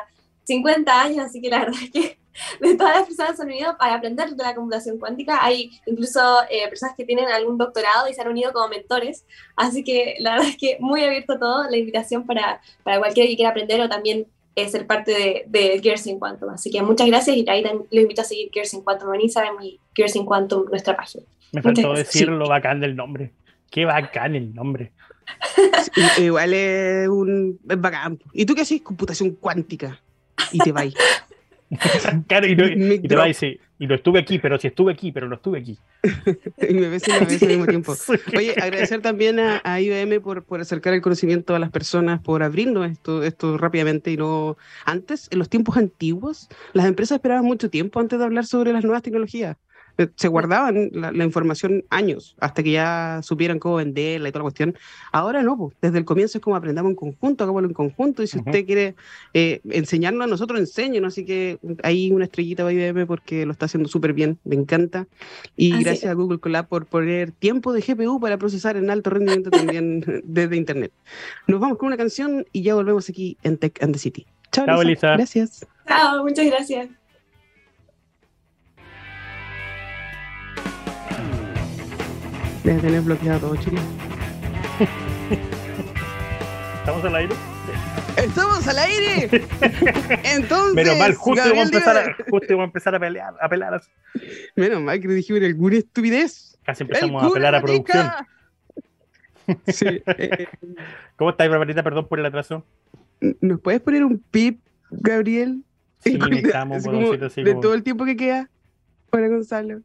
50 0.45 1.01
años, 1.01 1.19
así 1.19 1.39
que 1.39 1.49
la 1.49 1.59
verdad 1.59 1.79
es 1.83 1.91
que 1.91 2.17
de 2.59 2.75
todas 2.75 2.95
las 2.97 3.07
personas 3.07 3.35
se 3.35 3.43
han 3.43 3.49
unido 3.49 3.77
para 3.77 3.95
aprender 3.95 4.29
de 4.29 4.43
la 4.43 4.55
computación 4.55 4.99
cuántica. 4.99 5.43
Hay 5.43 5.71
incluso 5.85 6.19
eh, 6.49 6.67
personas 6.69 6.95
que 6.95 7.05
tienen 7.05 7.27
algún 7.27 7.57
doctorado 7.57 8.07
y 8.09 8.13
se 8.13 8.21
han 8.21 8.27
unido 8.27 8.51
como 8.53 8.67
mentores, 8.67 9.25
así 9.55 9.83
que 9.83 10.15
la 10.19 10.31
verdad 10.35 10.49
es 10.49 10.57
que 10.57 10.77
muy 10.79 11.03
abierto 11.03 11.37
todo, 11.39 11.69
la 11.69 11.77
invitación 11.77 12.25
para, 12.25 12.61
para 12.83 12.99
cualquiera 12.99 13.29
que 13.29 13.35
quiera 13.35 13.51
aprender 13.51 13.81
o 13.81 13.89
también 13.89 14.27
ser 14.67 14.85
parte 14.85 15.11
de, 15.11 15.43
de 15.47 15.79
Gears 15.81 16.07
in 16.07 16.19
Quantum. 16.19 16.49
Así 16.49 16.69
que 16.69 16.81
muchas 16.81 17.07
gracias 17.07 17.37
y 17.37 17.45
ahí 17.47 17.63
los 17.63 17.85
invito 17.91 18.21
a 18.21 18.25
seguir 18.25 18.49
Gears 18.51 18.73
in 18.73 18.81
Quantum 18.81 19.13
en 19.13 19.21
Instagram 19.21 19.55
y 19.61 19.79
Gears 19.95 20.15
in 20.15 20.25
Quantum 20.25 20.65
nuestra 20.69 20.97
página. 20.97 21.23
Me 21.51 21.61
faltó 21.61 21.93
decir 21.93 22.27
lo 22.27 22.49
bacán 22.49 22.79
del 22.79 22.95
nombre. 22.95 23.31
Qué 23.71 23.85
bacán 23.85 24.35
el 24.35 24.53
nombre. 24.53 24.91
igual 26.17 26.53
es 26.53 27.07
un 27.07 27.59
es 27.69 27.79
bacán. 27.79 28.19
¿Y 28.33 28.45
tú 28.45 28.55
qué 28.55 28.61
haces? 28.61 28.81
Computación 28.81 29.31
cuántica. 29.31 30.01
Y 30.51 30.59
te 30.59 30.71
vais. 30.71 30.93
claro, 32.27 32.47
y, 32.47 32.99
te 32.99 33.15
vas 33.15 33.37
sí. 33.37 33.59
Y 33.77 33.87
lo 33.87 33.95
estuve 33.95 34.19
aquí, 34.19 34.39
pero 34.39 34.59
si 34.59 34.67
estuve 34.67 34.91
aquí, 34.91 35.11
pero 35.11 35.27
lo 35.27 35.35
estuve 35.35 35.59
aquí. 35.59 35.77
y 36.03 36.73
me 36.73 36.89
ves 36.89 37.07
y 37.07 37.11
me 37.11 37.19
ves 37.19 37.41
al 37.41 37.49
mismo 37.49 37.65
tiempo. 37.65 37.95
Oye, 38.35 38.53
agradecer 38.59 39.01
también 39.01 39.39
a, 39.39 39.79
IBM 39.79 40.19
por, 40.21 40.43
por, 40.43 40.59
acercar 40.59 40.93
el 40.93 41.01
conocimiento 41.01 41.55
a 41.55 41.59
las 41.59 41.69
personas, 41.69 42.19
por 42.19 42.43
abrirnos 42.43 42.89
esto, 42.91 43.23
esto 43.23 43.57
rápidamente 43.57 44.11
y 44.11 44.17
no... 44.17 44.57
Antes, 44.85 45.27
en 45.31 45.39
los 45.39 45.49
tiempos 45.49 45.77
antiguos, 45.77 46.49
las 46.73 46.87
empresas 46.87 47.17
esperaban 47.17 47.45
mucho 47.45 47.69
tiempo 47.69 47.99
antes 47.99 48.19
de 48.19 48.25
hablar 48.25 48.45
sobre 48.45 48.73
las 48.73 48.83
nuevas 48.83 49.01
tecnologías. 49.01 49.55
Eh, 49.99 50.07
se 50.15 50.29
guardaban 50.29 50.91
la, 50.93 51.25
información 51.25 51.83
años 51.89 52.33
hasta 52.39 52.63
que 52.63 52.71
ya 52.71 53.19
supieran 53.21 53.59
cómo 53.59 53.75
venderla 53.75 54.29
y 54.29 54.31
toda 54.31 54.39
la 54.39 54.43
cuestión. 54.43 54.77
Ahora 55.11 55.43
no, 55.43 55.57
pues, 55.57 55.75
desde 55.81 55.97
el 55.97 56.05
comienzo 56.05 56.37
es 56.37 56.41
como 56.41 56.55
aprendamos 56.55 56.91
en 56.91 56.95
conjunto, 56.95 57.43
hagámoslo 57.43 57.67
en 57.67 57.73
conjunto 57.73 58.23
y 58.23 58.27
si 58.27 58.37
usted 58.37 58.65
quiere 58.65 58.95
eh, 59.33 59.59
enseñarnos 59.69 60.23
a 60.23 60.27
nosotros, 60.27 60.57
enséñenos. 60.57 61.13
Así 61.13 61.25
que 61.25 61.59
hay 61.83 62.13
una 62.13 62.23
estrellita 62.23 62.63
para 62.63 62.71
IBM 62.71 63.07
porque 63.07 63.45
lo 63.45 63.51
está 63.51 63.65
haciendo 63.65 63.89
súper 63.89 64.13
bien, 64.13 64.39
me 64.45 64.55
encanta. 64.55 65.05
Y 65.57 65.77
gracias 65.83 66.09
a 66.09 66.13
Google 66.13 66.39
Colab 66.39 66.69
por 66.69 66.85
poner 66.85 67.33
tiempo 67.33 67.73
de 67.73 67.81
GPU 67.81 68.21
para 68.21 68.37
procesar 68.37 68.77
en 68.77 68.89
alto 68.89 69.09
rendimiento 69.09 69.49
también 69.49 70.05
desde 70.23 70.55
Internet. 70.55 70.93
Nos 71.45 71.59
vamos 71.59 71.77
con 71.77 71.87
una 71.87 71.97
canción 71.97 72.45
y 72.53 72.61
ya 72.61 72.73
volvemos 72.73 73.09
aquí 73.09 73.35
en 73.43 73.57
Tech 73.57 73.83
and 73.83 73.91
the 73.91 73.99
City. 73.99 74.25
Chao, 74.53 74.65
Chao 74.65 74.81
Lisa. 74.81 75.17
Gracias. 75.17 75.67
Chao, 75.85 76.23
muchas 76.23 76.45
gracias. 76.45 76.98
Debe 82.63 82.81
tener 82.81 83.01
bloqueado 83.01 83.39
todo 83.39 83.55
Chile. 83.55 83.79
¿Estamos 86.79 87.05
al 87.05 87.15
aire? 87.15 87.35
¡Estamos 88.17 88.67
al 88.67 88.79
aire! 88.79 89.29
Entonces. 90.23 90.75
Menos 90.75 90.97
mal, 90.97 91.15
justo 91.15 91.41
vamos, 91.41 91.57
a 91.57 91.61
empezar 91.63 91.97
a, 91.97 92.17
justo 92.29 92.59
a 92.59 92.63
empezar 92.63 92.95
a 92.95 92.99
pelear. 92.99 93.33
A 93.39 93.47
pelar 93.47 93.81
Menos 94.55 94.81
mal 94.81 94.99
que 94.99 95.07
le 95.07 95.13
dijimos 95.15 95.41
alguna 95.43 95.77
estupidez. 95.77 96.57
Casi 96.65 96.83
empezamos 96.83 97.23
a 97.23 97.29
pelar 97.31 97.55
a 97.55 97.61
producción. 97.61 98.11
Sí, 99.67 99.87
eh, 100.05 100.47
¿Cómo 101.15 101.31
estáis, 101.31 101.49
Barbarita? 101.49 101.81
Perdón 101.81 102.07
por 102.07 102.19
el 102.19 102.25
atraso. 102.25 102.65
¿Nos 103.41 103.59
puedes 103.61 103.81
poner 103.81 104.03
un 104.03 104.19
pip, 104.19 104.59
Gabriel? 104.91 105.63
Sí, 105.99 106.19
estamos, 106.31 106.83
de 106.83 107.55
todo 107.61 107.73
el 107.73 107.83
tiempo 107.83 108.05
que 108.05 108.15
queda 108.15 108.49
para 109.09 109.27
Gonzalo 109.27 109.81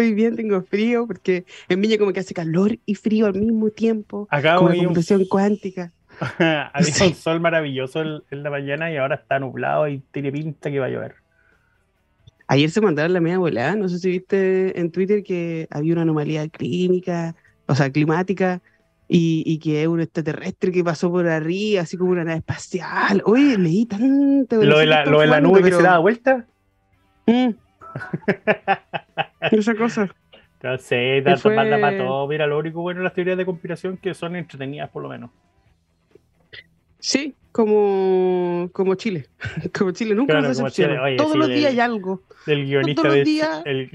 estoy 0.00 0.14
bien, 0.14 0.36
tengo 0.36 0.62
frío, 0.62 1.06
porque 1.06 1.44
en 1.68 1.80
Viña 1.80 1.98
como 1.98 2.12
que 2.12 2.20
hace 2.20 2.34
calor 2.34 2.78
y 2.86 2.94
frío 2.94 3.26
al 3.26 3.34
mismo 3.34 3.70
tiempo. 3.70 4.26
Acá 4.30 4.56
con 4.56 4.74
la 4.74 4.82
computación 4.82 5.24
cuántica. 5.28 5.92
Había 6.72 7.06
un 7.06 7.14
sol 7.14 7.40
maravilloso 7.40 8.02
en 8.02 8.42
la 8.42 8.50
mañana 8.50 8.90
y 8.90 8.96
ahora 8.96 9.16
está 9.16 9.38
nublado 9.38 9.88
y 9.88 10.02
tiene 10.10 10.32
pinta 10.32 10.70
que 10.70 10.78
va 10.78 10.86
a 10.86 10.90
llover. 10.90 11.14
Ayer 12.46 12.70
se 12.70 12.80
mandaron 12.80 13.12
la 13.12 13.20
media 13.20 13.38
volada, 13.38 13.76
no 13.76 13.88
sé 13.88 13.98
si 13.98 14.10
viste 14.10 14.78
en 14.78 14.90
Twitter 14.90 15.22
que 15.22 15.68
había 15.70 15.92
una 15.92 16.02
anomalía 16.02 16.48
clínica, 16.48 17.36
o 17.66 17.74
sea, 17.76 17.90
climática, 17.90 18.60
y, 19.06 19.58
que 19.58 19.82
es 19.82 19.88
un 19.88 20.00
extraterrestre 20.00 20.70
que 20.70 20.84
pasó 20.84 21.10
por 21.10 21.26
arriba, 21.26 21.82
así 21.82 21.96
como 21.96 22.12
una 22.12 22.24
nave 22.24 22.38
espacial. 22.38 23.22
Oye, 23.24 23.58
leí 23.58 23.86
tanto. 23.86 24.62
¿Lo 24.64 24.78
de 24.78 24.86
la, 24.86 25.04
lo 25.04 25.20
de 25.20 25.26
la 25.26 25.40
nube 25.40 25.62
que 25.62 25.72
se 25.72 25.82
da 25.82 25.98
vuelta? 25.98 26.46
Mm. 27.26 27.50
Esa 29.50 29.74
cosa. 29.74 30.08
No 30.62 30.78
sé, 30.78 31.22
tanto 31.24 31.40
fue... 31.40 31.54
para 31.54 31.96
todo. 31.96 32.28
Mira, 32.28 32.46
lo 32.46 32.58
único 32.58 32.82
bueno 32.82 33.00
de 33.00 33.04
las 33.04 33.14
teorías 33.14 33.38
de 33.38 33.46
conspiración 33.46 33.96
que 33.96 34.12
son 34.14 34.36
entretenidas, 34.36 34.90
por 34.90 35.02
lo 35.02 35.08
menos. 35.08 35.30
Sí, 36.98 37.34
como, 37.50 38.68
como 38.72 38.94
Chile. 38.94 39.26
Como 39.76 39.90
Chile 39.92 40.14
nunca 40.14 40.34
nos 40.34 40.58
decepciona. 40.58 41.16
Todos 41.16 41.36
los 41.36 41.48
días 41.48 41.72
hay 41.72 41.80
algo. 41.80 42.22
El 42.46 42.66
guionista 42.66 43.02
Todos 43.02 43.16
los 43.16 43.24
días... 43.24 43.64
de 43.64 43.70
el... 43.70 43.90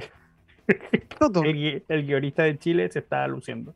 Todo. 1.20 1.43
El, 1.43 1.84
el, 1.88 2.06
guionista 2.06 2.43
de 2.43 2.58
Chile 2.58 2.89
se 2.91 3.00
está 3.00 3.28
luciendo. 3.28 3.76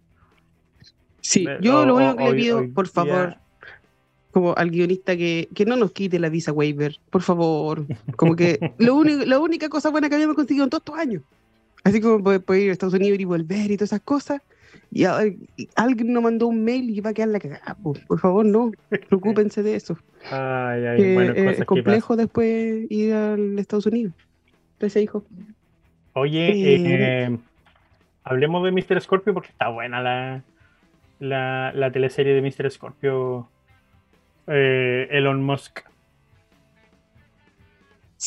Sí, 1.21 1.45
yo 1.61 1.85
lo 1.85 1.95
único 1.97 2.15
que 2.15 2.23
le 2.23 2.33
pido, 2.33 2.73
por 2.73 2.87
favor, 2.87 3.35
como 4.39 4.55
al 4.55 4.71
guionista 4.71 5.17
que, 5.17 5.49
que 5.53 5.65
no 5.65 5.75
nos 5.75 5.91
quite 5.91 6.17
la 6.17 6.29
visa 6.29 6.53
waiver, 6.53 6.95
por 7.09 7.21
favor. 7.21 7.85
Como 8.15 8.35
que 8.35 8.73
lo 8.77 8.95
único, 8.95 9.25
la 9.25 9.37
única 9.39 9.67
cosa 9.67 9.89
buena 9.89 10.07
que 10.07 10.15
habíamos 10.15 10.35
conseguido 10.37 10.63
en 10.63 10.69
todos 10.69 10.81
estos 10.81 10.97
años. 10.97 11.23
Así 11.83 11.99
como 11.99 12.23
poder, 12.23 12.41
ir 12.61 12.69
a 12.69 12.73
Estados 12.73 12.93
Unidos 12.93 13.19
y 13.19 13.25
volver 13.25 13.71
y 13.71 13.75
todas 13.75 13.89
esas 13.89 14.01
cosas. 14.01 14.41
Y, 14.91 15.03
alguien 15.03 16.13
nos 16.13 16.23
mandó 16.23 16.47
un 16.47 16.63
mail 16.63 16.89
y 16.89 17.01
va 17.01 17.09
a 17.09 17.13
quedar 17.13 17.29
la 17.29 17.39
cagada. 17.39 17.75
Por, 17.83 18.19
favor, 18.19 18.45
no. 18.45 18.71
Preocúpense 18.89 19.61
de 19.61 19.75
eso. 19.75 19.97
Ay, 20.31 20.85
ay, 20.85 21.13
bueno, 21.13 21.33
es 21.33 21.65
complejo 21.65 22.15
después 22.15 22.89
ir 22.89 23.13
al 23.13 23.59
Estados 23.59 23.85
Unidos. 23.87 24.13
Entonces, 24.73 25.03
hijo. 25.03 25.25
Oye, 26.13 26.49
eh, 26.49 27.25
eh, 27.25 27.37
hablemos 28.23 28.63
de 28.63 28.71
Mr. 28.71 29.01
Scorpio 29.01 29.33
porque 29.33 29.49
está 29.49 29.69
buena 29.69 30.01
la, 30.01 30.43
la, 31.19 31.71
la 31.73 31.91
teleserie 31.91 32.33
de 32.33 32.41
Mr. 32.41 32.71
Scorpio. 32.71 33.49
Eh, 34.49 35.07
Elon 35.11 35.43
Musk. 35.43 35.81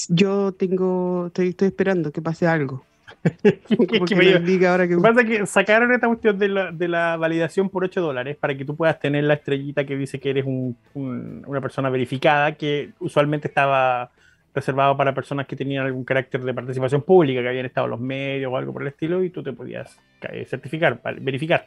Yo 0.08 0.52
tengo, 0.52 1.26
estoy, 1.26 1.48
estoy 1.48 1.68
esperando 1.68 2.12
que 2.12 2.22
pase 2.22 2.46
algo. 2.46 2.84
que 3.42 4.66
ahora 4.66 4.88
que... 4.88 4.96
pasa 4.96 5.24
que 5.24 5.46
sacaron 5.46 5.92
esta 5.92 6.06
cuestión 6.06 6.38
de 6.38 6.48
la, 6.48 6.72
de 6.72 6.88
la, 6.88 7.16
validación 7.16 7.68
por 7.68 7.84
8 7.84 8.00
dólares 8.00 8.36
para 8.36 8.56
que 8.56 8.64
tú 8.64 8.74
puedas 8.74 8.98
tener 8.98 9.24
la 9.24 9.34
estrellita 9.34 9.84
que 9.84 9.96
dice 9.96 10.18
que 10.18 10.30
eres 10.30 10.44
un, 10.46 10.76
una 10.94 11.60
persona 11.60 11.90
verificada, 11.90 12.52
que 12.52 12.90
usualmente 13.00 13.48
estaba 13.48 14.10
reservado 14.54 14.96
para 14.96 15.14
personas 15.14 15.46
que 15.46 15.56
tenían 15.56 15.84
algún 15.84 16.04
carácter 16.04 16.42
de 16.42 16.54
participación 16.54 17.02
pública, 17.02 17.42
que 17.42 17.48
habían 17.48 17.66
estado 17.66 17.86
en 17.86 17.90
los 17.92 18.00
medios 18.00 18.52
o 18.52 18.56
algo 18.56 18.72
por 18.72 18.82
el 18.82 18.88
estilo, 18.88 19.22
y 19.22 19.30
tú 19.30 19.42
te 19.42 19.52
podías 19.52 19.98
certificar, 20.46 21.00
verificar. 21.20 21.66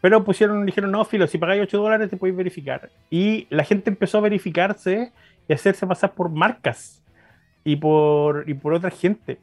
Pero 0.00 0.24
pusieron, 0.24 0.64
dijeron, 0.64 0.90
no, 0.90 1.04
filo, 1.04 1.26
si 1.26 1.38
pagáis 1.38 1.62
8 1.62 1.78
dólares 1.78 2.10
te 2.10 2.16
podéis 2.16 2.36
verificar. 2.36 2.90
Y 3.10 3.46
la 3.50 3.64
gente 3.64 3.90
empezó 3.90 4.18
a 4.18 4.22
verificarse 4.22 5.12
y 5.48 5.52
hacerse 5.52 5.86
pasar 5.86 6.14
por 6.14 6.30
marcas 6.30 7.02
y 7.64 7.76
por, 7.76 8.48
y 8.48 8.54
por 8.54 8.72
otra 8.72 8.90
gente. 8.90 9.38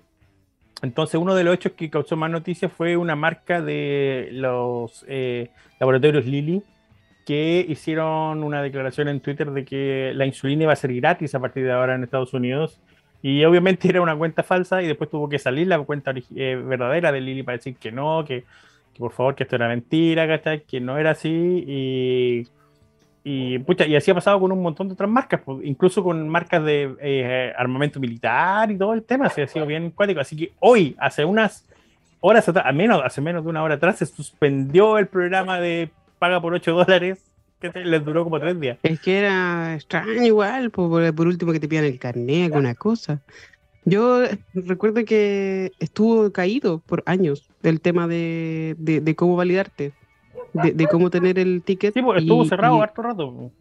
Entonces, 0.81 1.19
uno 1.19 1.35
de 1.35 1.43
los 1.43 1.55
hechos 1.55 1.73
que 1.73 1.89
causó 1.89 2.15
más 2.15 2.29
noticias 2.29 2.71
fue 2.71 2.97
una 2.97 3.15
marca 3.15 3.61
de 3.61 4.29
los 4.31 5.05
eh, 5.07 5.49
laboratorios 5.79 6.25
Lilly 6.25 6.63
que 7.25 7.65
hicieron 7.67 8.41
una 8.41 8.61
declaración 8.61 9.09
en 9.09 9.19
Twitter 9.19 9.51
de 9.51 9.65
que 9.65 10.13
la 10.15 10.25
insulina 10.25 10.63
iba 10.63 10.73
a 10.73 10.77
ser 10.77 10.93
gratis 10.93 11.35
a 11.35 11.39
partir 11.39 11.65
de 11.65 11.73
ahora 11.73 11.95
en 11.95 12.03
Estados 12.03 12.33
Unidos. 12.33 12.79
Y 13.21 13.43
obviamente 13.43 13.89
era 13.89 14.01
una 14.01 14.15
cuenta 14.15 14.43
falsa 14.43 14.81
y 14.81 14.87
después 14.87 15.09
tuvo 15.09 15.27
que 15.27 15.39
salir 15.39 15.67
la 15.67 15.79
cuenta 15.79 16.13
eh, 16.35 16.55
verdadera 16.55 17.11
de 17.11 17.21
Lilly 17.21 17.43
para 17.43 17.57
decir 17.57 17.75
que 17.75 17.91
no, 17.91 18.23
que, 18.25 18.45
por 18.97 19.11
favor, 19.13 19.35
que 19.35 19.43
esto 19.43 19.55
era 19.55 19.67
mentira, 19.67 20.41
que 20.65 20.79
no 20.79 20.97
era 20.97 21.11
así. 21.11 21.29
Y 21.67 22.47
y, 23.29 23.57
y 23.57 23.95
así 23.97 24.09
ha 24.09 24.13
pasado 24.13 24.39
con 24.39 24.53
un 24.53 24.61
montón 24.61 24.87
de 24.87 24.93
otras 24.93 25.09
marcas, 25.09 25.41
incluso 25.61 26.01
con 26.01 26.29
marcas 26.29 26.63
de 26.63 26.95
eh, 27.01 27.51
armamento 27.57 27.99
militar 27.99 28.71
y 28.71 28.77
todo 28.77 28.93
el 28.93 29.03
tema, 29.03 29.29
se 29.29 29.43
ha 29.43 29.47
sido 29.49 29.65
bien 29.65 29.91
cuático. 29.91 30.21
Así 30.21 30.37
que 30.37 30.53
hoy, 30.61 30.95
hace 30.97 31.25
unas 31.25 31.65
horas 32.21 32.47
atrás, 32.47 32.65
a 32.65 32.71
menos, 32.71 33.01
hace 33.03 33.19
menos 33.19 33.43
de 33.43 33.49
una 33.49 33.63
hora 33.63 33.75
atrás, 33.75 33.97
se 33.97 34.05
suspendió 34.05 34.97
el 34.97 35.07
programa 35.07 35.59
de 35.59 35.89
paga 36.19 36.39
por 36.39 36.53
8 36.53 36.71
dólares, 36.71 37.19
que 37.59 37.69
les 37.71 38.05
duró 38.05 38.23
como 38.23 38.39
tres 38.39 38.57
días. 38.61 38.77
Es 38.81 39.01
que 39.01 39.19
era 39.19 39.75
extraño 39.75 40.23
igual, 40.23 40.71
por, 40.71 41.13
por 41.13 41.27
último 41.27 41.51
que 41.51 41.59
te 41.59 41.67
pidan 41.67 41.83
el 41.83 41.99
carnet, 41.99 42.45
alguna 42.45 42.75
cosa. 42.75 43.19
Yo 43.89 44.23
recuerdo 44.53 45.05
que 45.05 45.71
estuvo 45.79 46.31
caído 46.31 46.79
por 46.85 47.03
años 47.05 47.49
del 47.63 47.79
tema 47.79 48.07
de, 48.07 48.75
de 48.77 49.15
cómo 49.15 49.35
validarte 49.35 49.93
de, 50.53 50.87
cómo 50.87 51.09
tener 51.09 51.39
el 51.39 51.61
ticket. 51.63 51.93
Sí, 51.93 52.01
porque 52.01 52.21
estuvo 52.21 52.45
cerrado 52.45 52.81
harto 52.81 53.01
rato. 53.01 53.51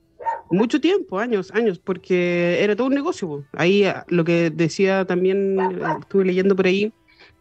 Mucho 0.50 0.80
tiempo, 0.80 1.18
años, 1.18 1.50
años, 1.52 1.78
porque 1.78 2.58
era 2.62 2.76
todo 2.76 2.88
un 2.88 2.94
negocio. 2.94 3.44
Ahí 3.52 3.84
ah, 3.84 4.04
lo 4.08 4.24
que 4.24 4.50
decía 4.50 5.04
también, 5.04 5.58
eh, 5.58 5.78
estuve 6.00 6.24
leyendo 6.24 6.54
por 6.56 6.66
ahí, 6.66 6.92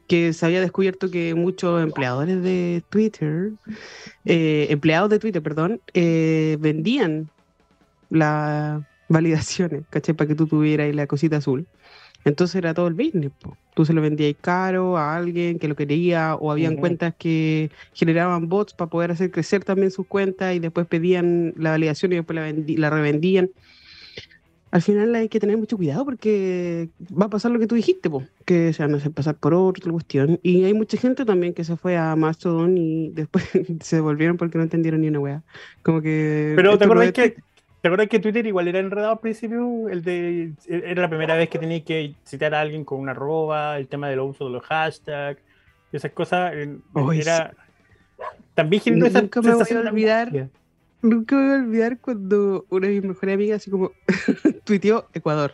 que 0.08 0.34
se 0.34 0.46
había 0.46 0.62
descubierto 0.62 1.10
que 1.10 1.34
muchos 1.34 1.82
empleadores 1.82 2.42
de 2.44 2.84
Twitter, 2.90 3.54
eh, 4.26 4.68
empleados 4.70 5.10
de 5.10 5.20
Twitter, 5.20 5.42
perdón, 5.42 5.82
eh, 5.94 6.58
vendían 6.60 7.30
las 8.10 8.84
validaciones, 9.10 9.84
¿caché? 9.90 10.14
Para 10.14 10.28
que 10.28 10.36
tú 10.36 10.48
tuvieras 10.48 10.94
la 10.94 11.08
cosita 11.08 11.38
azul. 11.38 11.68
Entonces 12.26 12.56
era 12.56 12.74
todo 12.74 12.88
el 12.88 12.96
business. 12.96 13.32
Tú 13.76 13.86
se 13.86 13.94
lo 13.94 14.02
vendías 14.02 14.36
caro 14.42 14.98
a 14.98 15.16
alguien 15.16 15.60
que 15.60 15.68
lo 15.68 15.76
quería 15.76 16.36
o 16.36 16.52
habían 16.52 16.76
cuentas 16.76 17.14
que 17.18 17.70
generaban 17.94 18.50
bots 18.50 18.74
para 18.74 18.90
poder 18.90 19.12
hacer 19.12 19.30
crecer 19.30 19.64
también 19.64 19.92
sus 19.92 20.08
cuentas 20.08 20.56
y 20.56 20.60
después 20.60 20.88
pedían 20.88 21.54
la 21.56 21.72
validación 21.72 22.14
y 22.14 22.16
después 22.16 22.36
la, 22.36 22.52
la 22.80 22.90
revendían. 22.90 23.52
Al 24.72 24.82
final 24.82 25.14
hay 25.14 25.30
que 25.30 25.40
tener 25.40 25.56
mucho 25.58 25.78
cuidado 25.78 26.04
porque 26.04 26.90
va 27.10 27.28
a 27.28 27.30
pasar 27.30 27.52
lo 27.52 27.60
que 27.60 27.68
tú 27.68 27.76
dijiste, 27.76 28.10
po, 28.10 28.24
que 28.44 28.74
se 28.74 28.82
van 28.82 28.94
a 28.96 28.98
hacer 28.98 29.12
pasar 29.12 29.36
por 29.36 29.54
otra 29.54 29.92
cuestión. 29.92 30.40
Y 30.42 30.64
hay 30.64 30.74
mucha 30.74 30.98
gente 30.98 31.26
también 31.26 31.54
que 31.54 31.64
se 31.64 31.78
fue 31.78 31.96
a 31.96 32.16
Mastodon 32.16 32.78
y 32.78 33.10
después 33.10 33.48
se 33.82 33.96
devolvieron 33.98 34.38
porque 34.38 34.58
no 34.58 34.64
entendieron 34.64 35.02
ni 35.02 35.10
una 35.10 35.20
wea. 35.20 35.44
Como 35.84 36.02
que... 36.02 36.54
Pero 36.56 36.78
¿te 36.78 36.86
acuerdas 36.86 37.12
que 37.12 37.36
¿Te 37.86 37.90
acuerdas 37.90 38.08
que 38.08 38.18
Twitter 38.18 38.48
igual 38.48 38.68
era 38.68 38.80
enredado 38.80 39.12
al 39.12 39.20
principio? 39.20 39.88
El 39.90 40.02
de, 40.02 40.54
era 40.68 41.04
la 41.04 41.08
primera 41.08 41.36
vez 41.36 41.50
que 41.50 41.60
tenía 41.60 41.84
que 41.84 42.16
citar 42.26 42.56
a 42.56 42.62
alguien 42.62 42.84
con 42.84 43.00
una 43.00 43.12
arroba, 43.12 43.78
el 43.78 43.88
tema 43.88 44.10
del 44.10 44.22
uso 44.22 44.46
de 44.46 44.50
los 44.54 44.64
hashtags, 44.64 45.40
esas 45.92 46.12
cosas. 46.12 46.52
era, 47.14 47.54
También 48.56 48.82
generó 48.82 49.06
esa 49.06 49.22
Nunca 49.22 49.40
me 49.40 49.54
voy 49.54 49.64
a 49.72 49.80
olvidar. 49.82 50.50
Nunca 51.04 51.36
me 51.36 51.44
voy 51.44 51.52
a 51.52 51.60
olvidar 51.60 52.00
cuando 52.00 52.66
una 52.72 52.88
de 52.88 52.94
mis 52.94 53.04
mejores 53.04 53.36
amigas 53.36 53.62
así 53.62 53.70
como 53.70 53.92
tuiteó 54.64 55.08
Ecuador. 55.14 55.54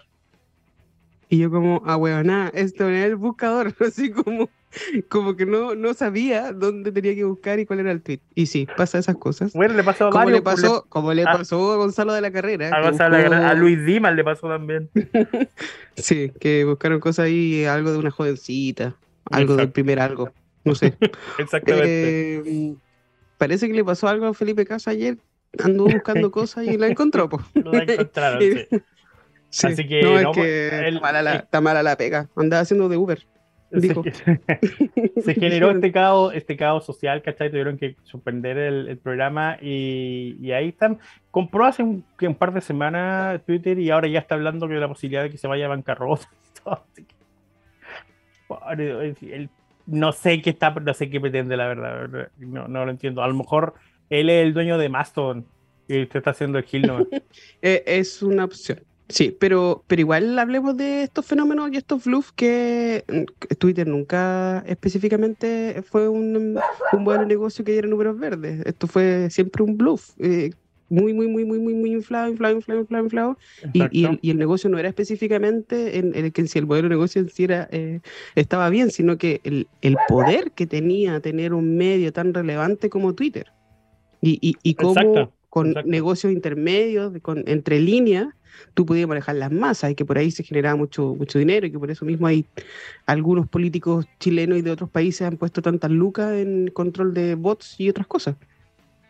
Y 1.27 1.39
yo 1.39 1.51
como, 1.51 1.83
ah, 1.85 2.23
nada, 2.23 2.49
esto 2.53 2.87
era 2.87 3.07
el 3.07 3.17
buscador, 3.17 3.75
así 3.85 4.09
como 4.09 4.49
como 5.09 5.35
que 5.35 5.45
no, 5.45 5.75
no 5.75 5.93
sabía 5.93 6.53
dónde 6.53 6.91
tenía 6.91 7.15
que 7.15 7.23
buscar 7.23 7.59
y 7.59 7.65
cuál 7.65 7.81
era 7.81 7.91
el 7.91 8.01
tweet. 8.01 8.19
Y 8.35 8.45
sí, 8.45 8.67
pasa 8.77 8.97
esas 8.97 9.17
cosas. 9.17 9.53
Bueno, 9.53 9.73
le 9.73 9.83
pasó 9.83 10.07
a 10.07 10.09
como 10.09 10.29
le 10.29 10.41
pasó, 10.41 10.85
como 10.89 11.13
le 11.13 11.23
pasó 11.23 11.73
a 11.73 11.75
Gonzalo 11.77 12.13
de 12.13 12.21
la 12.21 12.31
Carrera. 12.31 12.71
A, 12.71 13.53
Luis 13.53 13.83
Dimas 13.85 14.15
le 14.15 14.23
pasó 14.23 14.47
también. 14.47 14.89
sí, 15.95 16.31
que 16.39 16.65
buscaron 16.65 16.99
cosas 16.99 17.25
ahí, 17.25 17.65
algo 17.65 17.91
de 17.91 17.97
una 17.97 18.11
jovencita, 18.11 18.95
algo 19.29 19.55
del 19.55 19.71
primer 19.71 19.99
algo, 19.99 20.31
no 20.63 20.75
sé. 20.75 20.95
Exactamente. 21.37 22.37
Eh, 22.45 22.75
parece 23.37 23.67
que 23.67 23.73
le 23.73 23.83
pasó 23.83 24.07
algo 24.07 24.27
a 24.27 24.33
Felipe 24.33 24.65
Casa 24.65 24.91
ayer, 24.91 25.17
anduvo 25.63 25.89
buscando 25.89 26.31
cosas 26.31 26.65
y 26.65 26.77
la 26.77 26.87
encontró. 26.87 27.29
Lo 27.53 27.73
encontraron, 27.73 28.41
sí. 28.41 28.67
Así 29.67 29.85
que, 29.85 30.01
no, 30.01 30.17
es 30.17 30.27
que 30.33 30.87
está, 30.87 31.01
mala 31.01 31.21
la, 31.21 31.35
está 31.35 31.59
mala 31.59 31.83
la 31.83 31.97
pega. 31.97 32.29
Andaba 32.37 32.61
haciendo 32.61 32.87
de 32.87 32.95
Uber. 32.95 33.27
Se, 35.23 35.33
generó 35.35 35.71
este 35.71 35.91
caos, 35.91 36.33
este 36.35 36.57
caos 36.57 36.85
social, 36.85 37.21
¿cachai? 37.21 37.49
Tuvieron 37.49 37.77
que 37.77 37.95
suspender 38.03 38.57
el, 38.57 38.97
programa 38.97 39.57
y, 39.61 40.51
ahí 40.51 40.69
están. 40.69 40.99
Compró 41.29 41.65
hace 41.65 41.83
un, 41.83 42.03
par 42.37 42.53
de 42.53 42.61
semanas 42.61 43.41
Twitter 43.45 43.79
y 43.79 43.89
ahora 43.89 44.07
ya 44.07 44.19
está 44.19 44.35
hablando 44.35 44.67
de 44.67 44.79
la 44.79 44.87
posibilidad 44.87 45.23
de 45.23 45.29
que 45.29 45.37
se 45.37 45.47
vaya 45.47 45.65
a 45.65 45.69
bancarrota. 45.69 46.29
no 49.87 50.11
sé 50.11 50.41
qué 50.41 50.49
está, 50.49 50.71
no 50.71 50.93
sé 50.93 51.09
qué 51.09 51.21
pretende, 51.21 51.55
la 51.55 51.67
verdad. 51.67 52.29
No, 52.39 52.67
no 52.67 52.85
lo 52.85 52.91
entiendo. 52.91 53.23
A 53.23 53.27
lo 53.27 53.35
mejor 53.35 53.75
él 54.09 54.29
es 54.29 54.43
el 54.43 54.53
dueño 54.53 54.77
de 54.77 54.89
Mastodon 54.89 55.45
y 55.87 56.03
usted 56.03 56.17
está 56.17 56.31
haciendo 56.31 56.57
el 56.57 56.65
kill 56.65 56.91
eh, 57.61 57.83
es 57.85 58.21
una 58.21 58.45
opción. 58.45 58.79
Sí, 59.11 59.35
pero, 59.37 59.83
pero 59.87 59.99
igual 59.99 60.39
hablemos 60.39 60.77
de 60.77 61.03
estos 61.03 61.25
fenómenos 61.25 61.69
y 61.71 61.77
estos 61.77 62.05
bluffs 62.05 62.31
que 62.31 63.03
Twitter 63.57 63.87
nunca 63.87 64.63
específicamente 64.65 65.83
fue 65.83 66.07
un, 66.07 66.57
un 66.93 67.03
buen 67.03 67.27
negocio 67.27 67.65
que 67.65 67.73
diera 67.73 67.87
números 67.87 68.17
verdes. 68.17 68.65
Esto 68.65 68.87
fue 68.87 69.29
siempre 69.29 69.63
un 69.63 69.77
bluff. 69.77 70.11
Eh, 70.19 70.51
muy, 70.89 71.13
muy, 71.13 71.27
muy, 71.27 71.45
muy, 71.45 71.59
muy, 71.59 71.73
muy 71.73 71.91
inflado, 71.93 72.29
inflado, 72.29 72.55
inflado, 72.55 72.81
inflado, 72.81 73.03
inflado. 73.05 73.37
Y, 73.71 74.07
y, 74.21 74.29
el, 74.29 74.37
negocio 74.37 74.69
no 74.69 74.77
era 74.77 74.89
específicamente 74.89 75.97
en, 75.97 76.13
el 76.15 76.33
que 76.33 76.47
si 76.47 76.59
el 76.59 76.67
modelo 76.67 76.89
de 76.89 76.95
negocio 76.95 77.21
en 77.21 77.29
sí 77.29 77.45
era, 77.45 77.69
eh, 77.71 78.01
estaba 78.35 78.69
bien, 78.69 78.91
sino 78.91 79.17
que 79.17 79.39
el, 79.45 79.67
el, 79.81 79.95
poder 80.09 80.51
que 80.51 80.67
tenía 80.67 81.21
tener 81.21 81.53
un 81.53 81.77
medio 81.77 82.11
tan 82.11 82.33
relevante 82.33 82.89
como 82.89 83.13
Twitter. 83.15 83.53
Y, 84.21 84.37
y, 84.41 84.57
y 84.63 84.73
cómo 84.75 85.31
con 85.49 85.73
negocios 85.85 86.31
intermedios, 86.31 87.13
con, 87.21 87.43
entre 87.47 87.79
líneas, 87.79 88.27
tú 88.73 88.85
podías 88.85 89.07
manejar 89.07 89.35
las 89.35 89.51
masas 89.51 89.91
y 89.91 89.95
que 89.95 90.05
por 90.05 90.17
ahí 90.17 90.31
se 90.31 90.43
generaba 90.43 90.75
mucho, 90.75 91.15
mucho 91.15 91.39
dinero 91.39 91.67
y 91.67 91.71
que 91.71 91.79
por 91.79 91.91
eso 91.91 92.05
mismo 92.05 92.27
hay 92.27 92.45
algunos 93.05 93.47
políticos 93.47 94.05
chilenos 94.19 94.57
y 94.57 94.61
de 94.61 94.71
otros 94.71 94.89
países 94.89 95.27
han 95.27 95.37
puesto 95.37 95.61
tantas 95.61 95.91
lucas 95.91 96.33
en 96.33 96.69
control 96.69 97.13
de 97.13 97.35
bots 97.35 97.79
y 97.79 97.89
otras 97.89 98.07
cosas. 98.07 98.35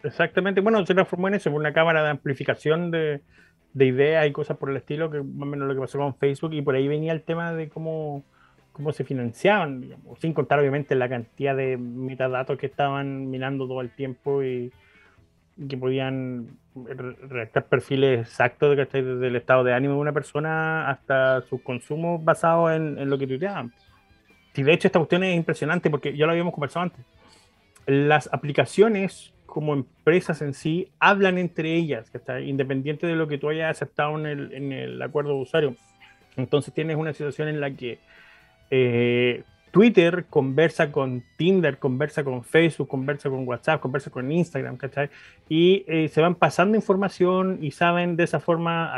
Exactamente, 0.04 0.62
bueno, 0.62 0.86
se 0.86 0.94
transformó 0.94 1.28
en 1.28 1.36
eso, 1.36 1.52
una 1.52 1.74
cámara 1.74 2.04
de 2.04 2.10
amplificación 2.10 2.90
de, 2.90 3.22
de 3.74 3.86
ideas 3.86 4.28
y 4.28 4.32
cosas 4.32 4.58
por 4.58 4.70
el 4.70 4.78
estilo, 4.78 5.12
que 5.12 5.22
más 5.22 5.44
o 5.44 5.46
menos 5.46 5.68
lo 5.68 5.76
que 5.76 5.82
pasó 5.82 6.00
con 6.00 6.16
Facebook, 6.16 6.54
y 6.54 6.62
por 6.62 6.76
ahí 6.76 6.88
venía 6.88 7.14
el 7.14 7.22
tema 7.22 7.54
de 7.54 7.70
cómo, 7.70 8.24
cómo 8.72 8.92
se 8.94 9.04
financiaban, 9.04 9.96
sin 10.20 10.34
contar 10.34 10.60
obviamente 10.60 10.96
la 10.96 11.08
cantidad 11.08 11.56
de 11.56 11.78
metadatos 11.78 12.58
que 12.58 12.66
estaban 12.66 13.30
mirando 13.30 13.68
todo 13.68 13.82
el 13.82 13.92
tiempo 13.92 14.44
y, 14.44 14.72
que 15.70 15.78
podían 15.78 16.58
redactar 16.76 17.66
perfiles 17.66 18.22
exactos 18.22 18.76
de, 18.76 18.86
desde 18.86 19.28
el 19.28 19.36
estado 19.36 19.64
de 19.64 19.74
ánimo 19.74 19.96
de 19.96 20.00
una 20.00 20.14
persona 20.14 20.90
hasta 20.90 21.42
sus 21.42 21.62
consumos 21.62 22.24
basados 22.24 22.72
en, 22.72 22.98
en 22.98 23.10
lo 23.10 23.18
que 23.18 23.28
tuiteaban. 23.28 23.74
Y 24.56 24.64
de 24.64 24.74
hecho 24.74 24.88
esta 24.88 25.00
cuestión 25.00 25.24
es 25.24 25.36
impresionante 25.36 25.90
porque 25.90 26.16
ya 26.16 26.26
lo 26.26 26.32
habíamos 26.32 26.54
conversado 26.54 26.84
antes. 26.84 27.06
Las 27.86 28.32
aplicaciones 28.34 29.34
como 29.52 29.74
empresas 29.74 30.42
en 30.42 30.54
sí 30.54 30.88
hablan 31.00 31.38
entre 31.38 31.76
ellas, 31.76 32.10
está 32.14 32.40
independiente 32.40 33.06
de 33.06 33.16
lo 33.16 33.28
que 33.28 33.38
tú 33.38 33.50
hayas 33.50 33.72
aceptado 33.72 34.18
en 34.18 34.26
el, 34.26 34.54
en 34.54 34.72
el 34.72 35.02
acuerdo 35.02 35.32
de 35.36 35.42
usuario. 35.42 35.76
Entonces 36.38 36.74
tienes 36.74 36.96
una 36.96 37.12
situación 37.12 37.50
en 37.50 37.60
la 37.60 37.72
que 37.72 38.00
eh, 38.70 39.44
Twitter 39.72 40.26
conversa 40.30 40.92
con 40.92 41.24
Tinder, 41.38 41.80
conversa 41.80 42.24
con 42.24 42.44
Facebook, 42.44 42.88
conversa 42.88 43.30
con 43.30 43.48
WhatsApp, 43.48 43.82
conversa 43.82 44.12
con 44.12 44.32
Instagram, 44.32 44.78
¿cachai? 44.78 45.10
Y 45.48 45.86
eh, 45.88 46.10
se 46.10 46.22
van 46.22 46.36
pasando 46.36 46.76
información 46.76 47.60
y 47.62 47.72
saben 47.72 48.16
de 48.18 48.26
esa 48.26 48.40
forma, 48.40 48.94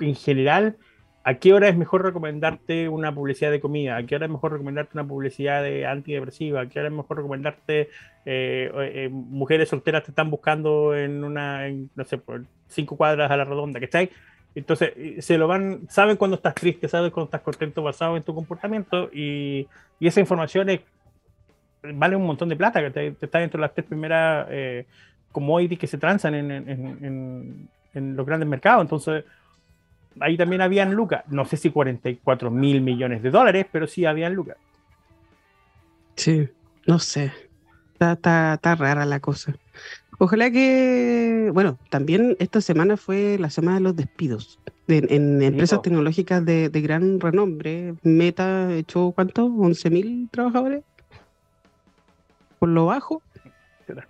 en 0.00 0.14
general, 0.14 0.76
a 1.22 1.34
qué 1.34 1.52
hora 1.52 1.68
es 1.68 1.76
mejor 1.76 2.02
recomendarte 2.02 2.88
una 2.88 3.14
publicidad 3.14 3.50
de 3.50 3.60
comida, 3.60 3.96
a 3.96 4.06
qué 4.06 4.16
hora 4.16 4.24
es 4.24 4.32
mejor 4.32 4.52
recomendarte 4.52 4.92
una 4.94 5.06
publicidad 5.06 5.62
de 5.62 5.86
antidepresiva, 5.86 6.62
a 6.62 6.66
qué 6.66 6.80
hora 6.80 6.88
es 6.88 6.94
mejor 6.94 7.18
recomendarte 7.18 7.90
eh, 8.24 8.70
eh, 8.74 9.08
mujeres 9.10 9.68
solteras 9.68 10.02
te 10.02 10.12
están 10.12 10.30
buscando 10.30 10.96
en 10.96 11.22
una, 11.22 11.68
no 11.68 12.04
sé, 12.04 12.16
por 12.16 12.44
cinco 12.68 12.96
cuadras 12.96 13.30
a 13.30 13.36
la 13.36 13.44
redonda, 13.44 13.80
¿cachai? 13.80 14.10
Entonces, 14.54 15.24
se 15.24 15.38
lo 15.38 15.46
van, 15.46 15.88
saben 15.88 16.16
cuando 16.16 16.36
estás 16.36 16.54
triste, 16.54 16.88
saben 16.88 17.10
cuando 17.10 17.26
estás 17.26 17.42
contento 17.42 17.82
basado 17.82 18.16
en 18.16 18.22
tu 18.22 18.34
comportamiento 18.34 19.08
y, 19.12 19.68
esa 20.00 20.20
información 20.20 20.70
es, 20.70 20.80
vale 21.82 22.16
un 22.16 22.26
montón 22.26 22.48
de 22.48 22.56
plata, 22.56 22.90
que 22.90 23.14
está 23.20 23.38
dentro 23.38 23.58
de 23.58 23.62
las 23.62 23.74
tres 23.74 23.86
primeras 23.86 24.46
eh, 24.50 24.86
commodities 25.30 25.78
que 25.78 25.86
se 25.86 25.98
transan 25.98 26.34
en, 26.34 27.68
los 27.94 28.26
grandes 28.26 28.48
mercados. 28.48 28.82
Entonces, 28.82 29.24
ahí 30.18 30.36
también 30.36 30.62
habían 30.62 30.94
lucas, 30.94 31.24
no 31.28 31.44
sé 31.44 31.56
si 31.56 31.70
44 31.70 32.50
mil 32.50 32.80
millones 32.80 33.22
de 33.22 33.30
dólares, 33.30 33.66
pero 33.70 33.86
sí 33.86 34.04
habían 34.04 34.34
lucas. 34.34 34.56
Sí, 36.16 36.48
no 36.86 36.98
sé, 36.98 37.32
está, 37.92 38.12
está, 38.12 38.54
está 38.54 38.74
rara 38.74 39.04
la 39.04 39.20
cosa. 39.20 39.54
Ojalá 40.22 40.50
que, 40.50 41.50
bueno, 41.54 41.78
también 41.88 42.36
esta 42.40 42.60
semana 42.60 42.98
fue 42.98 43.38
la 43.38 43.48
semana 43.48 43.78
de 43.78 43.84
los 43.84 43.96
despidos 43.96 44.60
en, 44.86 45.40
empresas 45.40 45.80
tecnológicas 45.80 46.44
de, 46.44 46.68
gran 46.68 47.20
renombre. 47.20 47.94
Meta 48.02 48.70
echó, 48.74 49.12
¿cuánto? 49.12 49.48
¿11 49.48 49.90
mil 49.90 50.28
trabajadores? 50.30 50.84
Por 52.58 52.68
lo 52.68 52.84
bajo. 52.84 53.22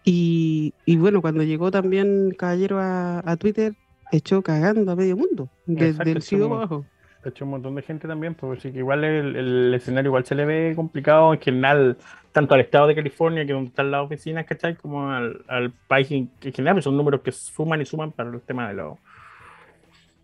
Y, 0.05 0.75
bueno, 0.97 1.23
cuando 1.23 1.45
llegó 1.45 1.71
también 1.71 2.35
Caballero 2.37 2.81
a, 2.81 3.37
Twitter, 3.39 3.77
echó 4.11 4.43
cagando 4.43 4.91
a 4.91 4.97
medio 4.97 5.17
mundo, 5.17 5.49
desde 5.67 6.11
el 6.11 6.23
cielo 6.23 6.47
abajo 6.47 6.85
hecho 7.25 7.45
un 7.45 7.53
montón 7.53 7.75
de 7.75 7.83
gente 7.83 8.09
también, 8.09 8.35
porque 8.35 8.61
sí 8.61 8.73
que 8.73 8.79
igual 8.79 9.05
el, 9.05 9.75
escenario 9.75 10.09
igual 10.09 10.25
se 10.25 10.35
le 10.35 10.45
ve 10.45 10.73
complicado 10.75 11.35
en 11.35 11.41
general, 11.41 11.97
tanto 12.33 12.55
al 12.55 12.61
estado 12.61 12.87
de 12.87 12.95
California, 12.95 13.45
que 13.45 13.53
donde 13.53 13.69
están 13.69 13.91
las 13.91 14.03
oficinas, 14.03 14.47
¿cachai? 14.47 14.77
Como 14.77 15.11
al, 15.11 15.43
al 15.49 15.71
país 15.71 16.11
en, 16.11 16.31
general, 16.41 16.77
pues 16.77 16.85
son 16.85 16.97
números 16.97 17.21
que 17.21 17.33
suman 17.33 17.81
y 17.81 17.85
suman 17.85 18.13
para 18.13 18.31
el 18.31 18.41
tema 18.41 18.69
de 18.69 18.75
lo, 18.75 18.99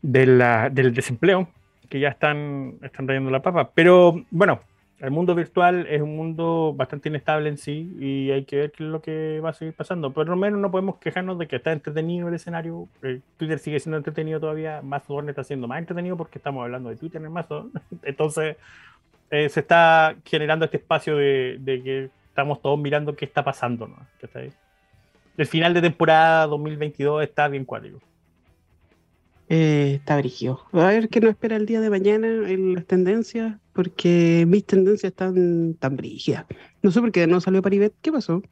de 0.03 0.26
la, 0.26 0.70
del 0.70 0.94
desempleo, 0.94 1.49
que 1.88 2.01
ya 2.01 2.09
están, 2.09 2.74
están 2.82 3.07
rayando 3.07 3.30
la 3.30 3.42
papa. 3.42 3.70
Pero 3.74 4.24
bueno, 4.30 4.61
el 4.99 5.11
mundo 5.11 5.34
virtual 5.34 5.86
es 5.88 6.01
un 6.01 6.16
mundo 6.16 6.72
bastante 6.74 7.11
inestable 7.11 7.51
en 7.51 7.59
sí 7.59 7.94
y 8.01 8.30
hay 8.30 8.44
que 8.44 8.57
ver 8.57 8.72
qué 8.72 8.84
es 8.84 8.88
lo 8.88 9.03
que 9.03 9.40
va 9.40 9.51
a 9.51 9.53
seguir 9.53 9.74
pasando. 9.74 10.12
Por 10.12 10.26
lo 10.26 10.36
menos 10.36 10.59
no 10.59 10.70
podemos 10.70 10.97
quejarnos 10.97 11.38
de 11.38 11.47
que 11.47 11.57
está 11.57 11.72
entretenido 11.72 12.28
el 12.28 12.34
escenario. 12.34 12.88
Twitter 13.36 13.59
sigue 13.59 13.78
siendo 13.78 13.99
entretenido 13.99 14.40
todavía. 14.40 14.80
Mastodon 14.82 15.28
está 15.28 15.44
siendo 15.44 15.68
más 15.68 15.80
entretenido 15.80 16.16
porque 16.16 16.38
estamos 16.38 16.62
hablando 16.62 16.88
de 16.88 16.97
Twitter 16.97 17.22
en 17.22 17.30
Mastodon. 17.30 17.72
Entonces 18.03 18.57
eh, 19.30 19.49
se 19.51 19.61
está 19.61 20.16
generando 20.24 20.64
este 20.64 20.78
espacio 20.78 21.16
de, 21.16 21.61
que 21.84 22.11
estamos 22.28 22.62
todos 22.62 22.78
mirando 22.78 23.14
qué 23.14 23.26
está 23.26 23.44
pasando. 23.44 23.86
¿no? 23.86 23.97
El 25.36 25.47
final 25.47 25.74
de 25.74 25.82
temporada 25.82 26.47
2022 26.47 27.22
está 27.22 27.49
bien 27.49 27.66
cuático. 27.66 28.01
Eh, 29.49 29.94
está 29.97 30.16
brígido. 30.16 30.61
A 30.72 30.86
ver 30.86 31.09
qué 31.09 31.20
nos 31.20 31.30
espera 31.30 31.57
el 31.57 31.66
día 31.66 31.80
de 31.80 31.90
mañana 31.90 32.26
en 32.26 32.74
las 32.74 32.84
tendencias, 32.86 33.57
porque 33.72 34.44
mis 34.47 34.64
tendencias 34.64 35.12
están 35.12 35.74
tan 35.74 35.97
brígidas. 35.97 36.47
No 36.82 36.90
sé 36.90 37.01
por 37.01 37.12
qué 37.12 37.26
no 37.26 37.40
salió 37.40 37.62
Paribet. 37.62 37.94
¿Qué 38.03 38.11
pasó? 38.11 38.42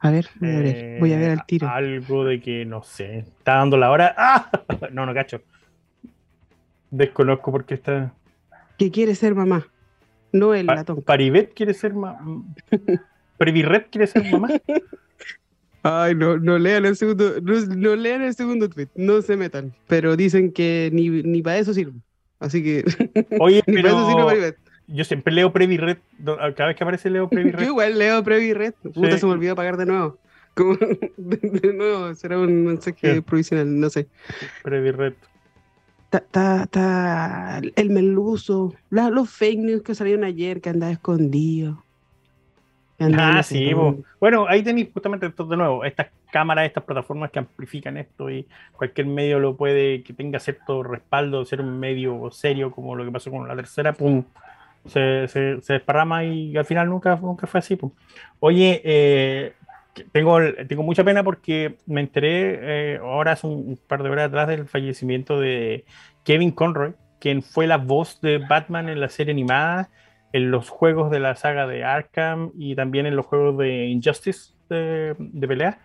A 0.00 0.10
ver, 0.10 0.28
voy 0.40 0.50
a 0.50 0.58
ver, 0.60 1.00
voy 1.00 1.12
a 1.12 1.18
ver 1.18 1.30
al 1.30 1.46
tiro. 1.46 1.66
Eh, 1.66 1.70
algo 1.70 2.24
de 2.24 2.40
que 2.40 2.64
no 2.64 2.82
sé. 2.82 3.18
Está 3.18 3.54
dando 3.56 3.76
la 3.76 3.90
hora. 3.90 4.14
¡Ah! 4.16 4.50
No, 4.92 5.06
no 5.06 5.14
cacho. 5.14 5.40
Desconozco 6.90 7.50
por 7.50 7.64
qué 7.64 7.74
está. 7.74 8.12
Que 8.78 8.90
quiere 8.90 9.14
ser 9.14 9.34
mamá. 9.34 9.68
No 10.32 10.54
el 10.54 10.66
latón. 10.66 11.02
Paribet 11.02 11.52
quiere 11.54 11.74
ser 11.74 11.94
mamá. 11.94 12.18
Previrret 13.38 13.88
quiere 13.90 14.06
ser 14.06 14.30
mamá. 14.30 14.48
Ay, 15.88 16.16
no, 16.16 16.36
no 16.36 16.58
lean 16.58 16.84
el 16.84 16.96
segundo, 16.96 17.34
no, 17.40 17.94
lean 17.94 18.22
el 18.22 18.34
segundo 18.34 18.68
tweet, 18.68 18.88
no 18.96 19.22
se 19.22 19.36
metan. 19.36 19.72
Pero 19.86 20.16
dicen 20.16 20.50
que 20.50 20.90
ni, 20.92 21.08
ni 21.08 21.42
para 21.42 21.58
eso 21.58 21.72
sirve. 21.72 22.00
Así 22.40 22.60
que 22.60 22.84
Oye, 23.40 23.62
ni 23.68 23.82
para 23.82 23.90
eso 23.90 24.10
sirve 24.10 24.56
Yo 24.88 25.04
siempre 25.04 25.32
leo 25.32 25.52
Previ 25.52 25.76
Red, 25.76 25.98
cada 26.56 26.66
vez 26.66 26.76
que 26.76 26.82
aparece 26.82 27.08
leo 27.08 27.28
Previ 27.28 27.50
Red. 27.52 27.62
Yo 27.62 27.70
igual 27.70 27.96
leo 27.96 28.24
Previ 28.24 28.52
Red. 28.52 28.74
Puta, 28.94 29.16
se 29.16 29.26
me 29.26 29.32
olvidó 29.32 29.54
pagar 29.54 29.76
de 29.76 29.86
nuevo. 29.86 30.18
Como, 30.54 30.74
de, 31.16 31.72
nuevo, 31.72 32.12
será 32.16 32.36
un 32.36 32.64
mensaje 32.64 33.22
provisional, 33.22 33.78
no 33.78 33.88
sé. 33.88 34.08
Previ 34.64 34.90
Red. 34.90 35.14
Está 36.10 37.60
el 37.76 37.90
meluso, 37.90 38.74
los 38.90 39.30
fake 39.30 39.60
news 39.60 39.82
que 39.82 39.94
salieron 39.94 40.24
ayer 40.24 40.60
que 40.60 40.70
andaba 40.70 40.90
escondido. 40.90 41.85
Ah, 42.98 43.42
sí, 43.42 43.72
bueno, 44.18 44.46
ahí 44.48 44.62
tenéis 44.62 44.88
justamente 44.92 45.26
esto 45.26 45.44
de 45.44 45.56
nuevo, 45.56 45.84
estas 45.84 46.08
cámaras, 46.30 46.66
estas 46.66 46.84
plataformas 46.84 47.30
que 47.30 47.38
amplifican 47.38 47.98
esto 47.98 48.30
y 48.30 48.46
cualquier 48.72 49.06
medio 49.06 49.38
lo 49.38 49.54
puede, 49.56 50.02
que 50.02 50.14
tenga 50.14 50.38
cierto 50.38 50.82
respaldo, 50.82 51.44
ser 51.44 51.60
un 51.60 51.78
medio 51.78 52.30
serio 52.30 52.70
como 52.70 52.94
lo 52.96 53.04
que 53.04 53.12
pasó 53.12 53.30
con 53.30 53.46
la 53.46 53.54
tercera, 53.54 53.92
pum, 53.92 54.24
se, 54.86 55.28
se, 55.28 55.60
desparrama 55.60 56.24
y 56.24 56.56
al 56.56 56.64
final 56.64 56.88
nunca, 56.88 57.16
nunca 57.16 57.46
fue 57.46 57.58
así. 57.58 57.78
Oye, 58.40 58.80
eh, 58.84 59.52
tengo, 60.12 60.38
tengo 60.66 60.82
mucha 60.82 61.04
pena 61.04 61.22
porque 61.22 61.76
me 61.84 62.00
enteré 62.00 62.94
eh, 62.94 62.98
ahora 62.98 63.32
hace 63.32 63.46
un, 63.46 63.78
par 63.86 64.02
de 64.02 64.08
horas 64.08 64.28
atrás 64.28 64.48
del 64.48 64.66
fallecimiento 64.66 65.38
de 65.38 65.84
Kevin 66.24 66.50
Conroy, 66.50 66.94
quien 67.20 67.42
fue 67.42 67.66
la 67.66 67.76
voz 67.76 68.20
de 68.22 68.38
Batman 68.38 68.88
en 68.88 69.00
la 69.00 69.10
serie 69.10 69.32
animada 69.32 69.90
en 70.32 70.50
los 70.50 70.68
juegos 70.68 71.10
de 71.10 71.20
la 71.20 71.36
saga 71.36 71.66
de 71.66 71.84
Arkham 71.84 72.50
y 72.58 72.74
también 72.74 73.06
en 73.06 73.16
los 73.16 73.26
juegos 73.26 73.58
de 73.58 73.86
Injustice 73.86 74.52
de, 74.68 75.16
pelea. 75.46 75.78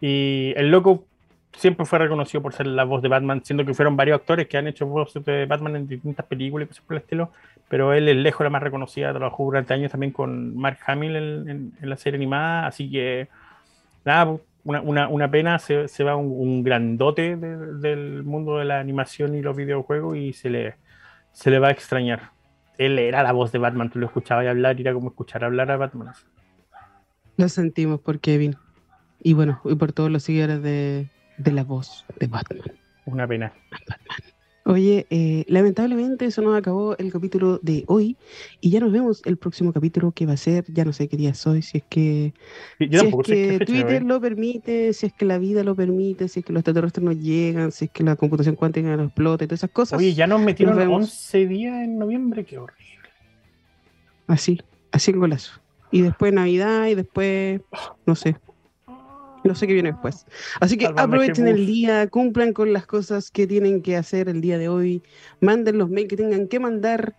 Y 0.00 0.52
el 0.56 0.70
loco 0.70 1.04
siempre 1.52 1.84
fue 1.84 1.98
reconocido 1.98 2.42
por 2.42 2.54
ser 2.54 2.66
la 2.66 2.84
voz 2.84 3.02
de 3.02 3.08
Batman, 3.08 3.42
siendo 3.44 3.64
que 3.64 3.74
fueron 3.74 3.96
varios 3.96 4.20
actores 4.20 4.48
que 4.48 4.56
han 4.56 4.66
hecho 4.66 4.86
voces 4.86 5.24
de 5.24 5.46
Batman 5.46 5.76
en 5.76 5.88
distintas 5.88 6.26
películas 6.26 6.66
y 6.66 6.68
cosas 6.68 6.84
por 6.84 6.96
el 6.96 7.02
estilo, 7.02 7.30
pero 7.68 7.92
él 7.92 8.08
es 8.08 8.16
lejos 8.16 8.44
la 8.44 8.50
más 8.50 8.62
reconocida, 8.62 9.12
trabajó 9.12 9.44
durante 9.44 9.74
años 9.74 9.90
también 9.90 10.12
con 10.12 10.56
Mark 10.56 10.78
Hamill 10.86 11.16
en, 11.16 11.72
la 11.80 11.96
serie 11.96 12.16
animada, 12.16 12.66
así 12.66 12.90
que 12.90 13.28
nada, 14.04 14.38
una, 14.64 15.08
una, 15.08 15.30
pena, 15.30 15.58
se, 15.58 15.88
se 15.88 16.04
va 16.04 16.16
un, 16.16 16.62
grandote 16.62 17.36
del 17.36 18.22
mundo 18.22 18.58
de 18.58 18.64
la 18.64 18.80
animación 18.80 19.34
y 19.34 19.42
los 19.42 19.56
videojuegos 19.56 20.16
y 20.16 20.32
se 20.32 20.48
le, 20.48 20.74
se 21.32 21.50
le 21.50 21.58
va 21.58 21.68
a 21.68 21.72
extrañar 21.72 22.30
él 22.78 22.98
era 22.98 23.22
la 23.22 23.32
voz 23.32 23.52
de 23.52 23.58
Batman, 23.58 23.90
tú 23.90 23.98
lo 23.98 24.06
escuchabas 24.06 24.46
hablar 24.46 24.78
y 24.78 24.82
era 24.82 24.94
como 24.94 25.08
escuchar 25.08 25.44
hablar 25.44 25.70
a 25.70 25.76
Batman. 25.76 26.12
Lo 27.36 27.48
sentimos 27.48 28.00
por 28.00 28.20
Kevin 28.20 28.56
y 29.22 29.34
bueno, 29.34 29.60
y 29.64 29.74
por 29.74 29.92
todos 29.92 30.10
los 30.10 30.22
seguidores 30.22 30.62
de, 30.62 31.08
la 31.44 31.64
voz 31.64 32.04
de 32.18 32.26
Batman. 32.26 32.72
Una 33.06 33.26
pena. 33.26 33.52
Oye, 34.64 35.06
eh, 35.10 35.44
lamentablemente 35.48 36.24
eso 36.24 36.40
nos 36.40 36.56
acabó 36.56 36.96
el 36.96 37.10
capítulo 37.10 37.58
de 37.62 37.82
hoy 37.88 38.16
y 38.60 38.70
ya 38.70 38.78
nos 38.78 38.92
vemos 38.92 39.20
el 39.24 39.36
próximo 39.36 39.72
capítulo 39.72 40.12
que 40.12 40.24
va 40.24 40.34
a 40.34 40.36
ser, 40.36 40.64
ya 40.72 40.84
no 40.84 40.92
sé 40.92 41.08
qué 41.08 41.16
día 41.16 41.30
es 41.30 41.44
hoy, 41.48 41.62
si 41.62 41.78
es 41.78 41.84
que, 41.88 42.32
si 42.78 42.84
es 42.84 43.14
que 43.24 43.58
Twitter 43.66 44.04
lo 44.04 44.20
permite, 44.20 44.92
si 44.92 45.06
es 45.06 45.12
que 45.12 45.24
la 45.24 45.38
vida 45.38 45.64
lo 45.64 45.74
permite, 45.74 46.28
si 46.28 46.40
es 46.40 46.46
que 46.46 46.52
los 46.52 46.60
extraterrestres 46.60 47.04
nos 47.04 47.18
llegan, 47.18 47.72
si 47.72 47.86
es 47.86 47.90
que 47.90 48.04
la 48.04 48.14
computación 48.14 48.54
cuántica 48.54 48.96
nos 48.96 49.06
explota 49.06 49.42
y 49.42 49.48
todas 49.48 49.60
esas 49.60 49.70
cosas. 49.70 49.98
Oye, 49.98 50.14
ya 50.14 50.28
nos 50.28 50.40
metieron 50.40 50.78
11 50.78 51.46
días 51.48 51.82
en 51.82 51.98
noviembre, 51.98 52.44
qué 52.44 52.58
horrible. 52.58 53.10
Así, 54.28 54.62
así 54.92 55.10
el 55.10 55.18
golazo. 55.18 55.60
Y 55.90 56.02
después 56.02 56.32
Navidad 56.32 56.86
y 56.86 56.94
después, 56.94 57.60
no 58.06 58.14
sé, 58.14 58.36
no 59.44 59.54
sé 59.54 59.66
qué 59.66 59.74
viene 59.74 59.92
después. 59.92 60.26
Así 60.60 60.76
que 60.76 60.86
aprovechen 60.86 61.48
el 61.48 61.66
día, 61.66 62.06
cumplan 62.08 62.52
con 62.52 62.72
las 62.72 62.86
cosas 62.86 63.30
que 63.30 63.46
tienen 63.46 63.82
que 63.82 63.96
hacer 63.96 64.28
el 64.28 64.40
día 64.40 64.58
de 64.58 64.68
hoy, 64.68 65.02
manden 65.40 65.78
los 65.78 65.90
mails 65.90 66.08
que 66.08 66.16
tengan 66.16 66.48
que 66.48 66.60
mandar 66.60 67.14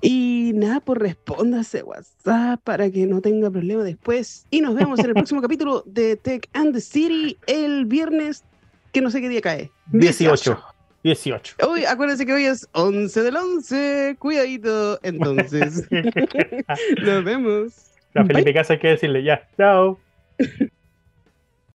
Y 0.00 0.52
nada, 0.54 0.80
pues 0.80 0.98
respóndase 0.98 1.82
WhatsApp 1.82 2.60
para 2.64 2.90
que 2.90 3.06
no 3.06 3.20
tenga 3.20 3.50
problema 3.50 3.84
después. 3.84 4.46
Y 4.50 4.60
nos 4.60 4.74
vemos 4.74 4.98
en 5.00 5.06
el 5.06 5.14
próximo 5.14 5.42
capítulo 5.42 5.82
de 5.86 6.16
Tech 6.16 6.48
and 6.54 6.74
the 6.74 6.80
City 6.80 7.36
el 7.46 7.84
viernes, 7.84 8.44
que 8.92 9.00
no 9.00 9.10
sé 9.10 9.20
qué 9.20 9.28
día 9.28 9.40
cae. 9.42 9.70
18. 9.92 10.58
18. 11.02 11.56
Hoy, 11.66 11.84
acuérdense 11.84 12.26
que 12.26 12.32
hoy 12.32 12.44
es 12.44 12.68
11 12.72 13.22
del 13.22 13.36
11. 13.36 14.16
Cuidadito, 14.18 14.98
entonces. 15.02 15.88
nos 17.02 17.24
vemos. 17.24 17.90
La 18.14 18.24
Felipe 18.24 18.52
Casa 18.52 18.74
hay 18.74 18.78
que 18.80 18.88
decirle 18.88 19.22
ya. 19.22 19.48
Chao. 19.56 19.98